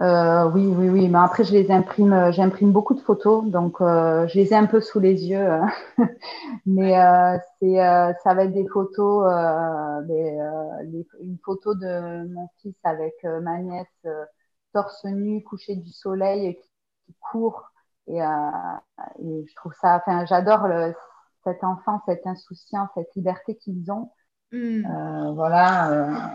Euh, 0.00 0.50
oui, 0.50 0.66
oui, 0.66 0.88
oui. 0.88 1.08
Mais 1.08 1.18
après, 1.18 1.44
je 1.44 1.52
les 1.52 1.70
imprime, 1.70 2.12
euh, 2.12 2.32
j'imprime 2.32 2.72
beaucoup 2.72 2.94
de 2.94 3.00
photos, 3.00 3.44
donc 3.44 3.80
euh, 3.82 4.26
je 4.28 4.38
les 4.38 4.52
ai 4.52 4.56
un 4.56 4.64
peu 4.66 4.80
sous 4.80 4.98
les 4.98 5.26
yeux. 5.26 5.46
mais 6.66 6.92
c'est, 7.60 7.76
ça 8.22 8.34
va 8.34 8.44
être 8.44 8.52
des 8.52 8.66
photos, 8.66 9.30
une 11.20 11.38
photo 11.44 11.74
de 11.74 12.26
mon 12.32 12.48
fils 12.62 12.76
avec 12.82 13.14
ma 13.24 13.58
nièce 13.58 14.06
torse 14.72 15.04
nu, 15.04 15.42
couché 15.42 15.76
du 15.76 15.90
soleil, 15.90 16.56
qui, 16.56 17.14
court. 17.30 17.70
Et, 18.06 18.18
et, 18.18 19.46
je 19.46 19.54
trouve 19.56 19.74
ça, 19.80 19.96
enfin, 19.96 20.24
j'adore 20.24 20.66
cet 21.44 21.62
enfant, 21.62 22.00
cette 22.06 22.26
insouciance, 22.26 22.88
cette 22.94 23.14
liberté 23.14 23.56
qu'ils 23.56 23.90
ont. 23.92 24.10
Hmm. 24.52 24.82
voilà 25.34 26.32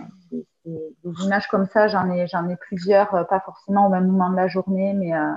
des, 0.65 1.23
images 1.23 1.47
comme 1.47 1.65
ça, 1.67 1.87
j'en 1.87 2.09
ai, 2.11 2.27
j'en 2.27 2.47
ai 2.49 2.55
plusieurs, 2.55 3.13
euh, 3.13 3.23
pas 3.23 3.39
forcément 3.39 3.87
au 3.87 3.89
même 3.89 4.07
moment 4.07 4.29
de 4.29 4.35
la 4.35 4.47
journée, 4.47 4.93
mais 4.93 5.13
euh, 5.13 5.31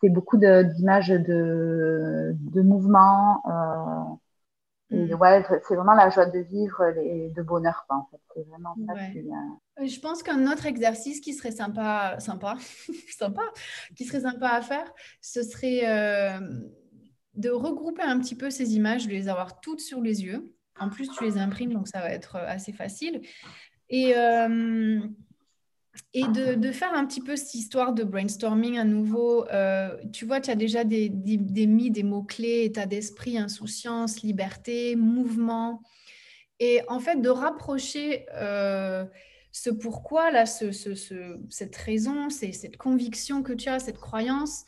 c'est 0.00 0.10
beaucoup 0.10 0.36
d'images 0.36 1.08
de, 1.08 2.34
de, 2.34 2.62
mouvements. 2.62 3.42
Euh, 3.46 4.96
et 4.96 5.14
mm. 5.14 5.18
ouais, 5.18 5.44
c'est 5.66 5.74
vraiment 5.74 5.94
la 5.94 6.10
joie 6.10 6.26
de 6.26 6.38
vivre 6.38 6.82
et 6.98 7.30
de 7.34 7.42
bonheur, 7.42 7.84
quoi, 7.88 7.98
en 7.98 8.08
fait. 8.10 8.20
C'est 8.34 8.48
vraiment 8.48 8.74
ça 8.86 9.84
Je 9.84 10.00
pense 10.00 10.22
qu'un 10.22 10.50
autre 10.50 10.66
exercice 10.66 11.20
qui 11.20 11.34
serait 11.34 11.50
sympa, 11.50 12.16
sympa, 12.20 12.56
sympa, 13.18 13.42
qui 13.96 14.04
serait 14.04 14.20
sympa 14.20 14.48
à 14.48 14.62
faire, 14.62 14.92
ce 15.20 15.42
serait 15.42 15.82
de 17.34 17.50
regrouper 17.50 18.02
un 18.02 18.18
petit 18.18 18.34
peu 18.34 18.50
ces 18.50 18.74
images, 18.74 19.06
de 19.06 19.12
les 19.12 19.28
avoir 19.28 19.60
toutes 19.60 19.80
sur 19.80 20.00
les 20.00 20.24
yeux. 20.24 20.52
En 20.80 20.88
plus, 20.88 21.08
tu 21.10 21.24
les 21.24 21.38
imprimes, 21.38 21.72
donc 21.72 21.88
ça 21.88 22.00
va 22.00 22.10
être 22.10 22.36
assez 22.36 22.72
facile. 22.72 23.20
Et, 23.90 24.14
euh, 24.16 25.00
et 26.12 26.22
de, 26.24 26.54
de, 26.54 26.72
faire 26.72 26.92
un 26.94 27.06
petit 27.06 27.20
peu 27.20 27.36
cette 27.36 27.54
histoire 27.54 27.92
de 27.92 28.04
brainstorming 28.04 28.78
à 28.78 28.84
nouveau. 28.84 29.46
Euh, 29.48 29.96
tu 30.12 30.26
vois, 30.26 30.40
tu 30.40 30.50
as 30.50 30.56
déjà 30.56 30.84
des, 30.84 31.08
des, 31.08 31.66
mis 31.66 31.90
des 31.90 32.02
mots-clés, 32.02 32.64
état 32.64 32.86
d'esprit, 32.86 33.38
insouciance, 33.38 34.22
liberté, 34.22 34.94
mouvement. 34.96 35.82
Et 36.60 36.82
en 36.88 37.00
fait, 37.00 37.16
de 37.16 37.28
rapprocher 37.30 38.26
euh, 38.34 39.04
ce 39.52 39.70
pourquoi, 39.70 40.30
là, 40.30 40.44
ce, 40.44 40.70
ce, 40.72 41.38
cette 41.48 41.76
raison, 41.76 42.28
cette 42.30 42.76
conviction 42.76 43.42
que 43.42 43.52
tu 43.52 43.68
as, 43.68 43.78
cette 43.78 43.98
croyance, 43.98 44.64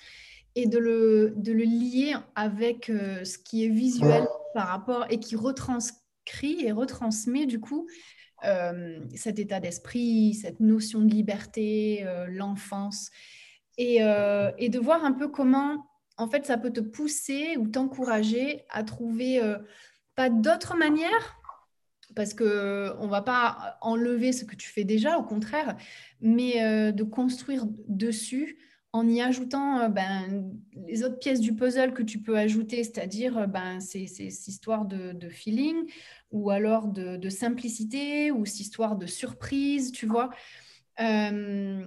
et 0.57 0.67
de 0.67 0.79
le, 0.79 1.33
de 1.37 1.53
le 1.53 1.63
lier 1.63 2.15
avec 2.35 2.87
ce 2.87 3.39
qui 3.39 3.65
est 3.65 3.69
visuel 3.69 4.27
par 4.53 4.67
rapport 4.67 5.07
et 5.09 5.21
qui 5.21 5.37
retranscrit 5.37 6.65
et 6.65 6.73
retransmet 6.73 7.47
du 7.47 7.61
coup 7.61 7.87
euh, 8.45 9.01
cet 9.15 9.39
état 9.39 9.61
d'esprit, 9.61 10.35
cette 10.35 10.61
notion 10.61 11.01
de 11.01 11.11
liberté, 11.11 12.05
euh, 12.07 12.27
l'enfance, 12.29 13.11
euh, 13.79 14.51
et, 14.59 14.69
de 14.69 14.79
voir 14.79 15.05
un 15.05 15.13
peu 15.13 15.29
comment, 15.29 15.87
en 16.17 16.29
fait, 16.29 16.47
ça 16.47 16.59
peut 16.59 16.71
te 16.71 16.81
pousser 16.81 17.57
ou 17.57 17.69
t'encourager 17.69 18.63
à 18.71 18.83
trouver 18.83 19.41
pas 20.17 20.29
d'autres 20.29 20.77
manières, 20.77 21.37
parce 22.15 22.35
que 22.35 22.93
on 22.99 23.09
va 23.09 23.23
pas 23.23 23.79
enlever 23.81 24.33
ce 24.33 24.45
que 24.45 24.55
tu 24.55 24.69
fais 24.69 24.85
déjà, 24.85 25.17
au 25.17 25.23
contraire, 25.23 25.77
mais 26.21 26.93
de 26.93 27.03
construire 27.05 27.65
dessus 27.89 28.59
en 28.93 29.09
y 29.09 29.23
ajoutant 29.23 29.89
ben, 29.89 30.53
les 30.87 31.05
autres 31.05 31.19
pièces 31.19 31.41
du 31.41 31.55
puzzle 31.55 31.95
que 31.95 32.03
tu 32.03 32.21
peux 32.21 32.37
ajouter, 32.37 32.85
c'est-à-dire 32.85 33.49
ben, 33.49 33.81
ces, 33.81 34.05
histoires 34.31 34.85
de, 34.85 35.13
de, 35.13 35.29
feeling, 35.31 35.87
ou 36.31 36.51
alors 36.51 36.87
de, 36.89 37.29
simplicité, 37.29 38.31
ou 38.31 38.45
cette 38.45 38.61
histoire 38.61 38.97
de 38.97 39.07
surprise, 39.07 39.93
tu 39.93 40.07
vois. 40.07 40.31
Euh, 41.01 41.85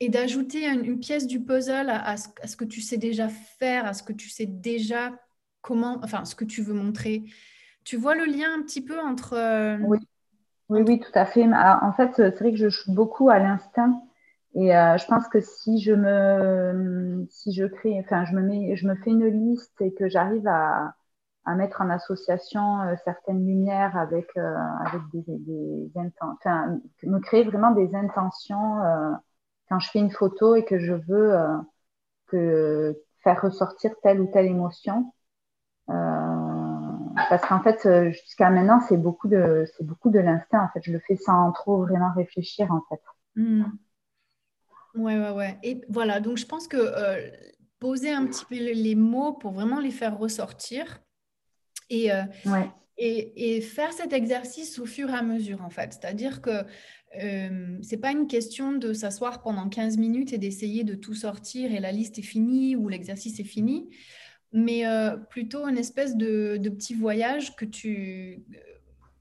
et 0.00 0.08
d'ajouter 0.08 0.68
une, 0.68 0.98
pièce 0.98 1.26
du 1.26 1.42
puzzle 1.42 1.90
à, 1.90 2.16
ce, 2.16 2.56
que 2.56 2.64
tu 2.64 2.80
sais 2.80 2.96
déjà 2.96 3.28
faire, 3.28 3.86
à 3.86 3.94
ce 3.94 4.02
que 4.02 4.12
tu 4.12 4.28
sais 4.28 4.46
déjà 4.46 5.12
comment, 5.60 5.98
enfin, 6.02 6.24
ce 6.24 6.34
que 6.34 6.44
tu 6.44 6.62
veux 6.62 6.74
montrer. 6.74 7.24
Tu 7.84 7.96
vois 7.96 8.14
le 8.14 8.24
lien 8.24 8.54
un 8.58 8.62
petit 8.62 8.84
peu 8.84 9.00
entre... 9.00 9.34
Euh, 9.34 9.78
oui. 9.82 9.98
oui, 10.68 10.82
oui, 10.86 11.00
tout 11.00 11.10
à 11.14 11.26
fait. 11.26 11.44
en 11.44 11.92
fait, 11.92 12.12
c'est 12.16 12.38
vrai 12.38 12.52
que 12.52 12.58
je 12.58 12.68
joue 12.68 12.92
beaucoup 12.92 13.28
à 13.28 13.38
l'instinct. 13.38 14.00
Et 14.54 14.76
euh, 14.76 14.98
je 14.98 15.06
pense 15.06 15.28
que 15.28 15.40
si 15.40 15.80
je 15.80 15.92
me, 15.92 17.26
si 17.30 17.52
je 17.52 17.64
crée, 17.64 17.98
enfin, 18.00 18.24
je 18.24 18.34
me 18.34 18.42
mets, 18.42 18.76
je 18.76 18.86
me 18.86 18.94
fais 18.96 19.10
une 19.10 19.26
liste 19.26 19.80
et 19.80 19.94
que 19.94 20.08
j'arrive 20.08 20.46
à, 20.46 20.94
à 21.44 21.54
mettre 21.54 21.80
en 21.80 21.90
association 21.90 22.82
euh, 22.82 22.94
certaines 23.04 23.44
lumières 23.44 23.96
avec, 23.96 24.28
euh, 24.36 24.54
avec 24.86 25.02
des, 25.12 25.90
intentions, 25.96 26.36
enfin, 26.38 26.78
me 27.02 27.18
créer 27.18 27.44
vraiment 27.44 27.72
des 27.72 27.94
intentions 27.94 28.82
euh, 28.82 29.10
quand 29.68 29.80
je 29.80 29.90
fais 29.90 29.98
une 29.98 30.10
photo 30.10 30.54
et 30.54 30.64
que 30.64 30.78
je 30.78 30.92
veux 30.92 31.34
que 32.26 32.96
faire 33.22 33.40
ressortir 33.40 33.92
telle 34.02 34.20
ou 34.20 34.26
telle 34.26 34.46
émotion. 34.46 35.12
parce 35.86 37.46
qu'en 37.48 37.60
fait, 37.60 38.10
jusqu'à 38.10 38.50
maintenant, 38.50 38.80
c'est 38.88 38.98
beaucoup 38.98 39.28
de, 39.28 39.64
de 39.80 40.18
l'instinct. 40.18 40.64
En 40.64 40.68
fait, 40.68 40.82
je 40.82 40.92
le 40.92 41.00
fais 41.00 41.16
sans 41.16 41.50
trop 41.52 41.82
vraiment 41.82 42.12
réfléchir, 42.14 42.70
en 42.70 42.82
fait. 42.88 43.00
Mmh. 43.36 43.64
Ouais, 44.94 45.18
ouais, 45.18 45.30
ouais. 45.30 45.58
Et 45.62 45.80
voilà, 45.88 46.20
donc 46.20 46.36
je 46.36 46.44
pense 46.44 46.68
que 46.68 46.76
poser 47.78 48.12
un 48.12 48.26
petit 48.26 48.44
peu 48.44 48.56
les 48.56 48.94
mots 48.94 49.32
pour 49.32 49.52
vraiment 49.52 49.80
les 49.80 49.90
faire 49.90 50.18
ressortir, 50.18 51.00
et, 51.92 52.12
euh, 52.12 52.22
et, 52.96 53.56
et, 53.56 53.60
faire 53.60 53.92
cet 53.92 54.12
exercice 54.12 54.78
au 54.78 54.86
fur 54.86 55.10
et 55.10 55.14
à 55.14 55.22
mesure, 55.22 55.62
en 55.62 55.70
fait. 55.70 55.92
C'est-à-dire 55.92 56.40
que 56.40 56.64
euh, 57.22 57.78
c'est 57.82 57.98
pas 57.98 58.10
une 58.10 58.26
question 58.26 58.72
de 58.72 58.92
s'asseoir 58.92 59.42
pendant 59.42 59.68
15 59.68 59.98
minutes 59.98 60.32
et 60.32 60.38
d'essayer 60.38 60.82
de 60.82 60.94
tout 60.94 61.14
sortir 61.14 61.72
et 61.72 61.80
la 61.80 61.92
liste 61.92 62.18
est 62.18 62.22
finie 62.22 62.74
ou 62.74 62.88
l'exercice 62.88 63.38
est 63.38 63.44
fini, 63.44 63.90
mais 64.52 64.86
euh, 64.86 65.16
plutôt 65.16 65.68
une 65.68 65.76
espèce 65.76 66.16
de, 66.16 66.56
de, 66.58 66.70
petit 66.70 66.94
voyage 66.94 67.54
que 67.56 67.66
tu, 67.66 68.42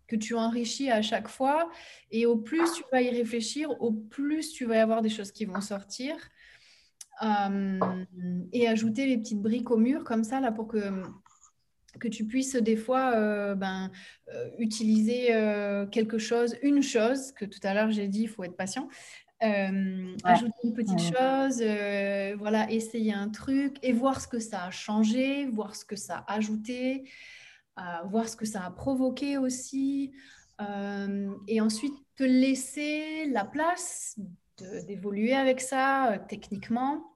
que 0.07 0.15
tu 0.15 0.35
enrichis 0.35 0.89
à 0.89 1.01
chaque 1.01 1.27
fois. 1.27 1.69
Et 2.11 2.25
au 2.25 2.37
plus 2.37 2.71
tu 2.73 2.83
vas 2.91 3.01
y 3.01 3.09
réfléchir, 3.09 3.69
au 3.81 3.91
plus 3.91 4.53
tu 4.53 4.65
vas 4.65 4.77
y 4.77 4.79
avoir 4.79 5.01
des 5.01 5.09
choses 5.09 5.31
qui 5.31 5.45
vont 5.45 5.61
sortir. 5.61 6.15
Euh, 7.23 7.79
et 8.51 8.67
ajouter 8.67 9.05
les 9.05 9.17
petites 9.17 9.41
briques 9.41 9.69
au 9.69 9.77
mur 9.77 10.03
comme 10.03 10.23
ça, 10.23 10.39
là, 10.39 10.51
pour 10.51 10.67
que 10.67 11.03
que 11.99 12.07
tu 12.07 12.25
puisses 12.25 12.55
des 12.55 12.75
fois 12.75 13.13
euh, 13.15 13.55
ben, 13.55 13.91
euh, 14.33 14.49
utiliser 14.57 15.33
euh, 15.33 15.85
quelque 15.85 16.17
chose, 16.17 16.55
une 16.61 16.81
chose, 16.81 17.31
que 17.31 17.45
tout 17.45 17.59
à 17.63 17.73
l'heure 17.73 17.91
j'ai 17.91 18.07
dit, 18.07 18.23
il 18.23 18.29
faut 18.29 18.43
être 18.43 18.57
patient, 18.57 18.87
ajouter 20.23 20.53
une 20.63 20.73
petite 20.73 20.99
chose, 20.99 21.63
voilà, 22.37 22.69
essayer 22.69 23.13
un 23.13 23.29
truc 23.29 23.77
et 23.81 23.91
voir 23.91 24.21
ce 24.21 24.27
que 24.27 24.39
ça 24.39 24.65
a 24.65 24.71
changé, 24.71 25.47
voir 25.47 25.75
ce 25.75 25.83
que 25.83 25.95
ça 25.95 26.23
a 26.27 26.35
ajouté, 26.35 27.09
voir 28.05 28.29
ce 28.29 28.35
que 28.35 28.45
ça 28.45 28.63
a 28.63 28.69
provoqué 28.69 29.39
aussi, 29.39 30.11
et 31.47 31.59
ensuite 31.59 31.95
te 32.15 32.23
laisser 32.23 33.25
la 33.31 33.43
place 33.43 34.15
d'évoluer 34.87 35.33
avec 35.33 35.59
ça 35.59 36.23
techniquement 36.29 37.10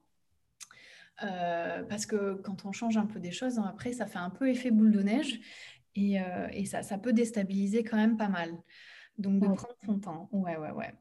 euh, 1.22 1.82
parce 1.84 2.06
que 2.06 2.34
quand 2.42 2.64
on 2.64 2.72
change 2.72 2.96
un 2.96 3.06
peu 3.06 3.20
des 3.20 3.30
choses, 3.30 3.58
après, 3.58 3.92
ça 3.92 4.06
fait 4.06 4.18
un 4.18 4.30
peu 4.30 4.48
effet 4.48 4.70
boule 4.70 4.90
de 4.90 5.02
neige 5.02 5.40
et, 5.94 6.20
euh, 6.20 6.48
et 6.52 6.66
ça, 6.66 6.82
ça, 6.82 6.98
peut 6.98 7.12
déstabiliser 7.12 7.84
quand 7.84 7.96
même 7.96 8.16
pas 8.16 8.28
mal. 8.28 8.50
Donc, 9.18 9.40
de 9.40 9.46
prendre 9.46 9.76
son 9.86 9.98
temps. 9.98 10.28
Ouais, 10.32 10.56
ouais, 10.56 10.72
ouais. 10.72 10.92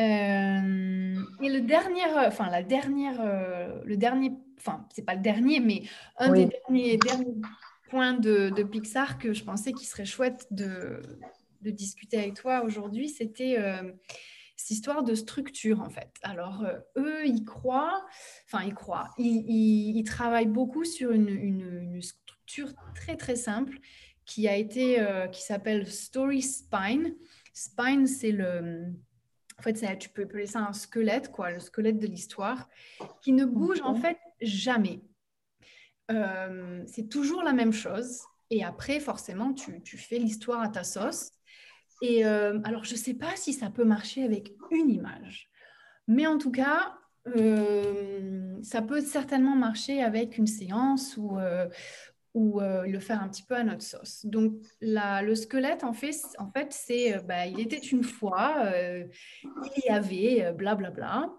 Euh, 0.00 1.22
et 1.42 1.48
le 1.48 1.60
dernier, 1.60 2.02
enfin, 2.26 2.50
la 2.50 2.62
dernière, 2.62 3.22
le 3.84 3.96
dernier, 3.96 4.32
enfin, 4.58 4.86
c'est 4.92 5.04
pas 5.04 5.14
le 5.14 5.20
dernier, 5.20 5.60
mais 5.60 5.82
un 6.16 6.32
des 6.32 6.46
derniers, 6.46 6.96
derniers 6.96 7.34
points 7.88 8.14
de, 8.14 8.50
de, 8.50 8.62
Pixar 8.64 9.18
que 9.18 9.32
je 9.32 9.44
pensais 9.44 9.72
qu'il 9.72 9.86
serait 9.86 10.06
chouette 10.06 10.46
de, 10.50 11.02
de 11.62 11.70
discuter 11.70 12.18
avec 12.18 12.34
toi 12.34 12.62
aujourd'hui, 12.64 13.08
c'était 13.08 13.58
cette 14.60 14.72
histoire 14.72 15.02
de 15.02 15.14
structure 15.14 15.80
en 15.80 15.88
fait. 15.88 16.10
Alors 16.22 16.64
euh, 16.64 16.78
eux, 16.98 17.26
ils 17.26 17.44
croient, 17.46 18.04
enfin 18.44 18.62
ils 18.62 18.74
croient, 18.74 19.08
ils, 19.16 20.04
travaillent 20.04 20.46
beaucoup 20.46 20.84
sur 20.84 21.12
une, 21.12 21.98
structure 22.02 22.74
très 22.94 23.16
très 23.16 23.36
simple 23.36 23.78
qui 24.26 24.48
a 24.48 24.56
été, 24.56 25.00
euh, 25.00 25.28
qui 25.28 25.42
s'appelle 25.42 25.90
Story 25.90 26.42
Spine. 26.42 27.14
Spine, 27.54 28.06
c'est 28.06 28.32
le, 28.32 28.92
en 29.58 29.62
fait, 29.62 29.98
tu 29.98 30.10
peux 30.10 30.24
appeler 30.24 30.46
ça 30.46 30.60
un 30.60 30.74
squelette, 30.74 31.30
quoi, 31.30 31.52
le 31.52 31.60
squelette 31.60 31.98
de 31.98 32.06
l'histoire, 32.06 32.68
qui 33.22 33.32
ne 33.32 33.46
bouge 33.46 33.80
en 33.80 33.94
fait 33.94 34.18
jamais. 34.42 35.00
Euh, 36.10 36.82
c'est 36.86 37.08
toujours 37.08 37.42
la 37.42 37.54
même 37.54 37.72
chose. 37.72 38.20
Et 38.50 38.62
après, 38.62 39.00
forcément, 39.00 39.54
tu, 39.54 39.80
tu 39.82 39.96
fais 39.96 40.18
l'histoire 40.18 40.60
à 40.60 40.68
ta 40.68 40.84
sauce. 40.84 41.30
Et 42.00 42.24
euh, 42.24 42.58
alors, 42.64 42.84
je 42.84 42.92
ne 42.92 42.98
sais 42.98 43.14
pas 43.14 43.36
si 43.36 43.52
ça 43.52 43.70
peut 43.70 43.84
marcher 43.84 44.24
avec 44.24 44.52
une 44.70 44.90
image, 44.90 45.50
mais 46.06 46.26
en 46.26 46.38
tout 46.38 46.50
cas, 46.50 46.94
euh, 47.36 48.56
ça 48.62 48.82
peut 48.82 49.00
certainement 49.00 49.56
marcher 49.56 50.02
avec 50.02 50.38
une 50.38 50.46
séance 50.46 51.16
ou, 51.16 51.38
euh, 51.38 51.68
le 52.34 52.98
faire 53.00 53.22
un 53.22 53.28
petit 53.28 53.42
peu 53.42 53.54
à 53.54 53.64
notre 53.64 53.82
sauce. 53.82 54.24
Donc, 54.24 54.54
le 54.80 55.34
squelette, 55.34 55.84
en 55.84 55.92
fait, 55.92 56.14
en 56.38 56.50
fait 56.50 56.72
c'est 56.72 57.18
bah, 57.24 57.46
il 57.46 57.60
était 57.60 57.76
une 57.76 58.04
fois, 58.04 58.72
il 58.74 59.82
y 59.84 59.90
avait 59.90 60.52
blablabla. 60.52 61.32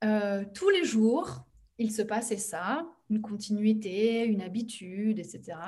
Bla, 0.00 0.38
bla. 0.40 0.44
tous 0.54 0.70
les 0.70 0.84
jours, 0.84 1.46
il 1.78 1.92
se 1.92 2.02
passait 2.02 2.36
ça, 2.36 2.86
une 3.10 3.20
continuité, 3.20 4.24
une 4.24 4.42
habitude, 4.42 5.18
etc. 5.18 5.58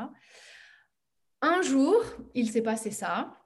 Un 1.40 1.62
jour, 1.62 2.02
il 2.34 2.48
s'est 2.50 2.62
passé 2.62 2.90
ça, 2.90 3.36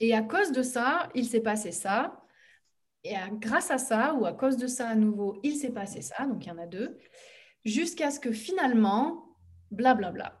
et 0.00 0.14
à 0.14 0.22
cause 0.22 0.52
de 0.52 0.62
ça, 0.62 1.08
il 1.14 1.26
s'est 1.26 1.40
passé 1.40 1.72
ça, 1.72 2.24
et 3.04 3.14
grâce 3.34 3.70
à 3.70 3.78
ça, 3.78 4.14
ou 4.14 4.26
à 4.26 4.32
cause 4.32 4.56
de 4.56 4.66
ça 4.66 4.88
à 4.88 4.94
nouveau, 4.94 5.38
il 5.42 5.56
s'est 5.56 5.72
passé 5.72 6.02
ça, 6.02 6.26
donc 6.26 6.44
il 6.44 6.48
y 6.48 6.52
en 6.52 6.58
a 6.58 6.66
deux, 6.66 6.98
jusqu'à 7.64 8.10
ce 8.10 8.20
que 8.20 8.32
finalement, 8.32 9.36
blablabla. 9.70 10.12
Bla, 10.12 10.30
bla. 10.30 10.40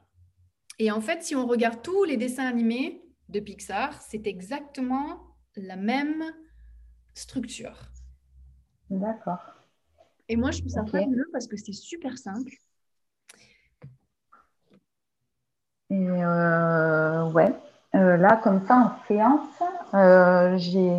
Et 0.78 0.90
en 0.90 1.00
fait, 1.02 1.22
si 1.22 1.36
on 1.36 1.46
regarde 1.46 1.82
tous 1.82 2.04
les 2.04 2.16
dessins 2.16 2.46
animés 2.46 3.04
de 3.28 3.38
Pixar, 3.38 4.00
c'est 4.00 4.26
exactement 4.26 5.36
la 5.54 5.76
même 5.76 6.24
structure. 7.12 7.78
D'accord. 8.88 9.60
Et 10.28 10.36
moi, 10.36 10.52
je 10.52 10.60
trouve 10.60 10.72
ça 10.72 10.86
fabuleux 10.86 11.28
parce 11.32 11.46
que 11.46 11.56
c'est 11.56 11.72
super 11.72 12.16
simple. 12.16 12.54
Et 15.90 16.08
euh, 16.08 17.30
ouais, 17.32 17.52
euh, 17.94 18.16
là, 18.16 18.36
comme 18.36 18.64
ça, 18.66 18.76
en 18.76 19.06
séance, 19.06 19.62
euh, 19.94 20.56
j'ai 20.58 20.92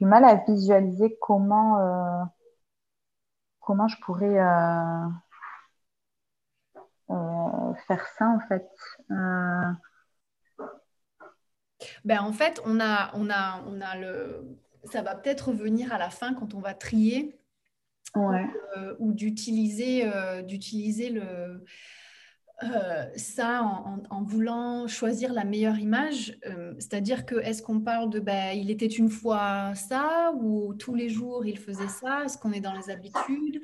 du 0.00 0.06
mal 0.06 0.24
à 0.24 0.36
visualiser 0.36 1.16
comment, 1.20 2.30
comment 3.60 3.88
je 3.88 3.98
pourrais 4.00 4.38
faire 7.86 8.06
ça, 8.18 8.28
en 8.28 8.40
fait. 8.48 8.68
Ben, 12.04 12.20
en 12.20 12.32
fait, 12.32 12.60
on 12.64 12.80
a, 12.80 13.10
on 13.14 13.30
a, 13.30 13.62
on 13.66 13.80
a 13.80 13.96
le... 13.96 14.58
ça 14.84 15.02
va 15.02 15.14
peut-être 15.14 15.48
revenir 15.48 15.92
à 15.92 15.98
la 15.98 16.10
fin 16.10 16.34
quand 16.34 16.54
on 16.54 16.60
va 16.60 16.74
trier. 16.74 17.38
Euh, 18.16 18.94
ou 19.00 19.12
d'utiliser 19.12 20.06
euh, 20.06 20.42
d'utiliser 20.42 21.10
le 21.10 21.64
euh, 22.64 23.04
ça 23.16 23.62
en, 23.62 24.22
voulant 24.22 24.86
choisir 24.86 25.32
la 25.32 25.44
meilleure 25.44 25.78
image, 25.78 26.38
c'est-à-dire 26.78 27.26
que 27.26 27.36
est-ce 27.36 27.62
qu'on 27.62 27.80
parle 27.80 28.10
de 28.10 28.20
ben, 28.20 28.56
il 28.56 28.70
était 28.70 28.86
une 28.86 29.08
fois 29.08 29.74
ça 29.74 30.32
ou 30.36 30.74
tous 30.74 30.94
les 30.94 31.08
jours 31.08 31.44
il 31.44 31.58
faisait 31.58 31.88
ça, 31.88 32.24
est-ce 32.24 32.38
qu'on 32.38 32.52
est 32.52 32.60
dans 32.60 32.72
les 32.72 32.90
habitudes 32.90 33.60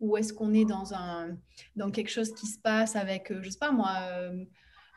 ou 0.00 0.16
est-ce 0.16 0.32
qu'on 0.32 0.52
est 0.52 0.64
dans 0.64 0.94
un 0.94 1.36
dans 1.76 1.90
quelque 1.90 2.10
chose 2.10 2.34
qui 2.34 2.46
se 2.46 2.58
passe 2.58 2.96
avec 2.96 3.32
je 3.40 3.50
sais 3.50 3.58
pas 3.58 3.72
moi 3.72 3.90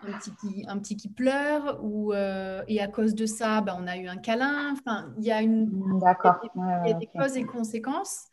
un 0.06 0.18
petit 0.18 0.32
qui, 0.36 0.66
un 0.68 0.80
petit 0.80 0.98
qui 0.98 1.10
pleure 1.10 1.80
ou 1.84 2.14
et 2.14 2.82
à 2.82 2.88
cause 2.88 3.14
de 3.16 3.26
ça 3.26 3.62
ben, 3.62 3.78
on 3.80 3.88
a 3.88 3.98
eu 3.98 4.08
un 4.08 4.18
câlin. 4.18 4.74
Enfin 4.74 5.14
il 5.18 5.26
y 5.26 5.32
a 5.32 5.42
une 5.42 6.00
D'accord. 6.00 6.40
il 6.56 6.90
y 6.90 6.94
a 6.94 6.94
des, 6.94 7.08
causes 7.08 7.38
et 7.38 7.46
conséquences. 7.46 8.28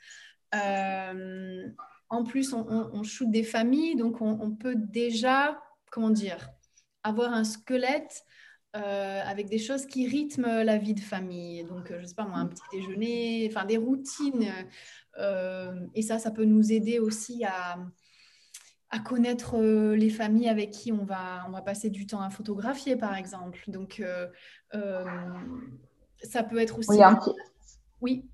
Euh, 0.54 1.68
en 2.10 2.24
plus, 2.24 2.52
on, 2.52 2.66
on, 2.68 3.02
shoot 3.04 3.30
des 3.30 3.44
familles, 3.44 3.94
donc 3.94 4.20
on, 4.20 4.50
peut 4.50 4.74
déjà, 4.74 5.62
comment 5.92 6.10
dire, 6.10 6.50
avoir 7.04 7.32
un 7.32 7.44
squelette 7.44 8.24
euh, 8.76 9.22
avec 9.24 9.48
des 9.48 9.58
choses 9.58 9.86
qui 9.86 10.08
rythment 10.08 10.64
la 10.64 10.76
vie 10.76 10.94
de 10.94 11.00
famille. 11.00 11.64
Donc, 11.64 11.92
je 11.96 12.04
sais 12.04 12.14
pas 12.16 12.24
moi, 12.24 12.38
un 12.38 12.46
petit 12.46 12.62
déjeuner, 12.72 13.48
enfin 13.50 13.64
des 13.64 13.76
routines. 13.76 14.50
Euh, 15.18 15.86
et 15.94 16.02
ça, 16.02 16.18
ça 16.18 16.32
peut 16.32 16.44
nous 16.44 16.72
aider 16.72 16.98
aussi 16.98 17.44
à, 17.44 17.78
à 18.90 18.98
connaître 18.98 19.56
les 19.60 20.10
familles 20.10 20.48
avec 20.48 20.72
qui 20.72 20.90
on 20.90 21.04
va, 21.04 21.44
on 21.46 21.52
va 21.52 21.62
passer 21.62 21.90
du 21.90 22.06
temps 22.06 22.22
à 22.22 22.30
photographier, 22.30 22.96
par 22.96 23.14
exemple. 23.14 23.62
Donc, 23.68 24.02
ça 26.22 26.42
peut 26.42 26.58
être 26.58 26.80
aussi... 26.80 26.90
Oui, 26.90 27.02
un 27.04 27.14
petit... 27.14 27.34
oui 28.00 28.24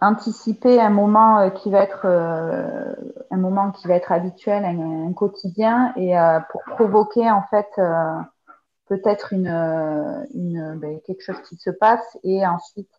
anticiper 0.00 0.80
un 0.80 0.90
moment 0.90 1.38
euh, 1.38 1.50
qui 1.50 1.70
va 1.70 1.82
être 1.82 2.02
euh, 2.04 2.94
un 3.30 3.36
moment 3.36 3.72
qui 3.72 3.88
va 3.88 3.94
être 3.94 4.12
habituel, 4.12 4.64
un, 4.64 5.12
quotidien, 5.12 5.92
et 5.96 6.16
euh, 6.16 6.38
pour 6.50 6.62
provoquer 6.62 7.30
en 7.30 7.42
fait 7.50 7.68
peut-être 8.86 9.32
une, 9.32 9.48
une 10.34 10.78
ben, 10.78 11.00
quelque 11.06 11.22
chose 11.22 11.40
qui 11.48 11.56
se 11.56 11.70
passe 11.70 12.18
et 12.22 12.46
ensuite 12.46 12.96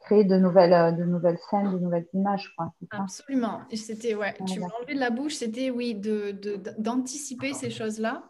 créer 0.00 0.24
de 0.24 0.36
nouvelles, 0.36 0.96
de 0.96 1.04
nouvelles 1.04 1.38
scènes, 1.50 1.72
de 1.72 1.78
nouvelles 1.78 2.06
images. 2.12 2.52
Quoi, 2.56 2.74
Absolument. 2.90 3.62
C'était, 3.74 4.14
ouais, 4.14 4.34
tu 4.46 4.60
m'as 4.60 4.66
enlevé 4.78 4.94
de 4.94 5.00
la 5.00 5.10
bouche, 5.10 5.34
c'était 5.36 5.70
oui, 5.70 5.94
d'anticiper 6.76 7.52
de, 7.52 7.56
ces 7.56 7.70
choses-là. 7.70 8.22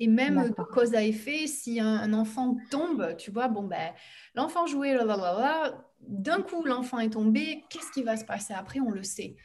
Et 0.00 0.06
même 0.06 0.50
de 0.50 0.62
cause 0.62 0.94
à 0.94 1.02
effet, 1.02 1.46
si 1.46 1.80
un, 1.80 2.12
enfant 2.12 2.56
tombe, 2.70 3.16
tu 3.16 3.30
vois, 3.30 3.48
bon, 3.48 3.64
ben, 3.64 3.92
l'enfant 4.34 4.66
jouait, 4.66 4.96
d'un 6.00 6.42
coup, 6.42 6.64
l'enfant 6.64 7.00
est 7.00 7.10
tombé, 7.10 7.64
qu'est-ce 7.68 7.90
qui 7.90 8.02
va 8.02 8.16
se 8.16 8.24
passer 8.24 8.54
après? 8.54 8.80
On 8.80 8.90
le 8.90 9.02
sait. 9.02 9.36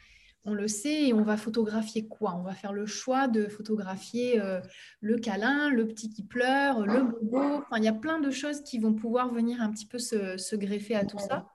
On 0.46 0.52
le 0.52 0.68
sait 0.68 1.08
et 1.08 1.14
on 1.14 1.22
va 1.22 1.38
photographier 1.38 2.06
quoi? 2.06 2.34
On 2.34 2.42
va 2.42 2.52
faire 2.52 2.74
le 2.74 2.84
choix 2.84 3.28
de 3.28 3.46
photographier 3.46 4.40
euh, 4.40 4.60
le 5.00 5.16
câlin, 5.16 5.70
le 5.70 5.86
petit 5.86 6.10
qui 6.10 6.22
pleure, 6.22 6.86
le 6.86 7.02
bobo. 7.02 7.62
Enfin, 7.62 7.78
il 7.78 7.84
y 7.84 7.88
a 7.88 7.94
plein 7.94 8.20
de 8.20 8.30
choses 8.30 8.62
qui 8.62 8.78
vont 8.78 8.92
pouvoir 8.92 9.32
venir 9.32 9.62
un 9.62 9.70
petit 9.70 9.86
peu 9.86 9.98
se, 9.98 10.54
greffer 10.56 10.96
à 10.96 11.06
tout 11.06 11.18
ça 11.18 11.48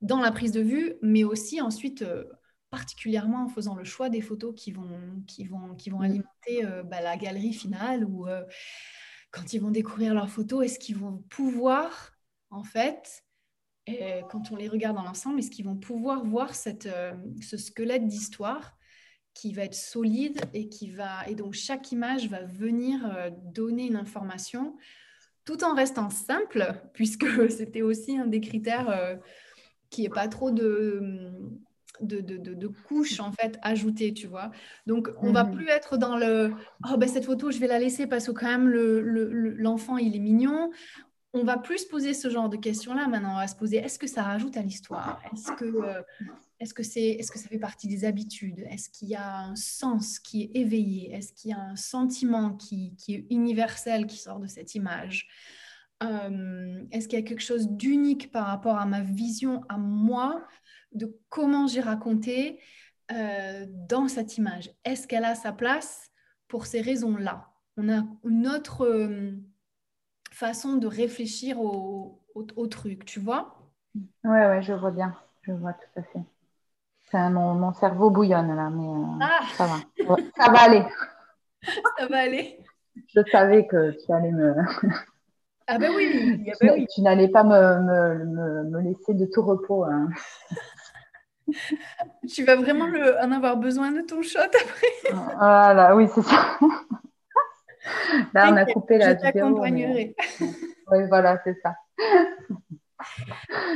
dans 0.00 0.20
la 0.20 0.32
prise 0.32 0.52
de 0.52 0.62
vue, 0.62 0.94
mais 1.02 1.24
aussi 1.24 1.60
ensuite 1.60 2.00
euh, 2.00 2.24
particulièrement 2.70 3.44
en 3.44 3.48
faisant 3.48 3.74
le 3.74 3.84
choix 3.84 4.08
des 4.08 4.20
photos 4.20 4.54
qui 4.56 4.72
vont, 4.72 5.22
qui 5.26 5.44
vont, 5.44 5.74
qui 5.74 5.90
vont 5.90 5.98
mm. 5.98 6.04
alimenter 6.04 6.64
euh, 6.64 6.82
bah, 6.82 7.00
la 7.00 7.16
galerie 7.16 7.52
finale 7.52 8.04
ou 8.04 8.26
euh, 8.26 8.44
quand 9.30 9.52
ils 9.52 9.60
vont 9.60 9.70
découvrir 9.70 10.14
leurs 10.14 10.30
photos, 10.30 10.64
est-ce 10.64 10.78
qu'ils 10.78 10.96
vont 10.96 11.18
pouvoir, 11.28 12.12
en 12.50 12.64
fait, 12.64 13.24
quand 14.30 14.52
on 14.52 14.56
les 14.56 14.68
regarde 14.68 14.96
dans 14.96 15.02
l'ensemble, 15.02 15.40
est-ce 15.40 15.50
qu'ils 15.50 15.64
vont 15.64 15.76
pouvoir 15.76 16.24
voir 16.24 16.54
cette, 16.54 16.86
euh, 16.86 17.12
ce 17.40 17.56
squelette 17.56 18.06
d'histoire 18.06 18.76
qui 19.34 19.52
va 19.52 19.64
être 19.64 19.74
solide 19.74 20.40
et 20.54 20.68
qui 20.68 20.90
va 20.90 21.26
et 21.28 21.34
donc 21.34 21.54
chaque 21.54 21.90
image 21.90 22.28
va 22.28 22.44
venir 22.44 23.30
donner 23.52 23.86
une 23.86 23.96
information 23.96 24.76
tout 25.44 25.64
en 25.64 25.74
restant 25.74 26.10
simple 26.10 26.72
puisque 26.92 27.26
c'était 27.50 27.82
aussi 27.82 28.16
un 28.16 28.26
des 28.26 28.40
critères 28.40 29.18
qui 29.88 30.04
est 30.04 30.10
pas 30.10 30.28
trop 30.28 30.50
de 30.52 31.32
de, 32.00 32.20
de, 32.20 32.36
de, 32.36 32.66
couches 32.66 33.20
en 33.20 33.32
fait 33.32 33.58
ajoutées, 33.62 34.12
tu 34.12 34.26
vois. 34.26 34.50
Donc 34.86 35.10
on 35.20 35.32
va 35.32 35.44
mhm. 35.44 35.54
plus 35.54 35.68
être 35.68 35.96
dans 35.96 36.16
le 36.16 36.52
oh 36.90 36.96
ben 36.96 37.08
cette 37.08 37.24
photo 37.24 37.50
je 37.50 37.58
vais 37.58 37.66
la 37.66 37.78
laisser 37.78 38.06
parce 38.06 38.26
que 38.26 38.32
quand 38.32 38.46
même 38.46 38.68
l'enfant 38.68 39.96
le, 39.96 40.02
il 40.02 40.16
est 40.16 40.20
mignon. 40.20 40.70
On 41.32 41.44
va 41.44 41.58
plus 41.58 41.84
poser 41.84 42.12
ce 42.12 42.28
genre 42.28 42.48
de 42.48 42.56
questions 42.56 42.92
là 42.92 43.06
maintenant. 43.06 43.34
On 43.34 43.38
va 43.38 43.46
se 43.46 43.54
poser 43.54 43.76
est-ce 43.76 43.98
que 44.00 44.08
ça 44.08 44.24
rajoute 44.24 44.56
à 44.56 44.62
l'histoire? 44.62 45.20
Est-ce 45.32 45.52
que 45.52 45.64
euh, 45.64 46.02
est-ce 46.58 46.74
que 46.74 46.82
c'est 46.82 47.02
est-ce 47.02 47.30
que 47.30 47.38
ça 47.38 47.48
fait 47.48 47.58
partie 47.58 47.86
des 47.86 48.04
habitudes? 48.04 48.66
Est-ce 48.70 48.90
qu'il 48.90 49.08
y 49.08 49.14
a 49.14 49.44
un 49.44 49.54
sens 49.54 50.18
qui 50.18 50.42
est 50.42 50.50
éveillé? 50.58 51.12
Est-ce 51.14 51.32
qu'il 51.32 51.50
y 51.50 51.54
a 51.54 51.60
un 51.60 51.76
sentiment 51.76 52.54
qui, 52.54 52.94
qui 52.96 53.14
est 53.14 53.26
universel 53.30 54.06
qui 54.06 54.16
sort 54.16 54.40
de 54.40 54.48
cette 54.48 54.74
image? 54.74 55.28
Euh, 56.02 56.82
Est-ce 56.90 57.08
qu'il 57.08 57.18
y 57.18 57.22
a 57.22 57.24
quelque 57.24 57.42
chose 57.42 57.68
d'unique 57.68 58.30
par 58.30 58.46
rapport 58.46 58.76
à 58.76 58.86
ma 58.86 59.00
vision 59.02 59.62
à 59.68 59.78
moi? 59.78 60.42
De 60.92 61.18
comment 61.28 61.66
j'ai 61.66 61.80
raconté 61.80 62.60
euh, 63.12 63.66
dans 63.68 64.08
cette 64.08 64.36
image. 64.38 64.70
Est-ce 64.84 65.08
qu'elle 65.08 65.24
a 65.24 65.34
sa 65.34 65.52
place 65.52 66.10
pour 66.48 66.66
ces 66.66 66.80
raisons-là? 66.80 67.48
On 67.76 67.88
a 67.88 68.02
une 68.24 68.46
autre 68.46 68.86
euh, 68.86 69.32
façon 70.32 70.76
de 70.76 70.86
réfléchir 70.86 71.60
au, 71.60 72.16
truc, 72.70 73.04
tu 73.04 73.20
vois? 73.20 73.56
Oui, 73.94 74.00
ouais, 74.24 74.62
je 74.62 74.72
vois 74.72 74.90
bien. 74.90 75.16
Je 75.42 75.52
vois 75.52 75.72
tout 75.72 76.00
à 76.00 76.02
fait. 76.02 76.20
Mon, 77.30 77.54
mon, 77.54 77.72
cerveau 77.72 78.10
bouillonne 78.10 78.54
là, 78.54 78.70
mais 78.70 78.86
euh, 78.86 79.18
ah 79.20 79.40
ça 79.54 79.66
va. 79.66 80.16
ça 80.36 80.52
va 80.52 80.60
aller. 80.60 80.84
ça 81.98 82.06
va 82.06 82.18
aller. 82.18 82.60
Je 83.08 83.20
savais 83.32 83.66
que 83.66 83.90
tu 84.04 84.12
allais 84.12 84.30
me. 84.30 84.54
Ah 85.72 85.78
ben 85.78 85.92
oui, 85.94 86.42
ben 86.60 86.84
tu, 86.92 87.00
n'allais 87.00 87.28
pas 87.28 87.44
me, 87.44 88.64
me, 88.64 88.80
laisser 88.80 89.14
de 89.14 89.24
tout 89.26 89.40
repos. 89.40 89.84
Hein. 89.84 90.08
tu 92.28 92.44
vas 92.44 92.56
vraiment 92.56 92.86
en 93.22 93.32
avoir 93.32 93.56
besoin 93.56 93.90
de 93.90 94.00
ton 94.02 94.22
shot 94.22 94.40
après. 94.40 95.12
voilà, 95.12 95.96
oui, 95.96 96.08
c'est 96.14 96.22
ça. 96.22 96.58
Là, 98.34 98.50
on 98.52 98.56
a 98.56 98.66
coupé 98.66 98.98
la 98.98 99.14
je 99.14 99.20
t'accompagnerai. 99.20 100.14
Oui, 100.92 101.06
voilà, 101.08 101.40
c'est 101.44 101.56
ça. 101.62 101.76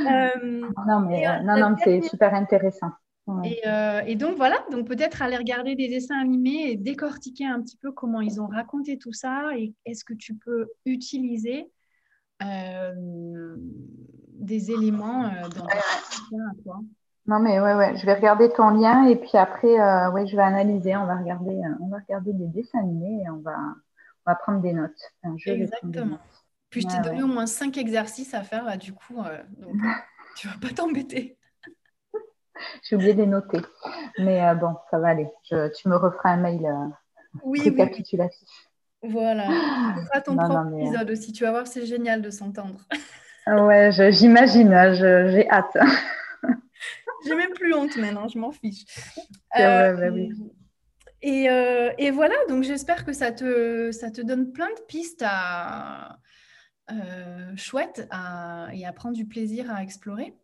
Euh, 0.05 0.67
non, 0.85 0.99
mais 0.99 1.25
euh, 1.25 1.39
non, 1.43 1.57
non, 1.57 1.77
c'est 1.81 2.01
super 2.01 2.33
intéressant. 2.33 2.91
Euh, 3.29 4.01
et, 4.05 4.15
donc 4.15 4.35
voilà, 4.35 4.57
donc 4.69 4.85
peut-être 4.85 5.21
aller 5.21 5.37
regarder 5.37 5.75
des 5.75 5.87
dessins 5.87 6.19
animés 6.19 6.71
et 6.71 6.75
décortiquer 6.75 7.45
un 7.45 7.61
petit 7.61 7.77
peu 7.77 7.93
comment 7.93 8.19
ils 8.19 8.41
ont 8.41 8.47
raconté 8.47 8.97
tout 8.97 9.13
ça 9.13 9.57
et 9.57 9.73
est-ce 9.85 10.03
que 10.03 10.13
tu 10.13 10.35
peux 10.35 10.67
utiliser 10.85 11.71
des 14.33 14.71
éléments 14.71 15.31
dans 15.55 15.67
toi. 16.63 16.81
Non, 17.27 17.39
mais 17.39 17.59
ouais, 17.59 17.73
ouais, 17.73 17.97
je 17.97 18.05
vais 18.05 18.13
regarder 18.13 18.51
ton 18.51 18.69
lien 18.69 19.07
et 19.07 19.15
puis 19.15 19.31
après, 19.33 19.79
euh, 19.79 20.11
ouais, 20.11 20.27
je 20.27 20.35
vais 20.35 20.43
analyser. 20.43 20.95
On 20.95 21.05
va 21.05 21.17
regarder, 21.17 21.55
euh, 21.55 21.75
on 21.81 21.87
va 21.87 21.97
regarder 21.97 22.33
des 22.33 22.47
dessins 22.47 22.79
animés 22.79 23.23
et 23.23 23.29
on 23.29 23.39
va, 23.39 23.57
on 24.25 24.31
va 24.31 24.35
prendre 24.35 24.61
des 24.61 24.73
notes. 24.73 24.91
Exactement. 25.45 26.19
Puis 26.75 26.81
je 26.81 26.87
t'ai 26.87 26.99
donné 26.99 27.23
au 27.23 27.27
moins 27.27 27.45
cinq 27.45 27.77
exercices 27.77 28.33
à 28.33 28.43
faire, 28.43 28.65
là, 28.65 28.75
du 28.75 28.91
coup, 28.91 29.17
euh, 29.19 29.37
donc 29.59 29.75
tu 30.35 30.49
vas 30.49 30.55
pas 30.61 30.73
t'embêter. 30.73 31.37
J'ai 32.83 32.97
oublié 32.97 33.13
de 33.13 33.21
les 33.21 33.27
noter. 33.27 33.59
Mais 34.19 34.45
euh, 34.45 34.55
bon, 34.55 34.75
ça 34.91 34.99
va 34.99 35.09
aller. 35.09 35.27
tu 35.49 35.87
me 35.87 35.95
referas 35.95 36.31
un 36.31 36.37
mail 36.37 36.65
euh, 36.65 36.89
oui, 37.43 37.61
récapitulatif. 37.61 38.49
Voilà. 39.03 39.47
Ce 39.99 40.05
sera 40.05 40.19
ton 40.19 40.35
propre 40.35 40.73
épisode 40.77 41.09
aussi. 41.11 41.31
Tu 41.31 41.45
vas 41.45 41.51
voir, 41.51 41.65
c'est 41.65 41.85
génial 41.85 42.21
de 42.21 42.29
s'entendre. 42.29 42.81
ouais, 43.47 43.91
j'imagine. 44.11 44.69
J'ai 44.95 45.49
hâte. 45.49 45.77
J'ai 47.25 47.35
même 47.35 47.53
plus 47.53 47.73
honte 47.73 47.95
maintenant, 47.97 48.27
je 48.27 48.39
m'en 48.39 48.51
fiche. 48.51 48.85
Bah 49.57 49.93
oui. 50.11 50.31
et, 51.21 51.45
et, 51.97 52.11
voilà, 52.11 52.35
donc 52.49 52.63
j'espère 52.63 53.05
que 53.05 53.13
ça 53.13 53.31
te, 53.31 53.91
ça 53.91 54.11
te 54.11 54.21
donne 54.21 54.51
plein 54.51 54.69
de 54.69 54.81
pistes 54.87 55.23
à, 55.25 56.19
euh, 56.91 57.55
chouette 57.55 58.07
et 58.73 58.85
à 58.85 58.93
prendre 58.93 59.15
du 59.15 59.25
plaisir 59.25 59.71
à 59.71 59.81
explorer. 59.81 60.37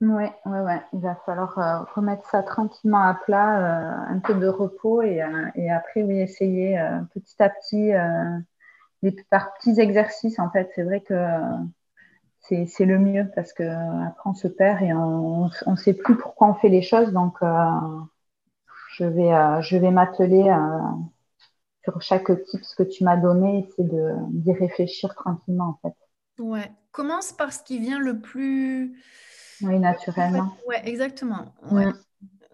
Ouais, 0.00 0.32
ouais, 0.44 0.60
ouais. 0.60 0.80
Il 0.92 1.00
va 1.00 1.16
falloir 1.26 1.58
euh, 1.58 1.84
remettre 1.94 2.28
ça 2.28 2.42
tranquillement 2.42 3.02
à 3.02 3.14
plat, 3.14 3.58
euh, 3.58 4.14
un 4.14 4.18
peu 4.20 4.34
de 4.34 4.46
repos 4.46 5.02
et, 5.02 5.22
et 5.54 5.70
après, 5.70 6.02
oui, 6.02 6.20
essayer 6.20 6.78
petit 7.14 7.42
à 7.42 7.48
petit, 7.48 7.92
des, 9.02 9.16
par 9.30 9.54
petits 9.54 9.80
exercices. 9.80 10.38
En 10.38 10.50
fait, 10.50 10.70
c'est 10.74 10.84
vrai 10.84 11.00
que 11.00 11.14
c'est 12.48 12.84
le 12.84 12.98
mieux 12.98 13.30
parce 13.34 13.52
que 13.52 13.62
après 13.62 14.30
on 14.30 14.34
se 14.34 14.48
perd 14.48 14.82
et 14.82 14.92
on 14.92 15.50
ne 15.66 15.76
sait 15.76 15.94
plus 15.94 16.16
pourquoi 16.16 16.48
on 16.48 16.54
fait 16.54 16.68
les 16.68 16.82
choses. 16.82 17.12
Donc, 17.12 17.38
je 18.96 19.04
vais, 19.04 19.62
je 19.62 19.76
vais 19.76 19.90
m'atteler 19.90 20.48
à 20.48 20.80
sur 21.86 22.02
chaque 22.02 22.26
ce 22.62 22.74
que 22.74 22.82
tu 22.82 23.04
m'as 23.04 23.16
donné, 23.16 23.68
c'est 23.76 23.86
d'y 23.86 24.52
réfléchir 24.52 25.14
tranquillement 25.14 25.78
en 25.82 25.88
fait. 25.88 26.42
Ouais, 26.42 26.70
commence 26.90 27.32
par 27.32 27.52
ce 27.52 27.62
qui 27.62 27.78
vient 27.78 27.98
le 27.98 28.20
plus. 28.20 29.00
Oui, 29.62 29.78
naturellement. 29.78 30.56
Ouais, 30.66 30.82
exactement. 30.88 31.54
Ouais. 31.70 31.86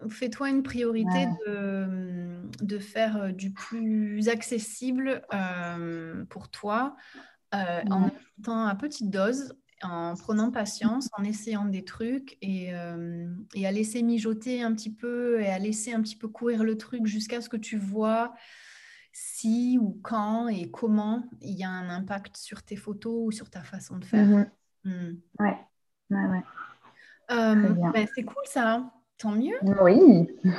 Fais-toi 0.09 0.49
une 0.49 0.63
priorité 0.63 1.27
de, 1.47 2.41
de, 2.61 2.77
faire 2.77 3.17
euh, 3.17 3.31
du 3.31 3.51
plus 3.51 4.27
accessible 4.27 5.21
euh, 5.33 6.25
pour 6.25 6.49
toi 6.49 6.95
euh, 7.55 7.81
en 7.89 8.03
ajoutant 8.03 8.67
à 8.67 8.75
petite 8.75 9.09
dose, 9.09 9.55
en 9.83 10.15
prenant 10.15 10.51
patience, 10.51 11.09
en 11.17 11.23
essayant 11.23 11.65
des 11.65 11.83
trucs 11.83 12.37
et, 12.41 12.71
et, 13.55 13.67
à 13.67 13.71
laisser 13.71 14.03
mijoter 14.03 14.61
un 14.61 14.73
petit 14.73 14.93
peu 14.93 15.41
et 15.41 15.47
à 15.47 15.59
laisser 15.59 15.93
un 15.93 16.01
petit 16.01 16.15
peu 16.15 16.27
courir 16.27 16.63
le 16.63 16.77
truc 16.77 17.05
jusqu'à 17.05 17.41
ce 17.41 17.49
que 17.49 17.57
tu 17.57 17.77
vois 17.77 18.33
si 19.13 19.77
ou 19.79 19.99
quand 20.03 20.47
et 20.47 20.69
comment 20.71 21.23
il 21.41 21.53
y 21.53 21.63
a 21.63 21.69
un 21.69 21.89
impact 21.89 22.35
sur 22.35 22.63
tes 22.63 22.75
photos 22.75 23.27
ou 23.27 23.31
sur 23.31 23.49
ta 23.49 23.61
façon 23.61 23.97
de 23.97 24.05
faire. 24.05 24.25
Mhm. 24.25 24.49
Hmm. 24.85 25.13
Ouais, 25.39 25.57
ouais, 26.09 26.25
ouais. 26.25 26.43
Euh, 27.31 27.73
ben, 27.93 28.07
c'est 28.13 28.23
cool 28.23 28.43
ça, 28.45 28.91
tant 29.23 29.31
mieux. 29.31 29.57
Oui. 29.63 30.27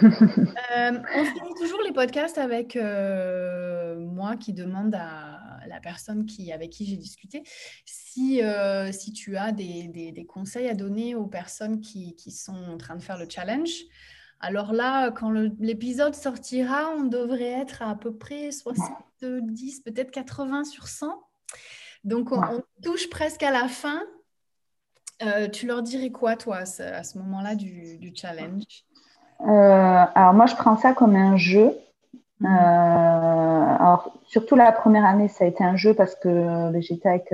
Euh, 0.77 0.93
on 1.17 1.25
finit 1.25 1.55
toujours 1.61 1.81
les 1.85 1.93
podcasts 1.93 2.39
avec 2.39 2.75
euh, 2.75 3.97
moi 3.97 4.37
qui 4.37 4.53
demande 4.53 4.95
à 4.95 5.61
la 5.69 5.79
personne 5.79 6.27
qui, 6.27 6.53
avec 6.53 6.71
qui 6.71 6.85
j'ai 6.85 6.97
discuté 6.97 7.43
si, 7.85 8.41
si 8.91 9.13
tu 9.13 9.37
as 9.37 9.53
des, 9.53 9.89
des, 9.89 10.11
des, 10.11 10.25
conseils 10.25 10.69
à 10.69 10.75
donner 10.75 11.15
aux 11.15 11.27
personnes 11.27 11.81
qui, 11.81 12.17
qui, 12.17 12.31
sont 12.33 12.57
en 12.73 12.77
train 12.77 12.97
de 12.97 13.03
faire 13.03 13.19
le 13.19 13.27
challenge. 13.29 13.85
Alors 14.41 14.73
là, 14.73 15.11
quand 15.11 15.31
l'épisode 15.31 16.15
sortira, 16.15 16.91
on 16.91 17.05
devrait 17.05 17.61
être 17.63 17.83
à, 17.83 17.95
peu 17.95 18.15
près 18.15 18.51
70, 18.51 19.81
peut-être 19.81 20.11
80 20.11 20.65
sur 20.65 20.89
100. 20.89 21.07
Donc 22.05 22.31
on, 22.33 22.63
touche 22.83 23.09
presque 23.09 23.43
à 23.43 23.51
la 23.51 23.69
fin. 23.69 24.03
Euh, 25.23 25.49
tu 25.49 25.67
leur 25.67 25.83
dirais 25.83 26.11
quoi, 26.11 26.37
toi, 26.37 26.59
à 26.59 26.65
ce, 26.67 27.19
moment-là 27.19 27.55
du, 27.55 28.13
challenge? 28.15 28.65
Euh, 29.41 30.05
Alors 30.15 30.35
moi, 30.35 30.47
je 30.47 30.55
prends 30.55 30.77
ça 30.77 30.93
comme 30.93 31.17
un 31.17 31.37
jeu. 31.37 31.73
Euh, 32.43 32.47
alors, 32.47 34.13
surtout 34.27 34.57
la 34.57 34.73
première 34.73 35.05
année, 35.05 35.29
ça 35.29 35.45
a 35.45 35.47
été 35.47 35.63
un 35.63 35.77
jeu 35.77 35.95
parce 35.95 36.15
que 36.17 36.71
ben, 36.71 36.83
j'étais 36.83 37.09
avec, 37.09 37.33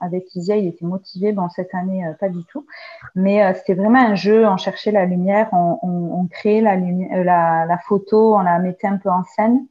avec 0.00 0.34
Isia, 0.34 0.56
il 0.56 0.66
était 0.66 0.84
motivé. 0.84 1.32
Bon, 1.32 1.48
cette 1.48 1.74
année, 1.74 2.04
pas 2.18 2.28
du 2.28 2.44
tout. 2.44 2.66
Mais 3.14 3.54
c'était 3.54 3.74
vraiment 3.74 4.00
un 4.00 4.16
jeu. 4.16 4.46
On 4.46 4.56
cherchait 4.56 4.90
la 4.90 5.06
lumière, 5.06 5.48
on, 5.52 5.78
on, 5.82 6.20
on 6.20 6.26
créait 6.26 6.60
la, 6.60 6.76
la, 6.76 7.64
la, 7.66 7.78
photo, 7.78 8.36
on 8.36 8.42
la 8.42 8.58
mettait 8.58 8.88
un 8.88 8.96
peu 8.96 9.10
en 9.10 9.22
scène. 9.24 9.66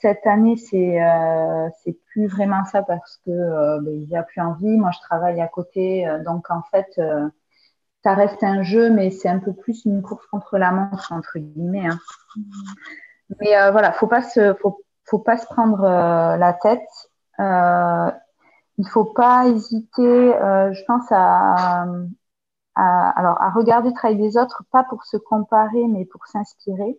Cette 0.00 0.26
année, 0.26 0.56
c'est 0.56 0.98
c'est 1.82 1.96
plus 2.06 2.26
vraiment 2.26 2.64
ça 2.64 2.82
parce 2.82 3.18
que 3.24 3.80
ben, 3.80 3.94
il 3.94 4.08
n'y 4.08 4.16
a 4.16 4.22
plus 4.22 4.40
envie. 4.40 4.76
Moi, 4.76 4.90
je 4.92 5.00
travaille 5.00 5.40
à 5.40 5.48
côté, 5.48 6.06
donc 6.24 6.50
en 6.50 6.62
fait 6.70 7.00
ça 8.02 8.14
reste 8.14 8.42
un 8.42 8.62
jeu, 8.62 8.90
mais 8.90 9.10
c'est 9.10 9.28
un 9.28 9.38
peu 9.38 9.52
plus 9.52 9.84
une 9.84 10.02
course 10.02 10.26
contre 10.26 10.58
la 10.58 10.72
montre, 10.72 11.12
entre 11.12 11.38
guillemets. 11.38 11.86
Hein. 11.86 11.98
Mais 13.40 13.56
euh, 13.56 13.70
voilà, 13.70 13.92
faut 13.92 14.08
pas 14.08 14.22
se, 14.22 14.54
faut, 14.54 15.18
pas 15.18 15.36
se 15.38 15.46
prendre 15.46 15.84
euh, 15.84 16.36
la 16.36 16.52
tête. 16.52 16.88
Euh, 17.38 18.10
il 18.78 18.88
faut 18.88 19.04
pas 19.04 19.46
hésiter, 19.46 20.34
euh, 20.34 20.72
je 20.72 20.82
pense 20.84 21.06
à, 21.10 21.86
à, 22.74 23.10
alors 23.10 23.40
à 23.40 23.50
regarder 23.50 23.90
le 23.90 23.94
travail 23.94 24.16
des 24.16 24.36
autres, 24.36 24.64
pas 24.72 24.84
pour 24.84 25.04
se 25.04 25.16
comparer, 25.16 25.86
mais 25.86 26.04
pour 26.04 26.26
s'inspirer, 26.26 26.98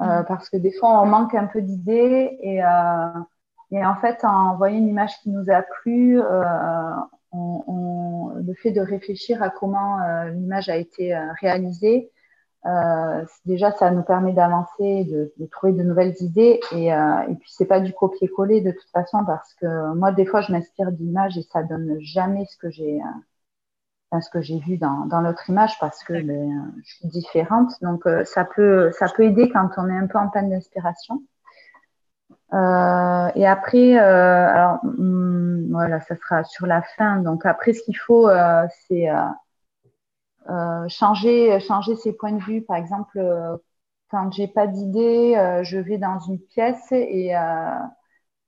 mmh. 0.00 0.24
parce 0.28 0.48
que 0.50 0.56
des 0.56 0.72
fois 0.72 1.00
on 1.02 1.06
manque 1.06 1.34
un 1.34 1.46
peu 1.46 1.60
d'idées 1.60 2.38
et, 2.40 2.56
et 3.70 3.86
en 3.86 3.96
fait 3.96 4.24
en 4.24 4.56
voyant 4.56 4.78
une 4.78 4.88
image 4.88 5.18
qui 5.22 5.30
nous 5.30 5.50
a 5.50 5.62
plu, 5.62 6.20
on, 7.32 7.64
on, 7.66 8.32
le 8.36 8.54
fait 8.54 8.70
de 8.70 8.80
réfléchir 8.80 9.42
à 9.42 9.50
comment 9.50 9.98
l'image 10.32 10.68
a 10.68 10.76
été 10.76 11.18
réalisée, 11.40 12.10
euh, 12.66 13.24
déjà, 13.46 13.72
ça 13.72 13.90
nous 13.90 14.02
permet 14.02 14.32
d'avancer, 14.32 15.04
de, 15.04 15.32
de, 15.38 15.46
trouver 15.46 15.72
de 15.72 15.82
nouvelles 15.82 16.14
idées. 16.20 16.60
Et, 16.72 16.92
euh, 16.92 17.22
et 17.28 17.34
puis, 17.34 17.50
c'est 17.52 17.66
pas 17.66 17.80
du 17.80 17.92
copier-coller 17.92 18.60
de 18.60 18.72
toute 18.72 18.90
façon, 18.92 19.24
parce 19.24 19.54
que 19.54 19.94
moi, 19.94 20.12
des 20.12 20.26
fois, 20.26 20.40
je 20.40 20.52
m'inspire 20.52 20.92
d'images 20.92 21.38
et 21.38 21.42
ça 21.42 21.62
donne 21.62 21.96
jamais 22.00 22.44
ce 22.46 22.56
que 22.56 22.70
j'ai, 22.70 23.00
euh, 23.00 23.20
ce 24.20 24.30
que 24.30 24.40
j'ai 24.40 24.58
vu 24.58 24.78
dans, 24.78 25.06
dans 25.06 25.20
l'autre 25.20 25.48
image, 25.50 25.78
parce 25.80 26.02
que 26.04 26.14
ben, 26.14 26.72
je 26.84 26.94
suis 26.94 27.08
différente. 27.08 27.72
Donc, 27.82 28.06
euh, 28.06 28.24
ça 28.24 28.44
peut, 28.44 28.90
ça 28.92 29.06
peut 29.08 29.24
aider 29.24 29.50
quand 29.50 29.68
on 29.76 29.88
est 29.88 29.96
un 29.96 30.06
peu 30.06 30.18
en 30.18 30.28
panne 30.28 30.50
d'inspiration. 30.50 31.22
Euh, 32.54 33.30
et 33.34 33.46
après, 33.46 33.98
alors, 33.98 34.78
hum, 34.84 35.68
voilà, 35.70 36.00
ça 36.00 36.16
sera 36.16 36.44
sur 36.44 36.66
la 36.66 36.82
fin. 36.82 37.16
Donc, 37.18 37.44
après, 37.46 37.72
ce 37.74 37.82
qu'il 37.82 37.98
faut, 37.98 38.30
c'est 38.88 39.08
euh, 40.50 40.88
changer, 40.88 41.60
changer 41.60 41.94
ses 41.96 42.12
points 42.14 42.32
de 42.32 42.42
vue. 42.42 42.62
Par 42.62 42.76
exemple, 42.76 43.18
euh, 43.18 43.56
quand 44.10 44.32
j'ai 44.32 44.48
pas 44.48 44.66
d'idée, 44.66 45.36
euh, 45.36 45.62
je 45.62 45.78
vais 45.78 45.98
dans 45.98 46.18
une 46.20 46.38
pièce 46.38 46.90
et 46.92 47.34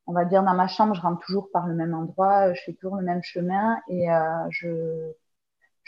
on 0.06 0.12
va 0.12 0.24
dire 0.24 0.42
dans 0.42 0.54
ma 0.54 0.66
chambre, 0.66 0.94
je 0.94 1.00
rentre 1.02 1.24
toujours 1.24 1.50
par 1.52 1.66
le 1.66 1.74
même 1.74 1.94
endroit, 1.94 2.52
je 2.54 2.62
fais 2.64 2.72
toujours 2.72 2.96
le 2.96 3.04
même 3.04 3.22
chemin 3.22 3.78
et 3.88 4.06
je, 4.50 5.12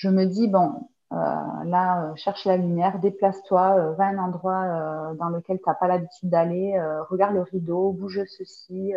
je 0.02 0.08
me 0.08 0.24
dis, 0.24 0.48
bon, 0.48 0.88
euh, 1.12 1.16
là, 1.64 2.12
cherche 2.16 2.44
la 2.44 2.56
lumière, 2.56 2.98
déplace-toi, 2.98 3.92
va 3.92 4.04
à 4.04 4.08
un 4.08 4.18
endroit 4.18 5.14
dans 5.18 5.28
lequel 5.28 5.58
tu 5.58 5.64
n'as 5.68 5.74
pas 5.74 5.86
l'habitude 5.88 6.28
d'aller, 6.28 6.80
regarde 7.08 7.34
le 7.34 7.42
rideau, 7.42 7.92
bouge 7.92 8.20
ceci. 8.26 8.94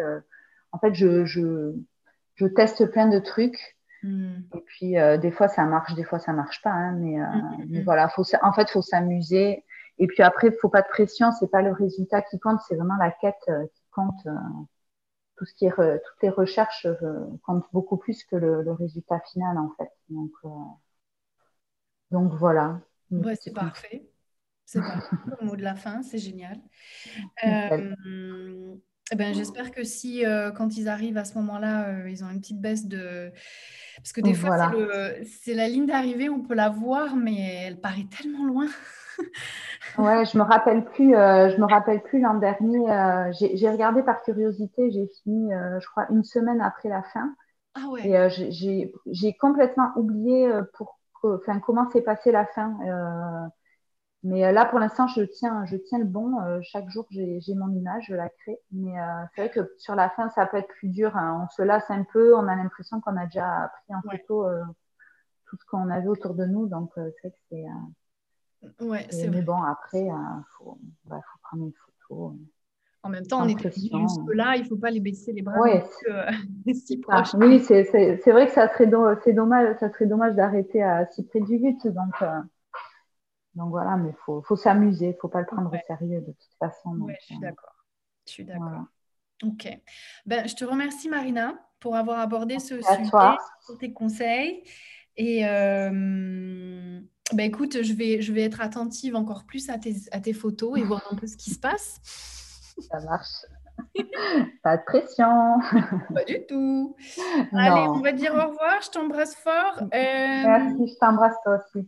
en 0.72 0.80
fait, 0.80 0.94
je, 0.96 1.26
je, 1.26 1.74
je, 2.36 2.48
teste 2.48 2.90
plein 2.92 3.08
de 3.08 3.20
trucs 3.20 3.76
Mm. 4.06 4.42
Et 4.56 4.62
puis, 4.62 4.98
euh, 4.98 5.18
des 5.18 5.32
fois, 5.32 5.48
ça 5.48 5.66
marche, 5.66 5.94
des 5.96 6.04
fois, 6.04 6.20
ça 6.20 6.34
marche 6.34 6.62
pas. 6.62 6.72
Hein, 6.72 6.94
mais, 6.94 7.20
euh, 7.20 7.26
mm, 7.26 7.80
mm, 7.80 7.84
voilà, 7.84 8.08
faut, 8.10 8.24
en 8.42 8.54
fait, 8.54 8.64
il 8.64 8.72
faut 8.72 8.82
s'amuser. 8.82 9.64
Et 9.98 10.08
puis 10.08 10.24
après, 10.24 10.48
il 10.48 10.54
faut 10.60 10.70
pas 10.70 10.82
de 10.82 10.88
pression. 10.88 11.32
C'est 11.32 11.50
pas 11.50 11.62
le 11.62 11.72
résultat 11.72 12.22
qui 12.22 12.40
compte, 12.40 12.60
c'est 12.68 12.76
vraiment 12.76 12.98
la 12.98 13.12
quête 13.12 13.36
euh, 13.50 13.66
qui 13.74 13.84
compte. 13.92 14.28
tout 15.38 15.46
ce 15.46 15.54
qui 15.56 15.66
est 15.66 15.72
toutes 15.72 16.22
les 16.22 16.30
recherches 16.30 16.88
comptent 17.46 17.66
beaucoup 17.74 17.98
plus 17.98 18.24
que 18.24 18.36
le, 18.36 18.72
résultat 18.72 19.20
final, 19.32 19.58
en 19.58 19.72
fait. 19.78 19.90
Donc, 20.10 20.32
donc 22.16 22.34
voilà. 22.34 22.80
Ouais, 23.12 23.36
c'est 23.36 23.54
parfait. 23.54 24.08
C'est 24.64 24.80
parfait. 24.80 25.18
Le 25.42 25.46
mot 25.46 25.58
de 25.58 25.64
la 25.64 25.76
fin, 25.76 26.02
c'est 26.02 26.18
génial. 26.18 26.58
Eh 29.12 29.16
ben, 29.16 29.34
J'espère 29.34 29.72
que 29.72 29.84
si, 29.84 30.26
euh, 30.26 30.52
quand 30.52 30.78
ils 30.78 30.88
arrivent 30.88 31.18
à 31.18 31.26
ce 31.26 31.38
moment-là, 31.38 31.90
euh, 31.90 32.10
ils 32.10 32.24
ont 32.24 32.30
une 32.30 32.40
petite 32.40 32.62
baisse 32.62 32.88
de... 32.88 33.32
Parce 33.98 34.14
que 34.14 34.22
des 34.22 34.34
fois, 34.34 34.72
c'est 35.44 35.54
la 35.54 35.68
ligne 35.68 35.86
d'arrivée, 35.88 36.30
on 36.30 36.42
peut 36.42 36.56
la 36.56 36.70
voir, 36.70 37.18
mais 37.18 37.66
elle 37.66 37.82
paraît 37.82 38.08
tellement 38.18 38.46
loin. 38.46 38.68
ouais, 39.98 40.26
je 40.26 40.38
me 40.38 40.44
rappelle 40.44 40.86
plus. 40.86 41.16
Euh, 41.16 41.50
je 41.50 41.58
me 41.58 41.66
rappelle 41.66 42.02
plus 42.02 42.22
l'an 42.22 42.36
dernier. 42.36 42.80
j'ai 43.40 43.70
regardé 43.70 44.04
par 44.04 44.24
curiosité. 44.24 44.90
J'ai 44.90 45.08
fini, 45.22 45.52
je 45.52 45.86
crois, 45.88 46.08
une 46.10 46.24
semaine 46.24 46.62
après 46.62 46.88
la 46.88 47.04
fin. 47.04 47.36
Ah 47.76 47.90
ouais. 47.90 48.08
Et 48.08 48.92
j'ai 49.12 49.34
complètement 49.38 49.92
oublié 49.98 50.50
pour, 50.74 50.95
enfin, 51.26 51.60
comment 51.60 51.90
s'est 51.92 52.02
passée 52.02 52.32
la 52.32 52.46
fin. 52.46 52.78
Mais 54.26 54.44
euh, 54.44 54.52
là, 54.52 54.66
pour 54.66 54.80
l'instant, 54.80 55.08
je 55.08 55.22
tiens, 55.22 55.66
je 55.66 55.78
tiens 55.78 56.00
le 56.00 56.06
bon. 56.06 56.42
Euh, 56.42 56.60
chaque 56.64 56.90
jour, 56.90 57.06
j'ai 57.12 57.54
mon 57.56 57.70
image, 57.70 58.06
je 58.08 58.16
la 58.16 58.28
crée. 58.28 58.60
Mais 58.72 59.00
euh, 59.00 59.04
c'est 59.36 59.42
vrai 59.42 59.52
que 59.52 59.72
sur 59.78 59.94
la 59.94 60.10
fin, 60.10 60.30
ça 60.32 60.48
peut 60.48 60.58
être 60.58 60.68
plus 60.80 60.90
dur. 60.90 61.16
Hein. 61.16 61.46
On 61.46 61.50
se 61.56 61.62
lasse 61.62 61.90
un 61.92 62.04
peu. 62.12 62.36
On 62.36 62.48
a 62.48 62.56
l'impression 62.56 63.00
qu'on 63.02 63.16
a 63.18 63.26
déjà 63.26 63.72
pris 63.84 63.96
en 63.96 64.02
photo 64.02 64.48
tout 65.48 65.58
ce 65.58 65.66
qu'on 65.66 65.92
avait 65.92 66.08
autour 66.08 66.34
de 66.34 66.46
nous. 66.46 66.68
Donc, 66.68 66.92
c'est 66.96 67.30
vrai 67.30 67.32
que 67.52 67.56
Ouais, 68.80 69.06
c'est 69.12 69.28
Mais 69.28 69.28
vrai. 69.28 69.42
bon, 69.44 69.62
après, 69.62 70.06
il 70.06 70.44
faut, 70.58 70.80
bah, 71.04 71.22
faut 71.32 71.40
prendre 71.44 71.66
une 71.66 71.74
photo. 71.74 72.36
En 73.06 73.10
même 73.10 73.28
temps, 73.28 73.46
on 73.46 73.48
était 73.48 73.70
jusque-là, 73.70 74.56
il 74.56 74.64
ne 74.64 74.68
faut 74.68 74.78
pas 74.78 74.90
les 74.90 75.00
baisser 75.00 75.32
les 75.32 75.44
bras 75.44 75.60
ouais, 75.60 75.84
euh, 76.10 76.32
si 76.74 76.98
proches. 76.98 77.36
Oui, 77.36 77.60
c'est 77.60 77.84
vrai 78.32 78.48
que 78.48 78.52
ça 78.52 78.68
serait, 78.68 78.88
do 78.88 79.16
dommage, 79.28 79.78
ça 79.80 79.92
serait 79.92 80.08
dommage 80.08 80.34
d'arrêter 80.34 80.82
à 80.82 81.06
si 81.12 81.24
près 81.24 81.40
du 81.40 81.60
but. 81.60 81.86
Donc, 81.86 82.16
euh, 82.24 82.40
donc 83.54 83.70
voilà, 83.70 83.96
mais 83.96 84.10
il 84.10 84.16
faut, 84.26 84.42
faut 84.42 84.56
s'amuser, 84.56 85.06
il 85.06 85.10
ne 85.10 85.18
faut 85.22 85.28
pas 85.28 85.42
le 85.42 85.46
prendre 85.46 85.72
au 85.72 85.78
sérieux 85.86 86.22
de 86.22 86.32
toute 86.32 86.58
façon. 86.58 86.98
Oui, 87.00 87.14
je 87.20 87.26
suis 87.26 87.40
d'accord. 87.40 87.76
Je 88.26 88.32
suis 88.32 88.44
d'accord. 88.44 88.86
Ok. 89.44 89.70
Ben, 90.26 90.48
je 90.48 90.56
te 90.56 90.66
remercie, 90.66 91.08
Marina, 91.08 91.54
pour 91.80 91.96
avoir 91.96 92.20
abordé 92.20 92.58
ce 92.58 92.82
sujet, 92.82 93.12
pour 93.68 93.78
tes 93.78 93.94
conseils. 93.94 94.64
Et 95.16 95.48
euh, 95.48 95.92
ben, 95.92 97.44
écoute, 97.44 97.84
je 97.84 97.94
vais, 97.94 98.24
je 98.24 98.34
vais 98.34 98.42
être 98.42 98.62
attentive 98.62 99.16
encore 99.16 99.46
plus 99.46 99.70
à 99.70 99.78
tes, 99.78 99.94
à 100.12 100.20
tes 100.20 100.34
photos 100.34 100.80
et 100.80 100.82
voir 100.82 101.08
un 101.12 101.16
peu 101.16 101.28
ce 101.28 101.38
qui 101.38 101.52
se 101.52 101.60
passe. 101.60 102.02
Ça 102.80 103.00
marche. 103.02 103.46
Pas 104.64 104.78
de 104.78 104.84
pression. 104.84 105.60
Pas 106.14 106.24
du 106.26 106.46
tout. 106.48 106.96
Allez, 107.54 107.88
on 107.88 108.00
va 108.00 108.12
dire 108.12 108.34
au 108.34 108.50
revoir. 108.50 108.82
Je 108.82 108.90
t'embrasse 108.90 109.36
fort. 109.36 109.82
Euh, 109.82 109.88
Merci, 109.92 110.88
je 110.88 111.00
t'embrasse 111.00 111.36
toi 111.44 111.58
aussi. 111.58 111.88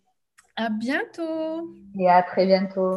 À 0.56 0.70
bientôt. 0.70 1.70
Et 2.00 2.10
à 2.10 2.24
très 2.24 2.46
bientôt. 2.46 2.94